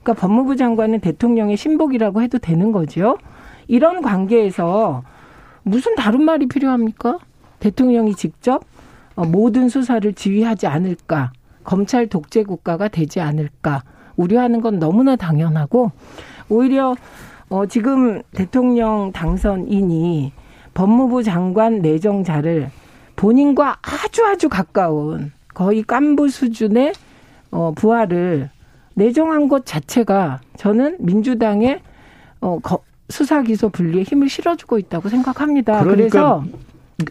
그러니까 0.02 0.14
법무부 0.26 0.56
장관은 0.56 1.00
대통령의 1.00 1.56
신복이라고 1.56 2.22
해도 2.22 2.38
되는 2.38 2.70
거죠. 2.70 3.18
이런 3.66 4.00
관계에서 4.00 5.02
무슨 5.64 5.96
다른 5.96 6.22
말이 6.22 6.46
필요합니까? 6.46 7.18
대통령이 7.58 8.14
직접 8.14 8.62
어, 8.62 8.77
모든 9.24 9.68
수사를 9.68 10.12
지휘하지 10.12 10.66
않을까, 10.66 11.32
검찰 11.64 12.06
독재 12.06 12.44
국가가 12.44 12.88
되지 12.88 13.20
않을까 13.20 13.82
우려하는 14.16 14.60
건 14.60 14.78
너무나 14.78 15.16
당연하고 15.16 15.92
오히려 16.48 16.96
어 17.50 17.66
지금 17.66 18.22
대통령 18.32 19.12
당선인이 19.12 20.32
법무부 20.74 21.22
장관 21.22 21.80
내정자를 21.80 22.70
본인과 23.16 23.78
아주 23.82 24.24
아주 24.24 24.48
가까운 24.48 25.32
거의 25.54 25.82
깐부 25.82 26.28
수준의 26.28 26.92
어 27.50 27.72
부하를 27.74 28.50
내정한 28.94 29.48
것 29.48 29.66
자체가 29.66 30.40
저는 30.56 30.96
민주당의 31.00 31.80
어 32.40 32.58
수사 33.08 33.42
기소 33.42 33.68
분리에 33.68 34.02
힘을 34.02 34.28
실어주고 34.28 34.78
있다고 34.78 35.08
생각합니다. 35.08 35.82
그러니까 35.82 36.42
그래서 36.42 36.44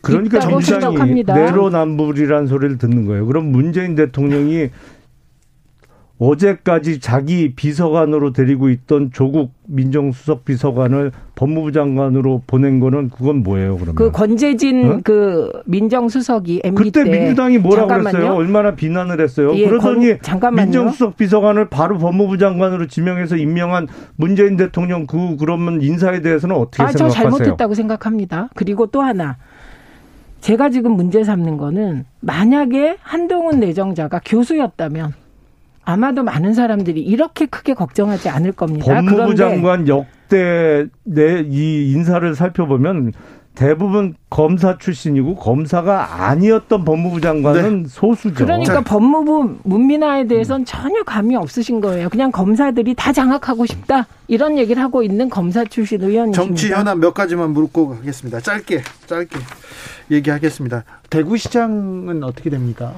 그러니까 0.01 0.39
정상이 0.39 1.23
내로남불이라는 1.23 2.47
소리를 2.47 2.77
듣는 2.77 3.05
거예요. 3.05 3.25
그럼 3.25 3.51
문재인 3.51 3.95
대통령이 3.95 4.69
어제까지 6.19 6.99
자기 6.99 7.53
비서관으로 7.53 8.33
데리고 8.33 8.69
있던 8.69 9.11
조국 9.13 9.51
민정수석 9.67 10.45
비서관을 10.45 11.11
법무부 11.35 11.71
장관으로 11.71 12.41
보낸 12.47 12.79
거는 12.79 13.11
그건 13.11 13.43
뭐예요, 13.43 13.75
그러면? 13.75 13.95
그 13.95 14.11
권재진 14.11 14.91
어? 14.91 14.99
그 15.03 15.51
민정수석이 15.65 16.61
MB 16.65 16.83
그때 16.83 17.03
민주당이 17.03 17.59
뭐라고 17.59 17.88
잠깐만요. 17.88 18.17
그랬어요? 18.17 18.35
얼마나 18.35 18.73
비난을 18.73 19.21
했어요? 19.21 19.55
예, 19.55 19.67
그러더니 19.67 20.17
권, 20.17 20.55
민정수석 20.55 21.17
비서관을 21.17 21.69
바로 21.69 21.99
법무부 21.99 22.39
장관으로 22.39 22.88
지명해서 22.88 23.38
임명한 23.38 23.88
문재인 24.15 24.57
대통령 24.57 25.05
그 25.05 25.38
그러면 25.38 25.83
인사에 25.83 26.21
대해서는 26.21 26.55
어떻게 26.55 26.81
아, 26.81 26.88
생각하세요? 26.88 27.09
저 27.09 27.15
잘못했다고 27.15 27.75
생각합니다. 27.75 28.49
그리고 28.55 28.88
또 28.88 29.03
하나 29.03 29.38
제가 30.41 30.69
지금 30.69 30.93
문제 30.93 31.23
삼는 31.23 31.57
거는 31.57 32.05
만약에 32.21 32.97
한동훈 33.01 33.59
내정자가 33.59 34.21
교수였다면 34.25 35.13
아마도 35.83 36.23
많은 36.23 36.53
사람들이 36.53 37.01
이렇게 37.01 37.45
크게 37.45 37.73
걱정하지 37.73 38.29
않을 38.29 38.51
겁니다. 38.51 38.85
법무부 38.93 39.35
장관 39.35 39.88
역대 39.88 40.85
내 41.03 41.41
이 41.49 41.91
인사를 41.93 42.35
살펴보면 42.35 43.13
대부분 43.57 44.13
검사 44.29 44.77
출신이고 44.77 45.35
검사가 45.35 46.27
아니었던 46.27 46.85
법무부 46.85 47.21
장관은 47.21 47.83
네. 47.83 47.89
소수죠. 47.89 48.35
그러니까 48.35 48.75
자. 48.75 48.81
법무부 48.81 49.57
문민화에 49.63 50.27
대해서는 50.27 50.63
전혀 50.63 51.01
감이 51.01 51.35
없으신 51.35 51.81
거예요. 51.81 52.07
그냥 52.09 52.31
검사들이 52.31 52.93
다 52.93 53.11
장악하고 53.11 53.65
싶다 53.65 54.05
이런 54.27 54.59
얘기를 54.59 54.83
하고 54.83 55.01
있는 55.01 55.27
검사 55.27 55.65
출신 55.65 56.03
의원이십니다. 56.03 56.43
정치 56.43 56.71
현안 56.71 56.99
몇 56.99 57.15
가지만 57.15 57.49
물고 57.49 57.89
가겠습니다. 57.89 58.41
짧게 58.41 58.83
짧게 59.07 59.39
얘기하겠습니다. 60.11 60.83
대구시장은 61.09 62.23
어떻게 62.23 62.51
됩니까? 62.51 62.93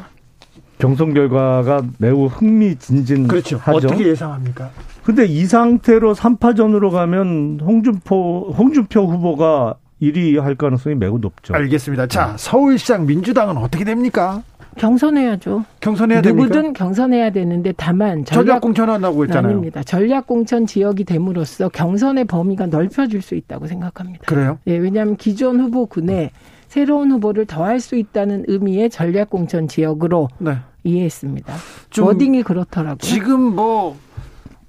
경선 0.79 1.13
결과가 1.13 1.83
매우 1.99 2.25
흥미진진하죠. 2.25 3.29
그렇죠. 3.29 3.61
어떻게 3.65 4.09
예상합니까? 4.09 4.71
근데 5.05 5.25
이 5.25 5.45
상태로 5.45 6.15
3파전으로 6.15 6.91
가면 6.91 7.61
홍준표 7.63 8.53
홍준표 8.57 9.05
후보가 9.05 9.75
1위 10.01 10.39
할 10.39 10.55
가능성이 10.55 10.95
매우 10.95 11.17
높죠. 11.19 11.53
알겠습니다. 11.53 12.07
자, 12.07 12.35
서울시장 12.37 13.05
민주당은 13.05 13.57
어떻게 13.57 13.83
됩니까? 13.83 14.43
경선해야죠. 14.77 15.65
경선해야 15.81 16.21
누구든 16.21 16.51
됩니까? 16.51 16.73
경선해야 16.85 17.31
되는데 17.31 17.73
다만 17.75 18.23
전략 18.23 18.61
공천 18.61 18.89
한다고 18.89 19.23
했잖아요. 19.23 19.51
아닙니다. 19.51 19.83
전략 19.83 20.25
공천 20.27 20.65
지역이 20.65 21.03
됨으로써 21.03 21.67
경선의 21.69 22.25
범위가 22.25 22.67
넓혀질 22.67 23.21
수 23.21 23.35
있다고 23.35 23.67
생각합니다. 23.67 24.23
그래요? 24.25 24.57
예, 24.67 24.77
왜냐하면 24.77 25.17
기존 25.17 25.59
후보군에 25.59 26.31
새로운 26.67 27.11
후보를 27.11 27.45
더할 27.45 27.79
수 27.81 27.95
있다는 27.95 28.45
의미의 28.47 28.89
전략 28.89 29.29
공천 29.31 29.67
지역으로 29.67 30.29
네. 30.37 30.57
이해했습니다. 30.83 31.53
워딩이 31.99 32.43
그렇더라고요. 32.43 32.97
지금 32.99 33.55
뭐 33.55 33.97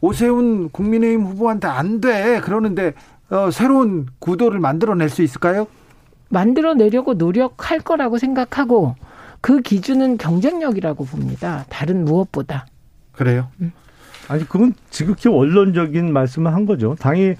오세훈 0.01 0.71
국민의힘 0.71 1.25
후보한테 1.27 1.69
안 1.69 2.01
돼 2.01 2.41
그러는데 2.41 2.95
어, 3.31 3.51
새로운 3.51 4.07
구도를 4.19 4.61
만들어낼 4.61 5.09
수 5.09 5.23
있을까요? 5.23 5.67
만들어내려고 6.29 7.15
노력할 7.15 7.81
거라고 7.81 8.19
생각하고 8.19 8.97
그 9.41 9.63
기준은 9.63 10.19
경쟁력이라고 10.19 11.05
봅니다. 11.05 11.65
다른 11.69 12.05
무엇보다. 12.05 12.67
그래요? 13.13 13.49
음. 13.61 13.73
아니 14.29 14.47
그건 14.49 14.75
지극히 14.91 15.29
원론적인 15.29 16.13
말씀을 16.13 16.53
한 16.53 16.67
거죠. 16.67 16.95
당이 16.99 17.35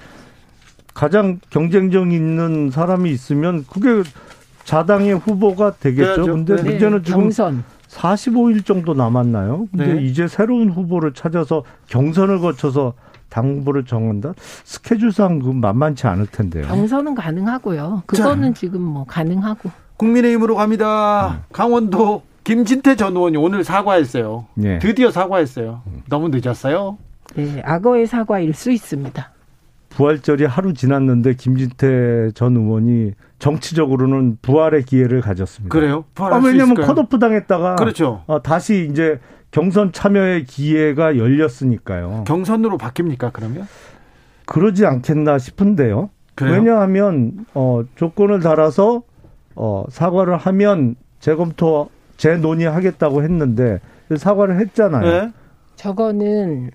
가장 0.95 1.39
경쟁력 1.51 2.13
있는 2.13 2.71
사람이 2.71 3.11
있으면 3.11 3.65
그게 3.71 4.09
자당의 4.65 5.15
후보가 5.19 5.77
되겠죠. 5.77 6.27
네, 6.27 6.33
근데 6.33 6.57
네. 6.57 6.63
문제는 6.63 7.05
지금 7.05 7.21
경선. 7.23 7.65
45일 7.89 8.65
정도 8.65 8.95
남았나요? 8.95 9.67
근데 9.71 9.95
네. 9.95 10.03
이제 10.03 10.29
새로운 10.29 10.71
후보를 10.71 11.13
찾아서 11.13 11.65
경선을 11.89 12.39
거쳐서 12.39 12.95
당 13.31 13.59
후보를 13.59 13.85
정한다? 13.85 14.35
스케줄상 14.65 15.39
그 15.39 15.49
만만치 15.49 16.07
않을 16.07 16.27
텐데요. 16.27 16.67
경선은 16.67 17.15
가능하고요. 17.15 18.03
그거는 18.07 18.53
자, 18.55 18.61
지금 18.61 18.83
뭐 18.83 19.05
가능하고. 19.07 19.71
국민의힘으로 19.97 20.57
갑니다. 20.57 21.39
음. 21.39 21.43
강원도 21.53 22.23
김진태 22.45 22.97
전 22.97 23.17
의원이 23.17 23.37
오늘 23.37 23.65
사과했어요. 23.65 24.47
네. 24.55 24.79
드디어 24.81 25.11
사과했어요. 25.11 25.83
너무 26.09 26.29
늦었어요. 26.33 26.99
네, 27.37 27.63
악어의 27.65 28.07
사과일 28.07 28.53
수 28.55 28.71
있습니다. 28.71 29.31
부활절이 29.91 30.45
하루 30.47 30.73
지났는데 30.73 31.35
김진태 31.35 32.31
전 32.35 32.57
의원이 32.57 33.13
정치적으로는 33.39 34.39
부활의 34.41 34.85
기회를 34.85 35.21
가졌습니다. 35.21 35.73
그래요? 35.73 36.05
아, 36.17 36.41
왜냐하면 36.43 36.75
컷오프 36.77 37.19
당했다가 37.19 37.77
그렇죠. 37.77 38.23
어, 38.27 38.41
다시 38.43 38.89
이제 38.91 39.19
경선 39.51 39.93
참여의 39.93 40.45
기회가 40.45 41.17
열렸으니까요. 41.17 42.25
경선으로 42.27 42.79
바뀝니까 42.79 43.33
그러면? 43.33 43.67
그러지 44.47 44.87
않겠나 44.87 45.39
싶은데요. 45.39 46.11
그래요? 46.35 46.55
왜냐하면 46.55 47.47
어, 47.55 47.83
조건을 47.97 48.41
달아서 48.41 49.03
어, 49.57 49.85
사과를 49.91 50.37
하면 50.37 50.95
재검토 51.19 51.91
재논의하겠다고 52.17 53.23
했는데 53.23 53.81
사과를 54.17 54.61
했잖아요. 54.61 55.03
네? 55.27 55.33
저거는 55.77 56.71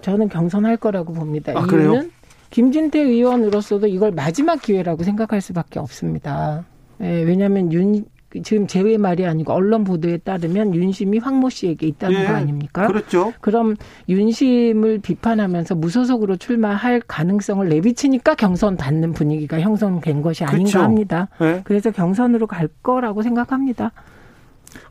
저는 0.00 0.28
경선할 0.28 0.76
거라고 0.76 1.12
봅니다. 1.12 1.52
아, 1.52 1.60
이유는 1.60 1.68
그래요? 1.68 2.02
김진태 2.50 3.00
의원으로서도 3.00 3.86
이걸 3.86 4.10
마지막 4.10 4.60
기회라고 4.60 5.02
생각할 5.02 5.40
수밖에 5.40 5.78
없습니다. 5.78 6.64
예, 7.00 7.22
왜냐하면 7.22 7.72
윤 7.72 8.04
지금 8.44 8.66
제외 8.66 8.96
말이 8.96 9.26
아니고 9.26 9.52
언론 9.52 9.84
보도에 9.84 10.18
따르면 10.18 10.74
윤심이 10.74 11.18
황모 11.18 11.50
씨에게 11.50 11.86
있다는 11.86 12.20
예, 12.20 12.26
거 12.26 12.32
아닙니까? 12.34 12.86
그렇죠. 12.86 13.32
그럼 13.40 13.76
윤심을 14.08 15.00
비판하면서 15.00 15.74
무소속으로 15.74 16.36
출마할 16.36 17.02
가능성을 17.06 17.68
내비치니까 17.68 18.36
경선 18.36 18.76
받는 18.76 19.12
분위기가 19.12 19.60
형성된 19.60 20.22
것이 20.22 20.44
아닌가 20.44 20.58
그렇죠. 20.58 20.82
합니다. 20.82 21.28
예. 21.40 21.62
그래서 21.64 21.90
경선으로 21.90 22.46
갈 22.46 22.68
거라고 22.82 23.22
생각합니다. 23.22 23.92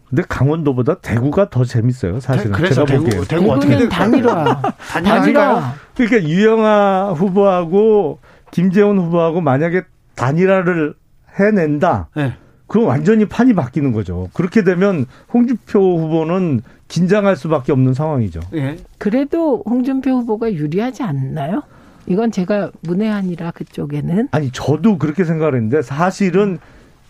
근데 0.09 0.23
강원도보다 0.27 0.95
대구가 0.95 1.49
더 1.49 1.63
재밌어요, 1.63 2.19
사실은. 2.19 2.51
그래서 2.51 2.83
제가 2.83 2.99
보기에. 2.99 3.21
대구 3.27 3.51
어떻게 3.51 3.87
단일화. 3.87 4.61
단일화. 5.05 5.73
그러니까 5.95 6.27
유영아 6.27 7.13
후보하고 7.13 8.19
김재원 8.51 8.97
후보하고 8.97 9.41
만약에 9.41 9.83
단일화를 10.15 10.95
해낸다. 11.39 12.09
네. 12.15 12.33
그럼 12.70 12.88
완전히 12.88 13.26
판이 13.26 13.53
바뀌는 13.53 13.91
거죠. 13.91 14.30
그렇게 14.34 14.63
되면 14.63 15.05
홍준표 15.34 15.97
후보는 15.99 16.61
긴장할 16.88 17.36
수밖에 17.36 17.72
없는 17.72 17.93
상황이죠. 17.93 18.39
네. 18.51 18.78
그래도 18.97 19.63
홍준표 19.65 20.11
후보가 20.11 20.53
유리하지 20.53 21.03
않나요? 21.03 21.63
이건 22.05 22.32
제가 22.32 22.72
문외한이라 22.82 23.51
그쪽에는. 23.51 24.30
아니 24.32 24.51
저도 24.51 24.97
그렇게 24.99 25.24
생각했는데 25.26 25.82
사실은 25.82 26.59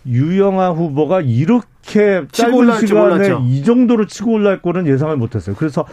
유영아 0.08 0.72
후보가 0.72 1.22
이렇게 1.22 2.24
짧은 2.32 2.80
시간에 2.80 3.38
이 3.44 3.64
정도로 3.64 4.08
치고 4.08 4.32
올라올 4.32 4.62
거는 4.62 4.88
예상을 4.88 5.16
못했어요. 5.18 5.56
그래서 5.58 5.86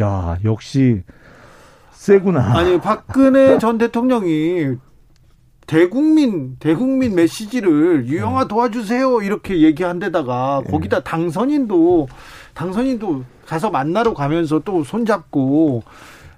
야 0.00 0.36
역시 0.44 1.02
세구나. 1.92 2.58
아니 2.58 2.78
박근혜 2.78 3.58
전 3.58 3.78
대통령이 3.78 4.76
대국민 5.66 6.56
대국민 6.58 7.14
메시지를 7.14 8.06
유영아 8.06 8.42
네. 8.42 8.48
도와주세요 8.48 9.22
이렇게 9.22 9.62
얘기한 9.62 9.98
데다가 9.98 10.62
네. 10.64 10.70
거기다 10.70 11.00
당선인도 11.00 12.08
당선인도 12.54 13.24
가서 13.46 13.70
만나러 13.70 14.14
가면서 14.14 14.60
또 14.60 14.84
손잡고 14.84 15.82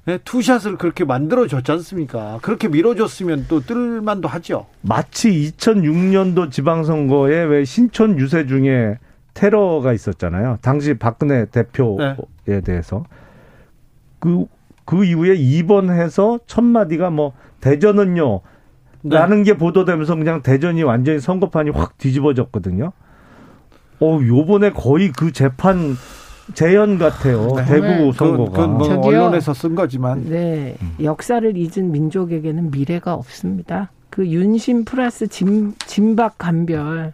네, 0.07 0.19
투샷을 0.19 0.79
그렇게 0.79 1.05
만들어 1.05 1.49
줬지 1.49 1.73
않습니까? 1.73 2.39
그렇게 2.41 2.69
밀어줬으면 2.69 3.47
또 3.49 3.59
뜰만도 3.59 4.29
하죠. 4.29 4.67
마치 4.81 5.53
2006년도 5.57 6.53
지방선거에 6.53 7.43
왜 7.43 7.65
신촌 7.65 8.17
유세 8.17 8.47
중에 8.47 8.99
테러가 9.35 9.93
있었잖아요. 9.93 10.59
당시 10.63 10.95
박근혜 10.95 11.47
대표에 11.47 12.17
네. 12.45 12.61
대해서 12.61 13.05
그, 14.21 14.47
그 14.85 15.05
이후에 15.05 15.35
입원해서 15.35 16.39
첫 16.47 16.63
마디가 16.63 17.11
뭐 17.11 17.33
대전은요 17.61 18.33
네. 18.33 18.56
라는 19.03 19.43
게 19.43 19.57
보도되면서 19.57 20.17
그냥 20.17 20.43
대전이 20.43 20.83
완전히 20.83 21.21
선거판이 21.21 21.71
확 21.71 21.99
뒤집어졌거든요. 21.99 22.93
어, 24.01 24.21
요번에 24.23 24.71
거의 24.71 25.13
그 25.13 25.33
재판 25.33 25.97
재현 26.55 26.99
같아요. 26.99 27.55
네. 27.57 27.65
대구 27.65 27.87
네. 27.87 28.13
선거가. 28.13 28.51
그건, 28.51 28.79
그건 28.79 28.97
뭐 28.97 29.07
언론에서 29.07 29.55
쓴 29.55 29.75
거지만. 29.75 30.25
네. 30.29 30.77
역사를 31.03 31.57
잊은 31.57 31.93
민족에게는 31.93 32.71
미래가 32.71 33.15
없습니다. 33.15 33.91
그 34.11 34.27
윤심 34.27 34.85
플러스 34.85 35.27
진, 35.27 35.75
진박 35.87 36.39
간별. 36.39 37.13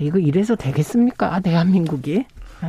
이거 0.00 0.18
이래서 0.18 0.56
되겠습니까? 0.56 1.40
대한민국이. 1.40 2.24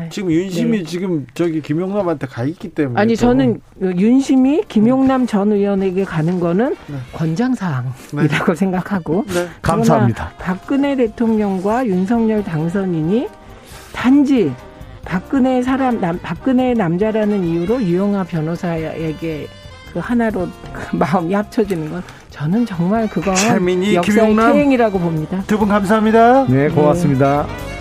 지금 0.10 0.32
윤심이 0.32 0.78
네. 0.80 0.84
지금 0.84 1.26
저기 1.34 1.62
김용남한테 1.62 2.28
가 2.28 2.44
있기 2.44 2.70
때문에 2.70 3.00
아니 3.02 3.16
저는 3.16 3.60
윤심이 3.82 4.64
김용남 4.68 5.26
전 5.26 5.52
의원에게 5.52 6.04
가는 6.04 6.40
거는 6.40 6.76
네. 6.88 6.96
권장 7.14 7.56
사항이라고 7.56 8.46
네. 8.46 8.56
생각하고 8.56 9.26
네. 9.28 9.48
감사합니다. 9.62 10.32
박근혜 10.40 10.96
대통령과 10.96 11.88
윤석열 11.88 12.44
당선인이 12.44 13.28
단지 13.94 14.52
박근혜 15.06 15.62
사람 15.64 16.00
남, 16.00 16.20
박근혜 16.22 16.74
남자라는 16.74 17.44
이유로 17.44 17.82
유영아 17.82 18.26
변호사에게 18.26 19.48
그 19.92 20.00
하나로 20.00 20.48
그 20.72 20.96
마음이 20.98 21.34
합쳐지는 21.34 21.90
건 21.90 22.04
저는 22.30 22.66
정말 22.66 23.10
그건 23.10 23.34
역사의 23.96 24.36
퇴행이라고 24.36 25.00
봅니다. 25.00 25.44
두 25.48 25.58
분 25.58 25.68
감사합니다. 25.68 26.46
네, 26.48 26.70
고맙습니다. 26.70 27.48
네. 27.48 27.79